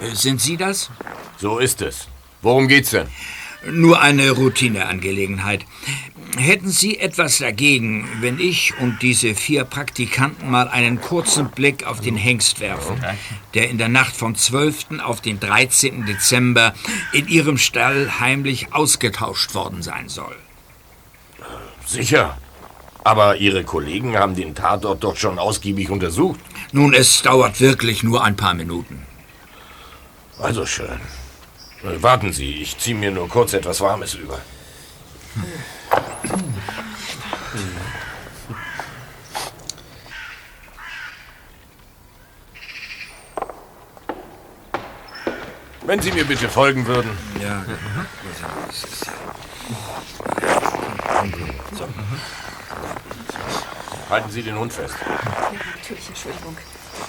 Äh, 0.00 0.14
Sind 0.14 0.40
Sie 0.40 0.56
das? 0.56 0.88
So 1.36 1.58
ist 1.58 1.82
es. 1.82 2.08
Worum 2.40 2.66
geht's 2.66 2.92
denn? 2.92 3.08
Nur 3.70 4.00
eine 4.00 4.30
Routineangelegenheit. 4.30 5.66
Hätten 6.38 6.70
Sie 6.70 6.98
etwas 6.98 7.36
dagegen, 7.36 8.08
wenn 8.22 8.40
ich 8.40 8.72
und 8.80 9.02
diese 9.02 9.34
vier 9.34 9.64
Praktikanten 9.64 10.50
mal 10.50 10.68
einen 10.68 11.02
kurzen 11.02 11.50
Blick 11.50 11.86
auf 11.86 12.00
den 12.00 12.16
Hengst 12.16 12.60
werfen, 12.60 12.96
der 13.52 13.68
in 13.68 13.76
der 13.76 13.90
Nacht 13.90 14.16
vom 14.16 14.36
12. 14.36 15.00
auf 15.04 15.20
den 15.20 15.38
13. 15.38 16.06
Dezember 16.06 16.72
in 17.12 17.28
Ihrem 17.28 17.58
Stall 17.58 18.20
heimlich 18.20 18.72
ausgetauscht 18.72 19.54
worden 19.54 19.82
sein 19.82 20.08
soll? 20.08 20.36
Sicher. 21.84 22.38
Aber 23.04 23.36
Ihre 23.36 23.64
Kollegen 23.64 24.16
haben 24.16 24.34
den 24.34 24.54
Tatort 24.54 25.04
doch 25.04 25.16
schon 25.16 25.38
ausgiebig 25.38 25.90
untersucht. 25.90 26.40
Nun, 26.72 26.94
es 26.94 27.20
dauert 27.20 27.60
wirklich 27.60 28.02
nur 28.02 28.24
ein 28.24 28.34
paar 28.34 28.54
Minuten. 28.54 29.06
Also 30.40 30.64
schön. 30.64 31.00
Warten 31.82 32.32
Sie, 32.32 32.54
ich 32.62 32.78
ziehe 32.78 32.96
mir 32.96 33.10
nur 33.10 33.28
kurz 33.28 33.52
etwas 33.52 33.82
Warmes 33.82 34.14
über. 34.14 34.40
Wenn 45.82 46.00
Sie 46.00 46.12
mir 46.12 46.24
bitte 46.24 46.48
folgen 46.48 46.86
würden. 46.86 47.10
Ja. 47.42 47.64
So. 48.72 49.10
Halten 54.14 54.30
Sie 54.30 54.44
den 54.44 54.56
Hund 54.56 54.72
fest. 54.72 54.94
Ja, 55.04 55.50
natürlich, 55.74 56.06
Entschuldigung. 56.06 56.56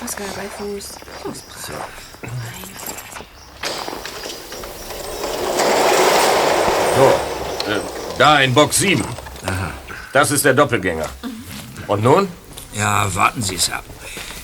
Oskar, 0.04 0.26
Beifuß. 0.26 0.90
Los, 1.24 1.42
brav. 1.44 1.88
So, 6.98 7.72
äh, 7.72 7.80
da 8.18 8.40
in 8.40 8.56
Box 8.56 8.80
7. 8.80 9.06
Das 10.14 10.32
ist 10.32 10.46
der 10.46 10.56
Doppelgänger. 10.56 11.08
Und 11.86 12.02
nun? 12.02 12.28
Ja, 12.74 13.14
warten 13.14 13.44
Sie 13.44 13.54
es 13.54 13.70
ab. 13.70 13.84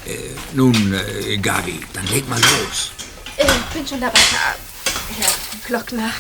Äh, 0.05 0.18
nun, 0.53 0.93
äh, 0.93 1.38
Gabi, 1.38 1.80
dann 1.93 2.05
leg 2.09 2.30
mal 2.30 2.39
los. 2.39 2.91
Ich 3.38 3.74
bin 3.74 3.88
schon 3.88 4.01
dabei, 4.01 4.20
Herr, 4.20 5.26
Herr 5.26 5.34
Glockner. 5.66 6.12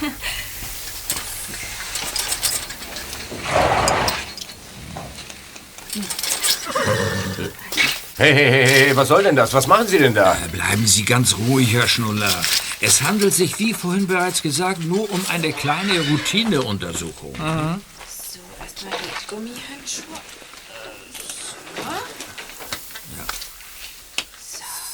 Hey, 8.21 8.35
hey, 8.35 8.51
hey, 8.51 8.65
hey, 8.67 8.95
was 8.95 9.07
soll 9.07 9.23
denn 9.23 9.35
das? 9.35 9.51
Was 9.51 9.65
machen 9.65 9.87
Sie 9.87 9.97
denn 9.97 10.13
da? 10.13 10.37
Bleiben 10.51 10.85
Sie 10.85 11.05
ganz 11.05 11.37
ruhig, 11.39 11.73
Herr 11.73 11.87
Schnuller. 11.87 12.31
Es 12.79 13.01
handelt 13.01 13.33
sich, 13.33 13.57
wie 13.57 13.73
vorhin 13.73 14.05
bereits 14.05 14.43
gesagt, 14.43 14.83
nur 14.83 15.09
um 15.09 15.25
eine 15.29 15.51
kleine 15.51 16.01
Routineuntersuchung. 16.07 17.33
So, 17.33 17.41
erstmal 18.61 18.93
die 18.93 19.27
Gummihandschuhe. 19.27 20.05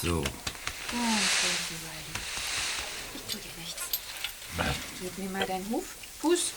So. 0.02 0.08
So. 0.08 0.24
Ich 3.14 3.34
tu 3.34 3.38
dir 3.40 3.56
nichts. 3.60 3.84
Nimm 5.18 5.34
mal 5.34 5.46
deinen 5.46 5.70
Huf. 5.70 5.84
Fuß. 6.22 6.54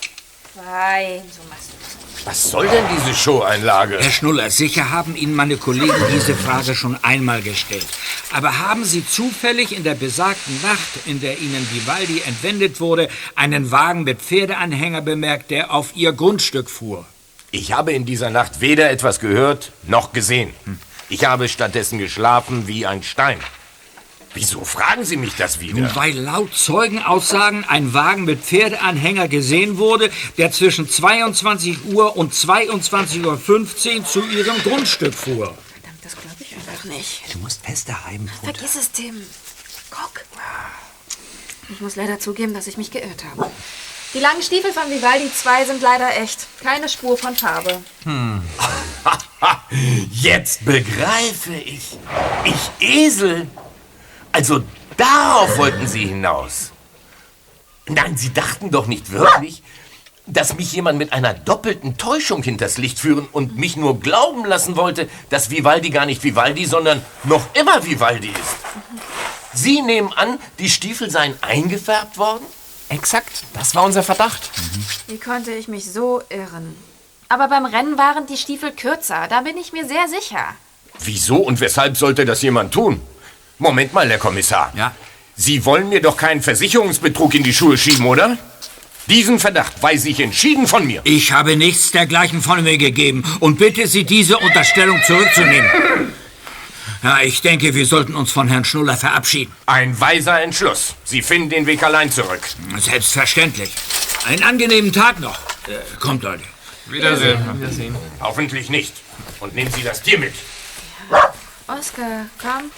Fein, 0.54 1.22
so 1.32 1.40
machst 1.50 1.72
du. 1.72 1.79
Was 2.24 2.50
soll 2.50 2.68
denn 2.68 2.84
diese 2.96 3.14
Showeinlage? 3.14 3.98
Herr 3.98 4.10
Schnuller, 4.10 4.50
sicher 4.50 4.90
haben 4.90 5.16
Ihnen 5.16 5.34
meine 5.34 5.56
Kollegen 5.56 5.94
diese 6.12 6.34
Frage 6.34 6.74
schon 6.74 6.98
einmal 7.02 7.40
gestellt. 7.40 7.86
Aber 8.32 8.58
haben 8.58 8.84
Sie 8.84 9.06
zufällig 9.06 9.74
in 9.74 9.84
der 9.84 9.94
besagten 9.94 10.60
Nacht, 10.62 11.06
in 11.06 11.20
der 11.20 11.38
Ihnen 11.38 11.66
Vivaldi 11.72 12.22
entwendet 12.26 12.80
wurde, 12.80 13.08
einen 13.36 13.70
Wagen 13.70 14.04
mit 14.04 14.20
Pferdeanhänger 14.20 15.00
bemerkt, 15.00 15.50
der 15.50 15.72
auf 15.72 15.96
Ihr 15.96 16.12
Grundstück 16.12 16.68
fuhr? 16.68 17.06
Ich 17.52 17.72
habe 17.72 17.92
in 17.92 18.04
dieser 18.04 18.30
Nacht 18.30 18.60
weder 18.60 18.90
etwas 18.90 19.18
gehört 19.18 19.72
noch 19.86 20.12
gesehen. 20.12 20.52
Ich 21.08 21.24
habe 21.24 21.48
stattdessen 21.48 21.98
geschlafen 21.98 22.68
wie 22.68 22.86
ein 22.86 23.02
Stein. 23.02 23.38
Wieso 24.34 24.64
fragen 24.64 25.04
Sie 25.04 25.16
mich 25.16 25.34
das 25.34 25.58
wieder? 25.60 25.80
Nun, 25.80 25.96
weil 25.96 26.16
laut 26.16 26.54
Zeugenaussagen 26.54 27.64
ein 27.64 27.92
Wagen 27.92 28.24
mit 28.24 28.44
Pferdeanhänger 28.44 29.26
gesehen 29.26 29.76
wurde, 29.76 30.10
der 30.38 30.52
zwischen 30.52 30.88
22 30.88 31.86
Uhr 31.86 32.16
und 32.16 32.32
22.15 32.32 33.24
Uhr 33.98 34.04
zu 34.04 34.24
Ihrem 34.26 34.62
Grundstück 34.62 35.14
fuhr. 35.14 35.56
Das 36.02 36.12
glaube 36.12 36.36
ich 36.38 36.54
einfach 36.54 36.84
nicht. 36.84 37.22
Du 37.32 37.38
musst 37.38 37.64
fester 37.64 37.96
reiben. 38.06 38.30
Vergiss 38.42 38.76
es, 38.76 38.92
Tim. 38.92 39.16
Guck. 39.90 40.24
Ich 41.68 41.80
muss 41.80 41.96
leider 41.96 42.18
zugeben, 42.18 42.54
dass 42.54 42.66
ich 42.66 42.76
mich 42.76 42.90
geirrt 42.90 43.24
habe. 43.24 43.50
Die 44.12 44.18
langen 44.18 44.42
Stiefel 44.42 44.72
von 44.72 44.90
Vivaldi 44.90 45.32
2 45.32 45.66
sind 45.66 45.82
leider 45.82 46.16
echt. 46.16 46.46
Keine 46.62 46.88
Spur 46.88 47.16
von 47.16 47.36
Farbe. 47.36 47.80
Hm. 48.02 48.42
Jetzt 50.10 50.64
begreife 50.64 51.54
ich. 51.54 51.96
Ich 52.44 52.70
Esel. 52.80 53.46
Also 54.32 54.62
darauf 54.96 55.58
wollten 55.58 55.86
Sie 55.86 56.06
hinaus. 56.06 56.72
Nein, 57.88 58.16
Sie 58.16 58.32
dachten 58.32 58.70
doch 58.70 58.86
nicht 58.86 59.10
wirklich, 59.10 59.62
dass 60.26 60.54
mich 60.54 60.72
jemand 60.72 60.98
mit 60.98 61.12
einer 61.12 61.34
doppelten 61.34 61.96
Täuschung 61.96 62.42
hinters 62.42 62.78
Licht 62.78 62.98
führen 62.98 63.26
und 63.32 63.56
mich 63.56 63.76
nur 63.76 63.98
glauben 63.98 64.44
lassen 64.44 64.76
wollte, 64.76 65.08
dass 65.28 65.50
Vivaldi 65.50 65.90
gar 65.90 66.06
nicht 66.06 66.22
Vivaldi, 66.22 66.66
sondern 66.66 67.02
noch 67.24 67.46
immer 67.54 67.84
Vivaldi 67.84 68.28
ist. 68.28 68.56
Sie 69.52 69.82
nehmen 69.82 70.12
an, 70.12 70.38
die 70.58 70.70
Stiefel 70.70 71.10
seien 71.10 71.34
eingefärbt 71.42 72.16
worden? 72.18 72.44
Exakt, 72.88 73.44
das 73.54 73.74
war 73.74 73.84
unser 73.84 74.02
Verdacht. 74.02 74.50
Wie 75.08 75.18
konnte 75.18 75.52
ich 75.52 75.68
mich 75.68 75.90
so 75.90 76.22
irren? 76.28 76.76
Aber 77.28 77.48
beim 77.48 77.64
Rennen 77.64 77.98
waren 77.98 78.26
die 78.26 78.36
Stiefel 78.36 78.72
kürzer. 78.72 79.26
Da 79.28 79.42
bin 79.42 79.56
ich 79.56 79.72
mir 79.72 79.86
sehr 79.86 80.08
sicher. 80.08 80.54
Wieso 81.00 81.36
und 81.36 81.60
weshalb 81.60 81.96
sollte 81.96 82.24
das 82.24 82.42
jemand 82.42 82.74
tun? 82.74 83.00
Moment 83.60 83.92
mal, 83.92 84.08
Herr 84.08 84.18
Kommissar. 84.18 84.72
Ja? 84.74 84.94
Sie 85.36 85.64
wollen 85.64 85.88
mir 85.88 86.00
doch 86.00 86.16
keinen 86.16 86.42
Versicherungsbetrug 86.42 87.34
in 87.34 87.42
die 87.42 87.52
Schuhe 87.52 87.76
schieben, 87.78 88.06
oder? 88.06 88.36
Diesen 89.06 89.38
Verdacht 89.38 89.82
weise 89.82 90.08
ich 90.08 90.20
entschieden 90.20 90.66
von 90.66 90.86
mir. 90.86 91.02
Ich 91.04 91.32
habe 91.32 91.56
nichts 91.56 91.90
dergleichen 91.90 92.42
von 92.42 92.62
mir 92.62 92.78
gegeben 92.78 93.22
und 93.40 93.58
bitte 93.58 93.86
Sie, 93.86 94.04
diese 94.04 94.38
Unterstellung 94.38 95.00
zurückzunehmen. 95.06 95.70
Ja, 97.02 97.20
ich 97.20 97.40
denke, 97.40 97.74
wir 97.74 97.86
sollten 97.86 98.14
uns 98.14 98.30
von 98.30 98.48
Herrn 98.48 98.64
Schnuller 98.64 98.96
verabschieden. 98.96 99.52
Ein 99.66 99.98
weiser 99.98 100.42
Entschluss. 100.42 100.94
Sie 101.04 101.22
finden 101.22 101.50
den 101.50 101.66
Weg 101.66 101.82
allein 101.82 102.10
zurück. 102.10 102.40
Selbstverständlich. 102.78 103.72
Einen 104.26 104.42
angenehmen 104.42 104.92
Tag 104.92 105.18
noch. 105.18 105.38
Äh, 105.66 105.78
kommt, 105.98 106.22
Leute. 106.22 106.44
Wiedersehen. 106.86 107.38
Wiedersehen. 107.58 107.96
Hoffentlich 108.20 108.68
nicht. 108.68 108.92
Und 109.40 109.54
nehmen 109.54 109.72
Sie 109.72 109.82
das 109.82 110.02
Tier 110.02 110.18
mit. 110.18 110.34
Oskar, 111.66 112.26
komm. 112.40 112.70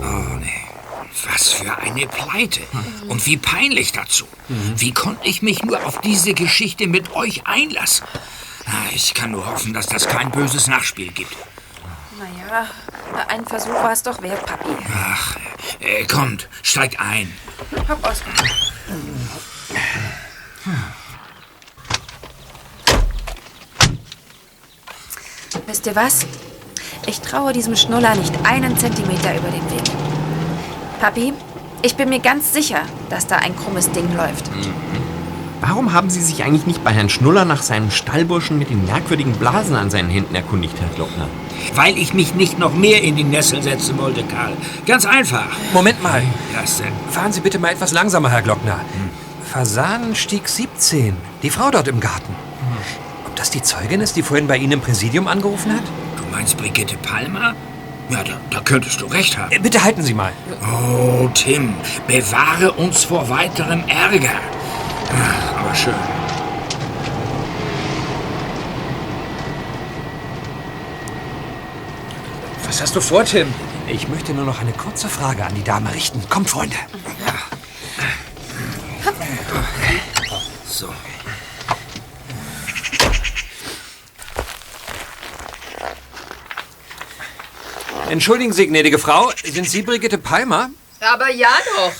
Oh, 0.00 0.36
nee. 0.38 0.52
Was 1.30 1.52
für 1.52 1.76
eine 1.78 2.06
Pleite. 2.06 2.60
Und 3.08 3.24
wie 3.26 3.36
peinlich 3.36 3.92
dazu. 3.92 4.26
Wie 4.48 4.92
konnte 4.92 5.26
ich 5.28 5.42
mich 5.42 5.62
nur 5.62 5.84
auf 5.86 6.00
diese 6.00 6.34
Geschichte 6.34 6.86
mit 6.86 7.14
euch 7.14 7.46
einlassen? 7.46 8.06
Ich 8.94 9.14
kann 9.14 9.32
nur 9.32 9.46
hoffen, 9.46 9.72
dass 9.72 9.86
das 9.86 10.06
kein 10.06 10.30
böses 10.30 10.66
Nachspiel 10.66 11.12
gibt. 11.12 11.36
Naja, 12.18 12.66
ein 13.28 13.44
Versuch 13.44 13.74
war 13.74 13.92
es 13.92 14.02
doch 14.02 14.22
wert, 14.22 14.44
Papi. 14.46 14.70
Ach, 14.94 15.36
äh, 15.80 16.04
kommt, 16.04 16.48
steigt 16.62 17.00
ein. 17.00 17.32
Hopp, 17.88 18.04
Oskar. 18.06 18.32
Wisst 25.66 25.86
ihr 25.86 25.96
was? 25.96 26.26
Ich 27.06 27.20
traue 27.20 27.52
diesem 27.52 27.74
Schnuller 27.74 28.14
nicht 28.14 28.32
einen 28.44 28.76
Zentimeter 28.78 29.36
über 29.36 29.48
den 29.48 29.70
Weg. 29.70 29.82
Papi, 31.00 31.32
ich 31.82 31.96
bin 31.96 32.08
mir 32.08 32.20
ganz 32.20 32.52
sicher, 32.52 32.82
dass 33.10 33.26
da 33.26 33.36
ein 33.36 33.56
krummes 33.56 33.90
Ding 33.90 34.16
läuft. 34.16 34.50
Warum 35.60 35.92
haben 35.92 36.10
Sie 36.10 36.20
sich 36.20 36.44
eigentlich 36.44 36.66
nicht 36.66 36.84
bei 36.84 36.92
Herrn 36.92 37.08
Schnuller 37.08 37.44
nach 37.44 37.62
seinem 37.62 37.90
Stallburschen 37.90 38.58
mit 38.58 38.70
den 38.70 38.84
merkwürdigen 38.84 39.32
Blasen 39.32 39.74
an 39.74 39.90
seinen 39.90 40.10
Händen 40.10 40.34
erkundigt, 40.34 40.74
Herr 40.80 40.88
Glockner? 40.94 41.28
Weil 41.74 41.98
ich 41.98 42.14
mich 42.14 42.34
nicht 42.34 42.60
noch 42.60 42.74
mehr 42.74 43.02
in 43.02 43.16
die 43.16 43.24
Nessel 43.24 43.62
setzen 43.62 43.98
wollte, 43.98 44.22
Karl. 44.22 44.52
Ganz 44.86 45.04
einfach. 45.04 45.48
Moment 45.72 46.02
mal. 46.02 46.22
Was 46.54 46.78
denn? 46.78 46.92
Fahren 47.10 47.32
Sie 47.32 47.40
bitte 47.40 47.58
mal 47.58 47.72
etwas 47.72 47.92
langsamer, 47.92 48.30
Herr 48.30 48.42
Glockner. 48.42 48.80
Fasanenstieg 49.44 50.48
17. 50.48 51.16
Die 51.42 51.50
Frau 51.50 51.70
dort 51.70 51.88
im 51.88 51.98
Garten. 51.98 52.34
Ob 53.26 53.34
das 53.34 53.50
die 53.50 53.62
Zeugin 53.62 54.00
ist, 54.00 54.16
die 54.16 54.22
vorhin 54.22 54.46
bei 54.46 54.56
Ihnen 54.56 54.72
im 54.72 54.80
Präsidium 54.80 55.26
angerufen 55.26 55.72
hat? 55.72 55.82
Du 56.32 56.38
meinst 56.38 56.56
Brigitte 56.56 56.96
Palmer? 56.96 57.54
Ja, 58.08 58.24
da, 58.24 58.32
da 58.48 58.60
könntest 58.60 59.02
du 59.02 59.04
recht 59.06 59.36
haben. 59.36 59.52
Äh, 59.52 59.58
Bitte 59.58 59.84
halten 59.84 60.02
Sie 60.02 60.14
mal. 60.14 60.32
Oh, 60.62 61.28
Tim, 61.34 61.74
bewahre 62.06 62.72
uns 62.72 63.04
vor 63.04 63.28
weiterem 63.28 63.84
Ärger. 63.86 64.30
Ah, 65.10 65.60
Aber 65.60 65.74
schön. 65.74 65.92
Was 72.64 72.80
hast 72.80 72.96
du 72.96 73.00
vor, 73.00 73.24
Tim? 73.24 73.52
Ich 73.86 74.08
möchte 74.08 74.32
nur 74.32 74.44
noch 74.44 74.60
eine 74.60 74.72
kurze 74.72 75.08
Frage 75.08 75.44
an 75.44 75.54
die 75.54 75.62
Dame 75.64 75.92
richten. 75.92 76.22
Kommt, 76.30 76.48
Freunde. 76.48 76.76
So. 80.66 80.88
Entschuldigen 88.12 88.52
Sie, 88.52 88.66
gnädige 88.66 88.98
Frau, 88.98 89.32
sind 89.42 89.66
Sie 89.66 89.80
Brigitte 89.80 90.18
Palmer? 90.18 90.68
Aber 91.00 91.30
ja 91.30 91.48
doch. 91.76 91.94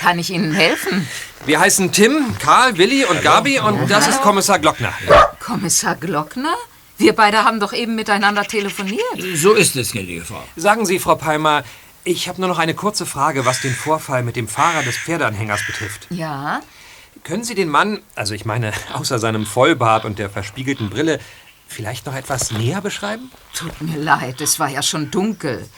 Kann 0.00 0.18
ich 0.18 0.30
Ihnen 0.30 0.52
helfen? 0.52 1.06
Wir 1.44 1.60
heißen 1.60 1.92
Tim, 1.92 2.36
Karl, 2.40 2.76
Willi 2.76 3.04
und 3.04 3.22
Gabi 3.22 3.60
und 3.60 3.88
das 3.88 4.08
ist 4.08 4.20
Kommissar 4.20 4.58
Glockner. 4.58 4.92
Kommissar 5.38 5.94
Glockner? 5.94 6.56
Wir 6.98 7.14
beide 7.14 7.44
haben 7.44 7.60
doch 7.60 7.72
eben 7.72 7.94
miteinander 7.94 8.42
telefoniert. 8.42 9.04
So 9.36 9.52
ist 9.52 9.76
es, 9.76 9.92
gnädige 9.92 10.24
Frau. 10.24 10.42
Sagen 10.56 10.84
Sie, 10.84 10.98
Frau 10.98 11.14
Palmer, 11.14 11.62
ich 12.02 12.28
habe 12.28 12.40
nur 12.40 12.48
noch 12.48 12.58
eine 12.58 12.74
kurze 12.74 13.06
Frage, 13.06 13.46
was 13.46 13.60
den 13.60 13.76
Vorfall 13.76 14.24
mit 14.24 14.34
dem 14.34 14.48
Fahrer 14.48 14.82
des 14.82 14.96
Pferdeanhängers 14.96 15.64
betrifft. 15.68 16.08
Ja? 16.10 16.62
Können 17.22 17.44
Sie 17.44 17.54
den 17.54 17.68
Mann, 17.68 18.00
also 18.16 18.34
ich 18.34 18.44
meine, 18.44 18.72
außer 18.92 19.20
seinem 19.20 19.46
Vollbart 19.46 20.04
und 20.04 20.18
der 20.18 20.30
verspiegelten 20.30 20.90
Brille, 20.90 21.20
vielleicht 21.66 22.06
noch 22.06 22.14
etwas 22.14 22.52
näher 22.52 22.80
beschreiben? 22.80 23.30
Tut 23.54 23.80
mir 23.80 23.96
leid, 23.96 24.40
es 24.40 24.58
war 24.58 24.68
ja 24.68 24.82
schon 24.82 25.10
dunkel. 25.10 25.68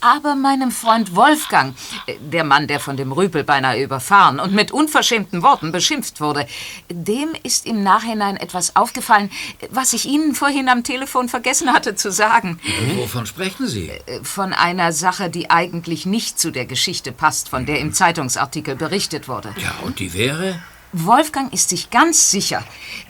Aber 0.00 0.34
meinem 0.34 0.70
Freund 0.70 1.14
Wolfgang, 1.14 1.74
der 2.20 2.44
Mann, 2.44 2.66
der 2.66 2.80
von 2.80 2.96
dem 2.96 3.12
Rüpel 3.12 3.44
beinahe 3.44 3.82
überfahren 3.82 4.40
und 4.40 4.52
mit 4.52 4.70
unverschämten 4.70 5.42
Worten 5.42 5.72
beschimpft 5.72 6.20
wurde, 6.20 6.46
dem 6.90 7.28
ist 7.42 7.66
im 7.66 7.82
Nachhinein 7.82 8.36
etwas 8.36 8.76
aufgefallen, 8.76 9.30
was 9.70 9.92
ich 9.92 10.06
Ihnen 10.06 10.34
vorhin 10.34 10.68
am 10.68 10.82
Telefon 10.82 11.28
vergessen 11.28 11.72
hatte 11.72 11.94
zu 11.94 12.10
sagen. 12.10 12.58
Wovon 12.96 13.26
sprechen 13.26 13.68
Sie? 13.68 13.90
Von 14.22 14.52
einer 14.52 14.92
Sache, 14.92 15.30
die 15.30 15.50
eigentlich 15.50 16.06
nicht 16.06 16.40
zu 16.40 16.50
der 16.50 16.66
Geschichte 16.66 17.12
passt, 17.12 17.48
von 17.48 17.66
der 17.66 17.80
im 17.80 17.92
Zeitungsartikel 17.92 18.76
berichtet 18.76 19.28
wurde. 19.28 19.54
Ja, 19.58 19.74
und 19.82 19.98
die 19.98 20.12
wäre? 20.12 20.60
Wolfgang 21.04 21.52
ist 21.52 21.68
sich 21.68 21.90
ganz 21.90 22.30
sicher, 22.30 22.64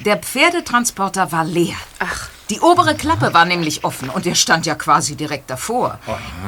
der 0.04 0.16
Pferdetransporter 0.16 1.30
war 1.30 1.44
leer. 1.44 1.76
Ach. 2.00 2.28
Die 2.50 2.60
obere 2.60 2.94
Klappe 2.94 3.34
war 3.34 3.44
nämlich 3.44 3.84
offen 3.84 4.08
und 4.08 4.24
er 4.26 4.36
stand 4.36 4.66
ja 4.66 4.76
quasi 4.76 5.16
direkt 5.16 5.50
davor. 5.50 5.98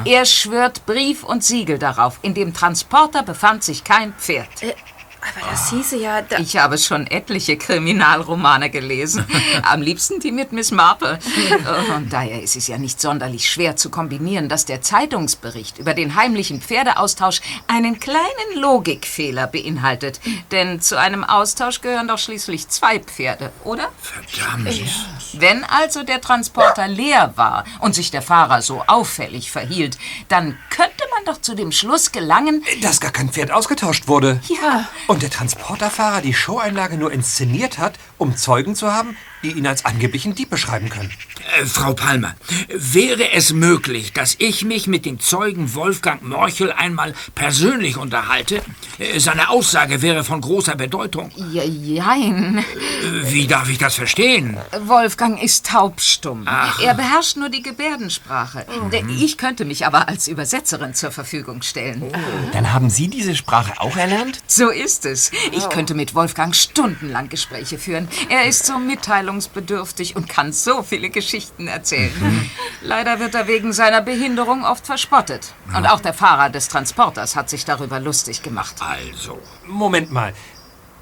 Er 0.05 0.25
schwört 0.25 0.85
Brief 0.85 1.23
und 1.23 1.43
Siegel 1.43 1.77
darauf. 1.77 2.19
In 2.21 2.33
dem 2.33 2.53
Transporter 2.53 3.21
befand 3.23 3.63
sich 3.63 3.83
kein 3.83 4.13
Pferd. 4.13 4.47
Äh, 4.63 4.75
Aber 5.21 5.51
das 5.51 5.69
hieße 5.69 5.97
ja... 5.97 6.21
Da 6.21 6.37
Ich 6.39 6.57
habe 6.57 6.77
schon 6.77 7.07
etliche 7.07 7.57
Kriminalromane 7.57 8.69
gelesen. 8.69 9.25
Am 9.63 9.81
liebsten 9.81 10.19
die 10.19 10.31
mit 10.31 10.51
Miss 10.51 10.71
Marple. 10.71 11.19
Und 11.95 12.11
daher 12.11 12.41
ist 12.41 12.55
es 12.55 12.67
ja 12.67 12.77
nicht 12.77 13.01
sonderlich 13.01 13.49
schwer 13.49 13.75
zu 13.75 13.89
kombinieren, 13.89 14.49
dass 14.49 14.65
der 14.65 14.81
Zeitungsbericht 14.81 15.77
über 15.77 15.93
den 15.93 16.15
heimlichen 16.15 16.61
Pferdeaustausch 16.61 17.41
einen 17.67 17.99
kleinen 17.99 18.55
Logikfehler 18.55 19.47
beinhaltet. 19.47 20.19
Denn 20.51 20.81
zu 20.81 20.97
einem 20.99 21.23
Austausch 21.23 21.81
gehören 21.81 22.07
doch 22.07 22.17
schließlich 22.17 22.67
zwei 22.69 22.99
Pferde, 22.99 23.51
oder? 23.63 23.89
Verdammt. 24.01 24.69
Wenn 25.33 25.63
also 25.63 26.03
der 26.03 26.21
Transporter 26.21 26.87
leer 26.87 27.33
war 27.35 27.65
und 27.79 27.95
sich 27.95 28.11
der 28.11 28.21
Fahrer 28.21 28.61
so 28.61 28.83
auffällig 28.87 29.51
verhielt, 29.51 29.97
dann 30.27 30.57
könnte 30.69 31.03
man 31.15 31.25
doch 31.25 31.41
zu 31.41 31.55
dem 31.55 31.71
Schluss 31.71 32.11
gelangen, 32.11 32.63
Dass 32.81 32.99
gar 32.99 33.11
kein 33.11 33.29
Pferd 33.29 33.51
ausgetauscht 33.51 34.07
wurde. 34.07 34.39
Ja. 34.47 34.87
Und 35.09 35.23
der 35.23 35.31
Transporterfahrer 35.31 36.21
die 36.21 36.35
Showeinlage 36.35 36.95
nur 36.95 37.11
inszeniert 37.11 37.79
hat, 37.79 37.97
um 38.19 38.37
Zeugen 38.37 38.75
zu 38.75 38.91
haben, 38.93 39.17
die 39.41 39.51
ihn 39.51 39.65
als 39.65 39.85
angeblichen 39.85 40.35
Dieb 40.35 40.49
beschreiben 40.49 40.89
können. 40.89 41.11
Äh, 41.59 41.65
Frau 41.65 41.93
Palmer, 41.93 42.35
wäre 42.67 43.31
es 43.31 43.53
möglich, 43.53 44.11
dass 44.13 44.35
ich 44.37 44.65
mich 44.65 44.85
mit 44.87 45.05
dem 45.05 45.19
Zeugen 45.19 45.73
Wolfgang 45.73 46.21
Morchel 46.21 46.71
einmal 46.73 47.13
persönlich 47.35 47.95
unterhalte? 47.97 48.61
Äh, 48.99 49.19
Seine 49.19 49.49
Aussage 49.49 50.01
wäre 50.01 50.23
von 50.25 50.41
großer 50.41 50.75
Bedeutung. 50.75 51.31
Ja, 51.53 51.63
jein. 51.63 52.57
Äh, 52.59 52.63
Wie 53.31 53.47
darf 53.47 53.69
ich 53.69 53.77
das 53.77 53.95
verstehen? 53.95 54.57
Wolfgang 54.85 55.41
ist 55.41 55.65
taubstumm. 55.67 56.43
Ach. 56.45 56.79
Er 56.81 56.93
beherrscht 56.93 57.37
nur 57.37 57.49
die 57.49 57.61
Gebärdensprache. 57.63 58.65
Ich 59.17 59.37
könnte 59.37 59.63
mich 59.63 59.85
aber 59.85 60.09
als 60.09 60.27
Übersetzerin 60.27 60.93
zur 60.93 61.11
Verfügung 61.11 61.61
stellen. 61.61 62.03
Dann 62.51 62.73
haben 62.73 62.89
Sie 62.89 63.07
diese 63.07 63.35
Sprache 63.37 63.79
auch 63.79 63.95
erlernt? 63.95 64.39
So 64.47 64.69
ist 64.69 65.05
es. 65.05 65.31
Ich 65.53 65.69
könnte 65.69 65.93
mit 65.93 66.13
Wolfgang 66.13 66.53
stundenlang 66.53 67.29
Gespräche 67.29 67.77
führen. 67.77 68.08
Er 68.29 68.45
ist 68.45 68.65
so 68.65 68.77
mitteilungsbedürftig 68.77 70.15
und 70.15 70.27
kann 70.29 70.51
so 70.51 70.83
viele 70.83 71.09
Geschichten 71.09 71.67
erzählen. 71.67 72.49
Leider 72.81 73.19
wird 73.19 73.35
er 73.35 73.47
wegen 73.47 73.73
seiner 73.73 74.01
Behinderung 74.01 74.63
oft 74.63 74.85
verspottet. 74.85 75.53
Und 75.75 75.85
auch 75.85 75.99
der 75.99 76.13
Fahrer 76.13 76.49
des 76.49 76.67
Transporters 76.67 77.35
hat 77.35 77.49
sich 77.49 77.65
darüber 77.65 77.99
lustig 77.99 78.41
gemacht. 78.41 78.75
Also. 78.79 79.39
Moment 79.65 80.11
mal. 80.11 80.33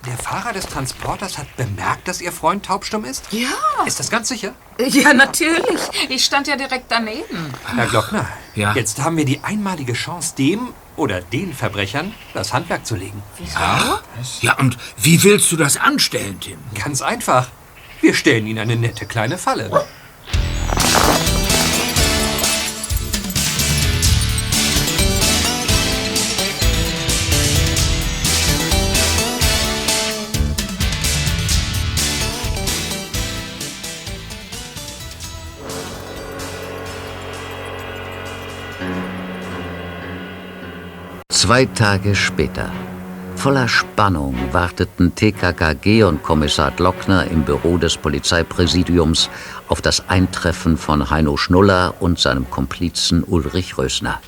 Der 0.08 0.18
Fahrer 0.18 0.54
des 0.54 0.66
Transporters 0.66 1.38
hat 1.38 1.54
bemerkt, 1.58 2.08
dass 2.08 2.22
Ihr 2.22 2.32
Freund 2.32 2.66
taubstumm 2.66 3.04
ist? 3.04 3.26
Ja. 3.32 3.50
Ist 3.86 4.00
das 4.00 4.10
ganz 4.10 4.30
sicher? 4.30 4.54
Ja, 4.80 5.14
natürlich. 5.14 5.82
Ich 6.10 6.24
stand 6.24 6.48
ja 6.48 6.56
direkt 6.56 6.86
daneben. 6.90 7.54
Herr 7.76 7.88
Glockner, 7.88 8.26
Ja? 8.56 8.74
jetzt 8.74 9.02
haben 9.02 9.18
wir 9.18 9.26
die 9.26 9.44
einmalige 9.44 9.94
Chance, 9.94 10.34
dem 10.38 10.74
oder 10.96 11.20
den 11.22 11.54
Verbrechern 11.54 12.14
das 12.34 12.54
Handwerk 12.54 12.86
zu 12.86 12.96
legen. 12.96 13.22
Ja? 13.54 14.00
Ja, 14.42 14.54
und 14.58 14.78
wie 14.98 15.24
willst 15.24 15.52
du 15.52 15.58
das 15.58 15.76
anstellen, 15.78 16.40
Tim? 16.40 16.58
Ganz 16.74 17.02
einfach. 17.02 17.50
Wir 18.00 18.14
stellen 18.14 18.48
Ihnen 18.48 18.60
eine 18.60 18.76
nette 18.78 19.06
kleine 19.08 19.38
Falle. 19.38 19.70
Zwei 41.48 41.64
Tage 41.64 42.14
später. 42.14 42.74
Voller 43.38 43.70
Spannung 43.70 44.36
warteten 44.52 45.16
TKKG 45.16 46.04
und 46.04 46.22
Kommissar 46.22 46.72
Glockner 46.72 47.26
im 47.32 47.46
Büro 47.46 47.78
des 47.78 47.96
Polizeipräsidiums 47.96 49.30
auf 49.70 49.82
das 49.82 50.10
Eintreffen 50.10 50.78
von 50.78 51.10
Heino 51.10 51.38
Schnuller 51.38 51.94
und 52.02 52.20
seinem 52.20 52.50
Komplizen 52.50 53.24
Ulrich 53.24 53.78
Rösner. 53.78 54.20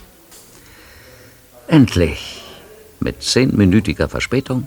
Endlich, 1.68 2.42
mit 3.02 3.22
zehnminütiger 3.22 4.08
Verspätung, 4.08 4.66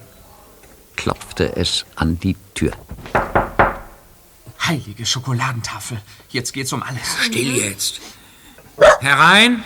klopfte 0.95 1.57
es 1.57 1.87
an 1.97 2.21
die 2.21 2.37
Tür. 2.53 2.73
Heilige 4.61 5.07
Schokoladentafel. 5.07 6.03
Jetzt 6.29 6.53
geht's 6.53 6.75
um 6.75 6.83
alles. 6.83 7.17
Still 7.25 7.57
jetzt. 7.57 8.03
Herein. 9.01 9.65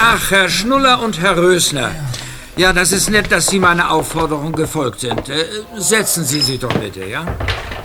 Ach, 0.00 0.30
Herr 0.30 0.48
Schnuller 0.48 1.00
und 1.02 1.20
Herr 1.20 1.36
Rösner. 1.36 1.90
Ja, 2.56 2.72
das 2.72 2.92
ist 2.92 3.10
nett, 3.10 3.32
dass 3.32 3.46
Sie 3.46 3.58
meiner 3.58 3.90
Aufforderung 3.90 4.52
gefolgt 4.52 5.00
sind. 5.00 5.28
Äh, 5.28 5.44
setzen 5.78 6.24
Sie 6.24 6.40
sich 6.40 6.58
doch 6.60 6.72
bitte, 6.74 7.04
ja? 7.04 7.24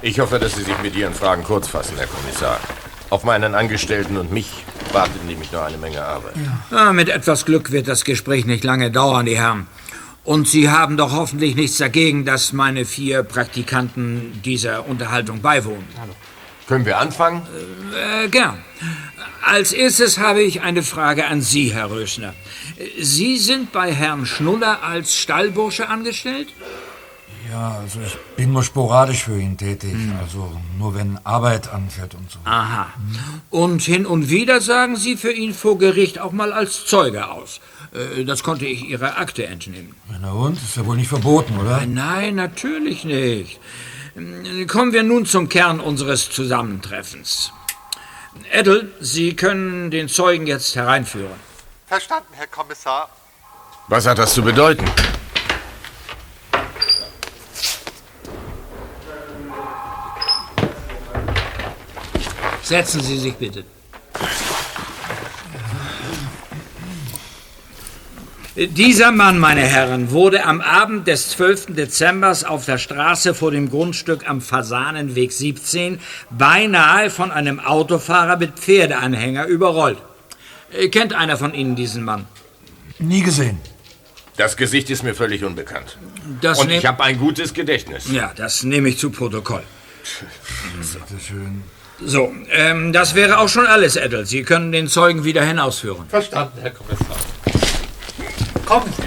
Ich 0.01 0.20
hoffe, 0.20 0.39
dass 0.39 0.55
Sie 0.55 0.64
sich 0.64 0.78
mit 0.82 0.95
Ihren 0.95 1.14
Fragen 1.14 1.43
kurz 1.43 1.68
fassen, 1.68 1.97
Herr 1.97 2.08
Kommissar. 2.08 2.60
Auf 3.10 3.24
meinen 3.24 3.55
Angestellten 3.55 4.18
und 4.18 4.32
mich 4.32 4.49
wartet 4.91 5.24
nämlich 5.26 5.51
nur 5.51 5.64
eine 5.64 5.78
Menge 5.78 6.03
Arbeit. 6.03 6.34
Ah, 6.72 6.91
mit 6.91 7.10
etwas 7.10 7.45
Glück 7.45 7.72
wird 7.72 7.88
das 7.88 8.03
Gespräch 8.03 8.45
nicht 8.45 8.64
lange 8.64 8.91
dauern, 8.91 9.26
die 9.26 9.38
Herren. 9.38 9.68
Und 10.26 10.49
Sie 10.49 10.70
haben 10.70 10.97
doch 10.97 11.14
hoffentlich 11.14 11.55
nichts 11.55 11.78
dagegen, 11.78 12.26
dass 12.26 12.51
meine 12.51 12.84
vier 12.84 13.24
Praktikanten 13.24 14.41
dieser 14.43 14.86
Unterhaltung 14.88 15.41
beiwohnen. 15.41 15.88
Können 16.68 16.86
wir 16.86 16.97
anfangen? 16.97 17.43
Äh, 17.95 18.28
gern. 18.28 18.58
Als 19.49 19.71
erstes 19.71 20.17
habe 20.19 20.41
ich 20.43 20.59
eine 20.61 20.83
Frage 20.83 21.25
an 21.27 21.41
Sie, 21.41 21.73
Herr 21.73 21.89
Rösner. 21.89 22.33
Sie 23.01 23.37
sind 23.37 23.71
bei 23.71 23.93
Herrn 23.93 24.25
Schnuller 24.25 24.83
als 24.83 25.15
Stallbursche 25.15 25.87
angestellt? 25.87 26.49
Ja, 27.49 27.77
also 27.81 27.99
ich 28.05 28.17
bin 28.35 28.51
nur 28.51 28.63
sporadisch 28.63 29.23
für 29.23 29.39
ihn 29.39 29.55
tätig. 29.57 29.95
Also 30.21 30.51
nur 30.77 30.95
wenn 30.95 31.17
Arbeit 31.23 31.69
anfällt 31.69 32.13
und 32.15 32.29
so. 32.29 32.39
Aha. 32.43 32.87
Und 33.49 33.83
hin 33.83 34.05
und 34.05 34.29
wieder 34.29 34.59
sagen 34.59 34.97
Sie 34.97 35.15
für 35.15 35.31
ihn 35.31 35.53
vor 35.53 35.77
Gericht 35.77 36.19
auch 36.19 36.33
mal 36.33 36.51
als 36.51 36.85
Zeuge 36.85 37.29
aus. 37.29 37.61
Äh, 37.93 38.25
Das 38.25 38.43
konnte 38.43 38.65
ich 38.65 38.83
Ihrer 38.89 39.17
Akte 39.17 39.47
entnehmen. 39.47 39.95
Na 40.21 40.33
und? 40.33 40.57
Ist 40.57 40.75
ja 40.75 40.85
wohl 40.85 40.97
nicht 40.97 41.07
verboten, 41.07 41.57
oder? 41.57 41.85
Nein, 41.85 42.35
natürlich 42.35 43.05
nicht. 43.05 43.59
Kommen 44.67 44.91
wir 44.91 45.03
nun 45.03 45.25
zum 45.25 45.47
Kern 45.47 45.79
unseres 45.79 46.29
Zusammentreffens. 46.31 47.53
Edel, 48.51 48.93
Sie 48.99 49.35
können 49.35 49.91
den 49.91 50.09
Zeugen 50.09 50.47
jetzt 50.47 50.75
hereinführen. 50.75 51.39
Verstanden, 51.88 52.33
Herr 52.33 52.47
Kommissar. 52.47 53.09
Was 53.88 54.05
hat 54.05 54.17
das 54.17 54.33
zu 54.33 54.41
bedeuten? 54.41 54.85
Setzen 62.61 63.01
Sie 63.01 63.17
sich 63.17 63.35
bitte. 63.35 63.63
Dieser 68.60 69.12
Mann, 69.12 69.38
meine 69.38 69.62
Herren, 69.62 70.10
wurde 70.10 70.43
am 70.43 70.62
Abend 70.62 71.05
des 71.05 71.30
12. 71.30 71.76
Dezember 71.76 72.36
auf 72.47 72.66
der 72.66 72.80
Straße 72.80 73.36
vor 73.36 73.51
dem 73.51 73.70
Grundstück 73.70 74.28
am 74.28 74.41
Fasanenweg 74.41 75.32
17 75.32 75.99
beinahe 76.32 77.12
von 77.12 77.30
einem 77.30 77.60
Autofahrer 77.60 78.38
mit 78.38 78.58
Pferdeanhänger 78.58 79.45
überrollt. 79.45 79.99
Äh, 80.72 80.88
Kennt 80.89 81.14
einer 81.14 81.38
von 81.38 81.53
Ihnen 81.53 81.76
diesen 81.76 82.03
Mann? 82.03 82.26
Nie 82.97 83.22
gesehen. 83.22 83.60
Das 84.38 84.58
Gesicht 84.58 84.89
ist 84.89 85.03
mir 85.03 85.14
völlig 85.14 85.43
unbekannt. 85.43 85.99
Das 86.41 86.58
Und 86.58 86.72
ich 86.72 86.88
habe 86.88 87.03
ein 87.03 87.20
gutes 87.20 87.53
Gedächtnis. 87.53 88.12
Ja, 88.12 88.32
das 88.36 88.64
nehme 88.64 88.89
ich 88.89 88.97
zu 88.97 89.12
Protokoll. 89.12 89.62
Bitte 90.82 91.22
schön. 91.24 91.62
So, 92.03 92.32
ähm, 92.51 92.91
das 92.91 93.14
wäre 93.14 93.38
auch 93.38 93.49
schon 93.49 93.68
alles, 93.68 93.97
Edel. 93.97 94.26
Sie 94.26 94.41
können 94.41 94.72
den 94.72 94.88
Zeugen 94.88 95.24
wieder 95.26 95.43
hinausführen. 95.43 96.10
Verstanden, 96.10 96.58
Herr 96.60 96.72
Kommissar. 96.72 97.18
Kommen 98.68 98.93
Sie. 98.97 99.03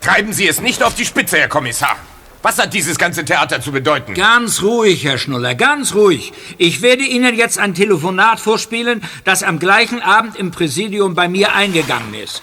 Treiben 0.00 0.32
Sie 0.32 0.48
es 0.48 0.60
nicht 0.62 0.82
auf 0.82 0.94
die 0.94 1.04
Spitze, 1.04 1.38
Herr 1.38 1.48
Kommissar. 1.48 1.96
Was 2.40 2.58
hat 2.58 2.72
dieses 2.72 2.98
ganze 2.98 3.24
Theater 3.26 3.60
zu 3.60 3.72
bedeuten? 3.72 4.14
Ganz 4.14 4.62
ruhig, 4.62 5.04
Herr 5.04 5.18
Schnuller, 5.18 5.54
ganz 5.54 5.94
ruhig. 5.94 6.32
Ich 6.56 6.80
werde 6.80 7.02
Ihnen 7.02 7.34
jetzt 7.36 7.58
ein 7.58 7.74
Telefonat 7.74 8.40
vorspielen, 8.40 9.02
das 9.24 9.42
am 9.42 9.58
gleichen 9.58 10.00
Abend 10.02 10.36
im 10.36 10.50
Präsidium 10.50 11.14
bei 11.14 11.28
mir 11.28 11.54
eingegangen 11.54 12.14
ist. 12.14 12.42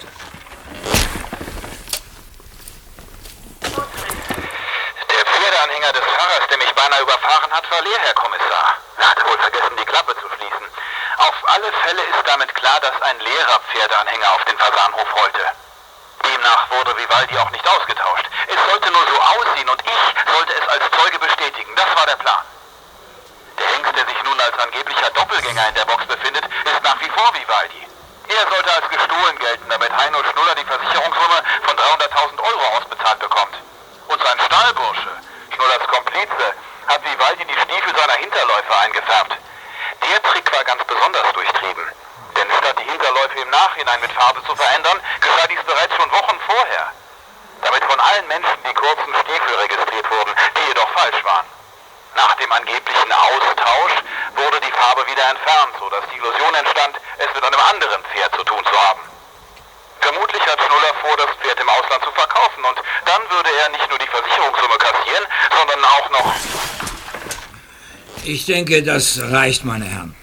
Der 3.62 3.72
Pferdeanhänger 5.26 5.94
des 5.94 6.02
Fahrers, 6.02 6.48
der 6.50 6.58
mich 6.58 6.72
beinahe 6.74 7.02
überfahren 7.02 7.52
hat, 7.52 7.64
war 7.72 7.82
leer, 7.82 8.00
Herr 8.04 8.14
Kommissar. 8.14 8.78
Er 8.98 9.10
hatte 9.10 9.22
wohl 9.26 9.38
vergessen, 9.38 9.76
die 9.80 9.86
Klappe 9.86 10.14
zu 10.14 10.28
schließen. 10.36 10.66
Auf 11.22 11.38
alle 11.46 11.72
Fälle 11.72 12.02
ist 12.02 12.26
damit 12.26 12.50
klar, 12.56 12.80
dass 12.80 13.00
ein 13.04 13.20
leerer 13.20 13.60
Pferdeanhänger 13.70 14.34
auf 14.34 14.44
den 14.46 14.58
Fasanhof 14.58 15.16
rollte. 15.16 15.46
Demnach 16.26 16.72
wurde 16.72 16.98
Vivaldi 16.98 17.38
auch 17.38 17.52
nicht 17.52 17.68
ausgetauscht. 17.68 18.26
Es 18.48 18.58
sollte 18.68 18.90
nur 18.90 19.06
so 19.06 19.22
aussehen 19.22 19.70
und 19.70 19.84
ich 19.86 20.34
sollte 20.34 20.54
es 20.54 20.68
als 20.68 20.84
Zeuge 20.98 21.20
bestätigen. 21.20 21.76
Das 21.76 21.96
war 21.96 22.08
der 22.08 22.16
Plan. 22.16 22.42
Der 23.60 23.68
Hengst, 23.68 23.96
der 23.96 24.06
sich 24.08 24.24
nun 24.24 24.40
als 24.42 24.58
angeblicher 24.58 25.12
Doppel 25.12 25.38
Finger 25.44 25.68
in 25.70 25.76
der 25.76 25.86
Box 25.86 26.06
befindet, 26.08 26.44
ist 26.44 26.82
nach 26.82 27.00
wie 27.00 27.10
vor 27.10 27.30
Vivaldi. 27.36 27.86
Er 28.28 28.50
sollte 28.50 28.74
als 28.74 28.90
gestohlen 28.90 29.38
gelten, 29.38 29.70
damit 29.70 29.92
Heino 29.94 30.24
Schnuller 30.24 30.56
die 30.56 30.66
Versicherungssumme 30.66 31.44
von 31.70 31.78
300.000 31.78 32.42
Euro 32.42 32.78
ausbezahlt 32.78 33.20
bekommt. 33.20 33.56
Und 34.08 34.24
sein 34.24 34.40
Stahlbursche, 34.42 35.14
Schnullers 35.54 35.86
Komplize, 35.86 36.48
hat 36.88 37.06
Vivaldi 37.06 37.46
die 37.46 37.60
Stiefel 37.62 37.94
seiner 37.96 38.18
Hinterläufe 38.18 38.76
eingefärbt. 38.76 39.38
Der 40.02 40.22
Trick 40.24 40.52
war 40.52 40.64
ganz 40.64 40.84
besonders 40.84 41.32
durchtrieben. 41.34 41.86
Denn 42.36 42.48
statt 42.58 42.76
die 42.80 42.90
Hinterläufe 42.90 43.40
im 43.40 43.50
Nachhinein 43.50 44.02
mit 44.02 44.11
Farbe 44.22 44.42
zu 44.46 44.56
verändern, 44.56 45.02
geschah 45.20 45.48
dies 45.50 45.64
bereits 45.66 45.96
schon 45.98 46.12
Wochen 46.12 46.38
vorher. 46.46 46.94
Damit 47.66 47.84
von 47.86 48.00
allen 48.00 48.28
Menschen 48.28 48.62
die 48.62 48.74
kurzen 48.74 49.14
Stiefel 49.26 49.54
registriert 49.66 50.06
wurden, 50.14 50.34
die 50.54 50.66
jedoch 50.70 50.90
falsch 50.94 51.24
waren. 51.26 51.48
Nach 52.16 52.36
dem 52.38 52.52
angeblichen 52.52 53.12
Austausch 53.12 53.98
wurde 54.38 54.62
die 54.62 54.72
Farbe 54.78 55.02
wieder 55.10 55.26
entfernt, 55.26 55.74
sodass 55.80 56.06
die 56.14 56.18
Illusion 56.22 56.54
entstand, 56.54 57.02
es 57.18 57.34
mit 57.34 57.44
einem 57.44 57.62
anderen 57.66 58.04
Pferd 58.14 58.30
zu 58.38 58.44
tun 58.44 58.62
zu 58.62 58.76
haben. 58.86 59.02
Vermutlich 60.02 60.44
hat 60.46 60.60
Schnuller 60.62 60.94
vor, 61.02 61.18
das 61.18 61.32
Pferd 61.42 61.60
im 61.60 61.70
Ausland 61.70 62.04
zu 62.06 62.12
verkaufen 62.12 62.62
und 62.66 62.78
dann 63.06 63.22
würde 63.30 63.50
er 63.50 63.70
nicht 63.70 63.90
nur 63.90 63.98
die 63.98 64.08
Versicherungssumme 64.08 64.78
kassieren, 64.78 65.26
sondern 65.50 65.82
auch 65.86 66.10
noch... 66.14 66.34
Ich 68.24 68.46
denke, 68.46 68.84
das 68.84 69.18
reicht, 69.34 69.66
meine 69.66 69.86
Herren. 69.86 70.16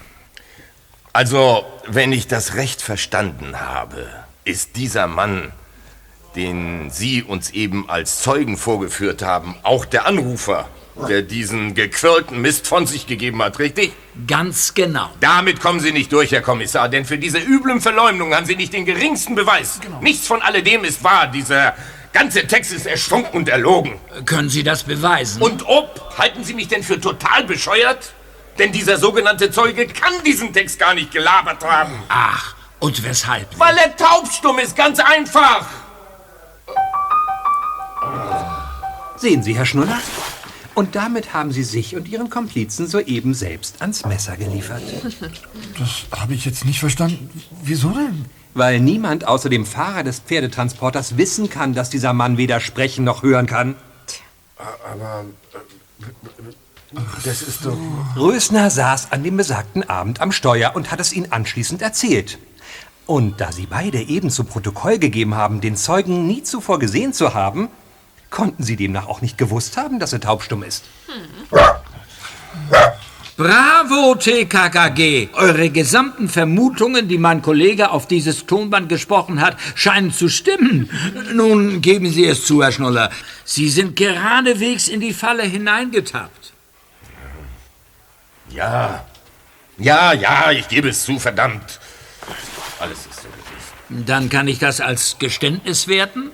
Also, 1.11 1.68
wenn 1.91 2.11
ich 2.11 2.27
das 2.27 2.55
recht 2.55 2.81
verstanden 2.81 3.59
habe, 3.59 4.07
ist 4.45 4.75
dieser 4.75 5.07
Mann, 5.07 5.51
den 6.35 6.89
Sie 6.91 7.23
uns 7.23 7.49
eben 7.49 7.89
als 7.89 8.21
Zeugen 8.21 8.57
vorgeführt 8.57 9.23
haben, 9.23 9.55
auch 9.63 9.85
der 9.85 10.05
Anrufer, 10.05 10.69
der 11.07 11.23
diesen 11.23 11.73
gequirlten 11.73 12.41
Mist 12.41 12.67
von 12.67 12.85
sich 12.85 13.07
gegeben 13.07 13.41
hat, 13.41 13.57
richtig? 13.57 13.91
Ganz 14.27 14.73
genau. 14.75 15.09
Damit 15.19 15.61
kommen 15.61 15.79
Sie 15.79 15.91
nicht 15.91 16.11
durch, 16.11 16.31
Herr 16.31 16.41
Kommissar, 16.41 16.89
denn 16.89 17.05
für 17.05 17.17
diese 17.17 17.39
üblen 17.39 17.81
Verleumdungen 17.81 18.35
haben 18.35 18.45
Sie 18.45 18.55
nicht 18.55 18.73
den 18.73 18.85
geringsten 18.85 19.33
Beweis. 19.33 19.79
Nichts 20.01 20.27
von 20.27 20.41
alledem 20.41 20.83
ist 20.83 21.03
wahr. 21.03 21.27
Dieser 21.27 21.75
ganze 22.13 22.45
Text 22.45 22.71
ist 22.73 22.85
erstunken 22.85 23.39
und 23.39 23.49
erlogen. 23.49 23.93
Können 24.25 24.49
Sie 24.49 24.63
das 24.63 24.83
beweisen? 24.83 25.41
Und 25.41 25.65
ob? 25.65 26.17
Halten 26.17 26.43
Sie 26.43 26.53
mich 26.53 26.67
denn 26.67 26.83
für 26.83 26.99
total 26.99 27.45
bescheuert? 27.45 28.13
Denn 28.57 28.71
dieser 28.71 28.97
sogenannte 28.97 29.51
Zeuge 29.51 29.87
kann 29.87 30.13
diesen 30.25 30.51
Text 30.51 30.79
gar 30.79 30.93
nicht 30.93 31.11
gelabert 31.11 31.63
haben. 31.63 31.93
Ach, 32.09 32.55
und 32.79 33.03
weshalb? 33.03 33.57
Weil 33.57 33.77
er 33.77 33.95
taubstumm 33.95 34.59
ist, 34.59 34.75
ganz 34.75 34.99
einfach. 34.99 35.65
Sehen 39.17 39.43
Sie, 39.43 39.55
Herr 39.55 39.65
Schnuller? 39.65 39.99
Und 40.75 40.95
damit 40.95 41.33
haben 41.33 41.51
Sie 41.51 41.63
sich 41.63 41.97
und 41.97 42.07
Ihren 42.07 42.29
Komplizen 42.29 42.87
soeben 42.87 43.33
selbst 43.33 43.81
ans 43.81 44.05
Messer 44.05 44.37
geliefert. 44.37 44.81
Das 45.77 46.05
habe 46.17 46.33
ich 46.33 46.45
jetzt 46.45 46.63
nicht 46.63 46.79
verstanden. 46.79 47.29
Wieso 47.61 47.89
denn? 47.89 48.25
Weil 48.53 48.79
niemand 48.79 49.27
außer 49.27 49.49
dem 49.49 49.65
Fahrer 49.65 50.03
des 50.03 50.19
Pferdetransporters 50.19 51.17
wissen 51.17 51.49
kann, 51.49 51.73
dass 51.73 51.89
dieser 51.89 52.13
Mann 52.13 52.37
weder 52.37 52.61
sprechen 52.61 53.03
noch 53.03 53.23
hören 53.23 53.45
kann. 53.45 53.75
Aber 54.89 55.25
das 57.23 57.41
ist 57.41 57.65
doch... 57.65 57.77
Rösner 58.15 58.69
saß 58.69 59.11
an 59.11 59.23
dem 59.23 59.37
besagten 59.37 59.87
Abend 59.89 60.21
am 60.21 60.31
Steuer 60.31 60.75
und 60.75 60.91
hat 60.91 60.99
es 60.99 61.13
Ihnen 61.13 61.31
anschließend 61.31 61.81
erzählt. 61.81 62.39
Und 63.05 63.41
da 63.41 63.51
Sie 63.51 63.65
beide 63.65 64.01
eben 64.01 64.29
zu 64.29 64.43
Protokoll 64.43 64.99
gegeben 64.99 65.35
haben, 65.35 65.61
den 65.61 65.75
Zeugen 65.75 66.27
nie 66.27 66.43
zuvor 66.43 66.79
gesehen 66.79 67.13
zu 67.13 67.33
haben, 67.33 67.69
konnten 68.29 68.63
Sie 68.63 68.75
demnach 68.75 69.07
auch 69.07 69.21
nicht 69.21 69.37
gewusst 69.37 69.77
haben, 69.77 69.99
dass 69.99 70.13
er 70.13 70.19
taubstumm 70.19 70.63
ist. 70.63 70.83
Bravo, 73.37 74.15
TKKG! 74.15 75.29
Eure 75.33 75.69
gesamten 75.69 76.27
Vermutungen, 76.27 77.07
die 77.07 77.17
mein 77.17 77.41
Kollege 77.41 77.91
auf 77.91 78.05
dieses 78.05 78.45
Tonband 78.45 78.89
gesprochen 78.89 79.39
hat, 79.39 79.55
scheinen 79.75 80.11
zu 80.11 80.27
stimmen. 80.27 80.89
Nun 81.33 81.79
geben 81.79 82.11
Sie 82.11 82.25
es 82.25 82.45
zu, 82.45 82.61
Herr 82.61 82.73
Schnuller. 82.73 83.11
Sie 83.45 83.69
sind 83.69 83.95
geradewegs 83.95 84.89
in 84.89 84.99
die 84.99 85.13
Falle 85.13 85.43
hineingetappt. 85.43 86.38
Ja, 88.49 89.05
ja, 89.77 90.13
ja, 90.13 90.51
ich 90.51 90.67
gebe 90.67 90.89
es 90.89 91.03
zu, 91.03 91.19
verdammt. 91.19 91.79
Alles 92.79 92.99
ist 93.05 93.15
so 93.21 93.27
gewesen. 93.29 94.05
Dann 94.05 94.29
kann 94.29 94.47
ich 94.47 94.59
das 94.59 94.81
als 94.81 95.17
Geständnis 95.19 95.87
werten? 95.87 96.31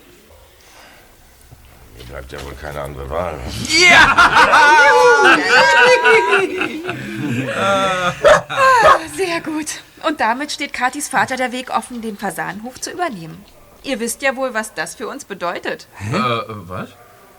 Mir 1.97 2.03
bleibt 2.05 2.31
ja 2.31 2.43
wohl 2.43 2.53
keine 2.55 2.81
andere 2.81 3.09
Wahl. 3.09 3.39
Ah, 7.55 8.11
Sehr 9.15 9.41
gut. 9.41 9.81
Und 10.07 10.19
damit 10.19 10.51
steht 10.51 10.73
Katis 10.73 11.07
Vater 11.09 11.35
der 11.37 11.51
Weg 11.51 11.69
offen, 11.75 12.01
den 12.01 12.17
Fasanhof 12.17 12.79
zu 12.79 12.91
übernehmen. 12.91 13.43
Ihr 13.83 13.99
wisst 13.99 14.21
ja 14.21 14.35
wohl, 14.35 14.53
was 14.53 14.73
das 14.73 14.95
für 14.95 15.07
uns 15.07 15.25
bedeutet. 15.25 15.87
Äh, 16.11 16.13
was? 16.47 16.89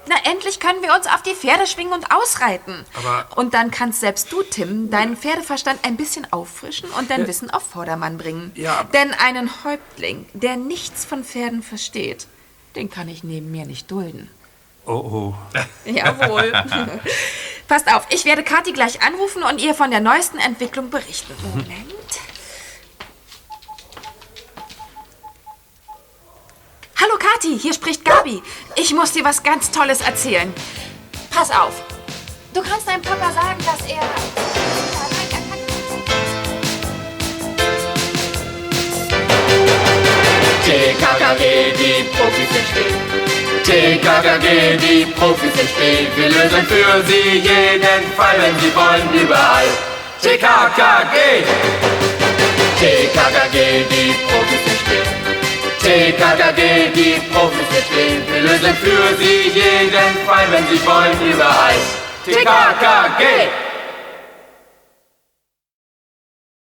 Na, 0.09 0.15
endlich 0.31 0.61
können 0.61 0.83
wir 0.83 0.95
uns 0.95 1.07
auf 1.07 1.23
die 1.23 1.35
Pferde 1.35 1.67
schwingen 1.67 1.93
und 1.93 2.11
ausreiten. 2.13 2.85
Aber- 2.95 3.27
Und 3.37 3.55
dann 3.55 3.71
kannst 3.71 4.01
selbst 4.01 4.31
du, 4.33 4.43
Tim, 4.43 4.91
deinen 4.91 5.17
Pferdeverstand 5.17 5.81
ein 5.85 5.97
bisschen 5.97 6.33
auffrischen 6.33 6.89
und 6.91 7.11
dein 7.11 7.27
Wissen 7.27 7.51
auf 7.51 7.63
Vordermann 7.65 8.17
bringen. 8.19 8.53
Ja. 8.55 8.85
Denn 8.93 9.13
einen 9.15 9.65
Häuptling, 9.65 10.27
der 10.33 10.57
nichts 10.57 11.05
von 11.05 11.25
Pferden 11.25 11.63
versteht, 11.63 12.27
den 12.77 12.89
kann 12.91 13.09
ich 13.09 13.25
neben 13.25 13.51
mir 13.51 13.67
nicht 13.67 13.91
dulden. 13.91 14.31
Oh, 14.87 14.93
oh. 14.93 15.35
Jawohl. 15.85 16.53
Passt 17.67 17.93
auf, 17.93 18.07
ich 18.11 18.25
werde 18.25 18.45
Kathi 18.45 18.73
gleich 18.73 19.03
anrufen 19.03 19.43
und 19.43 19.61
ihr 19.61 19.75
von 19.75 19.91
der 19.91 20.01
neuesten 20.01 20.39
Entwicklung 20.39 20.91
berichten. 20.91 21.35
Moment. 21.43 21.67
Hallo 26.99 27.19
Kathi, 27.19 27.59
hier 27.59 27.75
spricht 27.75 28.07
Gabi. 28.07 28.43
Ich 28.75 28.95
muss 28.95 29.13
dir 29.13 29.23
was 29.23 29.43
ganz 29.43 29.71
Tolles 29.71 30.01
erzählen. 30.01 30.51
Pass 31.31 31.51
auf. 31.51 31.75
Du 32.55 32.63
kannst 32.63 32.89
deinem 32.89 33.03
Papa 33.03 33.31
sagen, 33.33 33.59
dass 33.59 33.87
er... 33.87 34.01
TKKG, 40.65 41.73
die 41.77 42.03
Profis 42.17 42.49
sind 42.51 42.67
still. 42.71 42.95
TKKG, 43.63 44.79
die 44.79 45.05
Profis 45.13 45.55
sind 45.55 45.69
still. 45.69 46.09
Wir 46.17 46.29
lösen 46.31 46.67
für 46.67 47.05
sie 47.07 47.41
jeden 47.41 48.13
Fall, 48.17 48.37
wenn 48.39 48.59
sie 48.59 48.75
wollen, 48.75 49.23
überall. 49.23 49.67
TKKG. 50.23 51.45
TKKG, 52.81 53.85
die 53.91 54.15
Profis 54.27 54.65
sind 54.65 54.81
still. 54.81 55.46
TKKG, 55.87 56.91
die 56.97 57.21
Profis 57.33 57.85
still. 57.85 58.21
Wir 58.27 58.43
lösen 58.43 58.75
für 58.83 59.17
sie 59.19 59.51
jeden 59.55 60.27
Fall, 60.27 60.45
wenn 60.51 60.67
sie 60.67 60.85
wollen, 60.85 61.33
überall. 61.33 61.77
TKKG. 62.25 63.66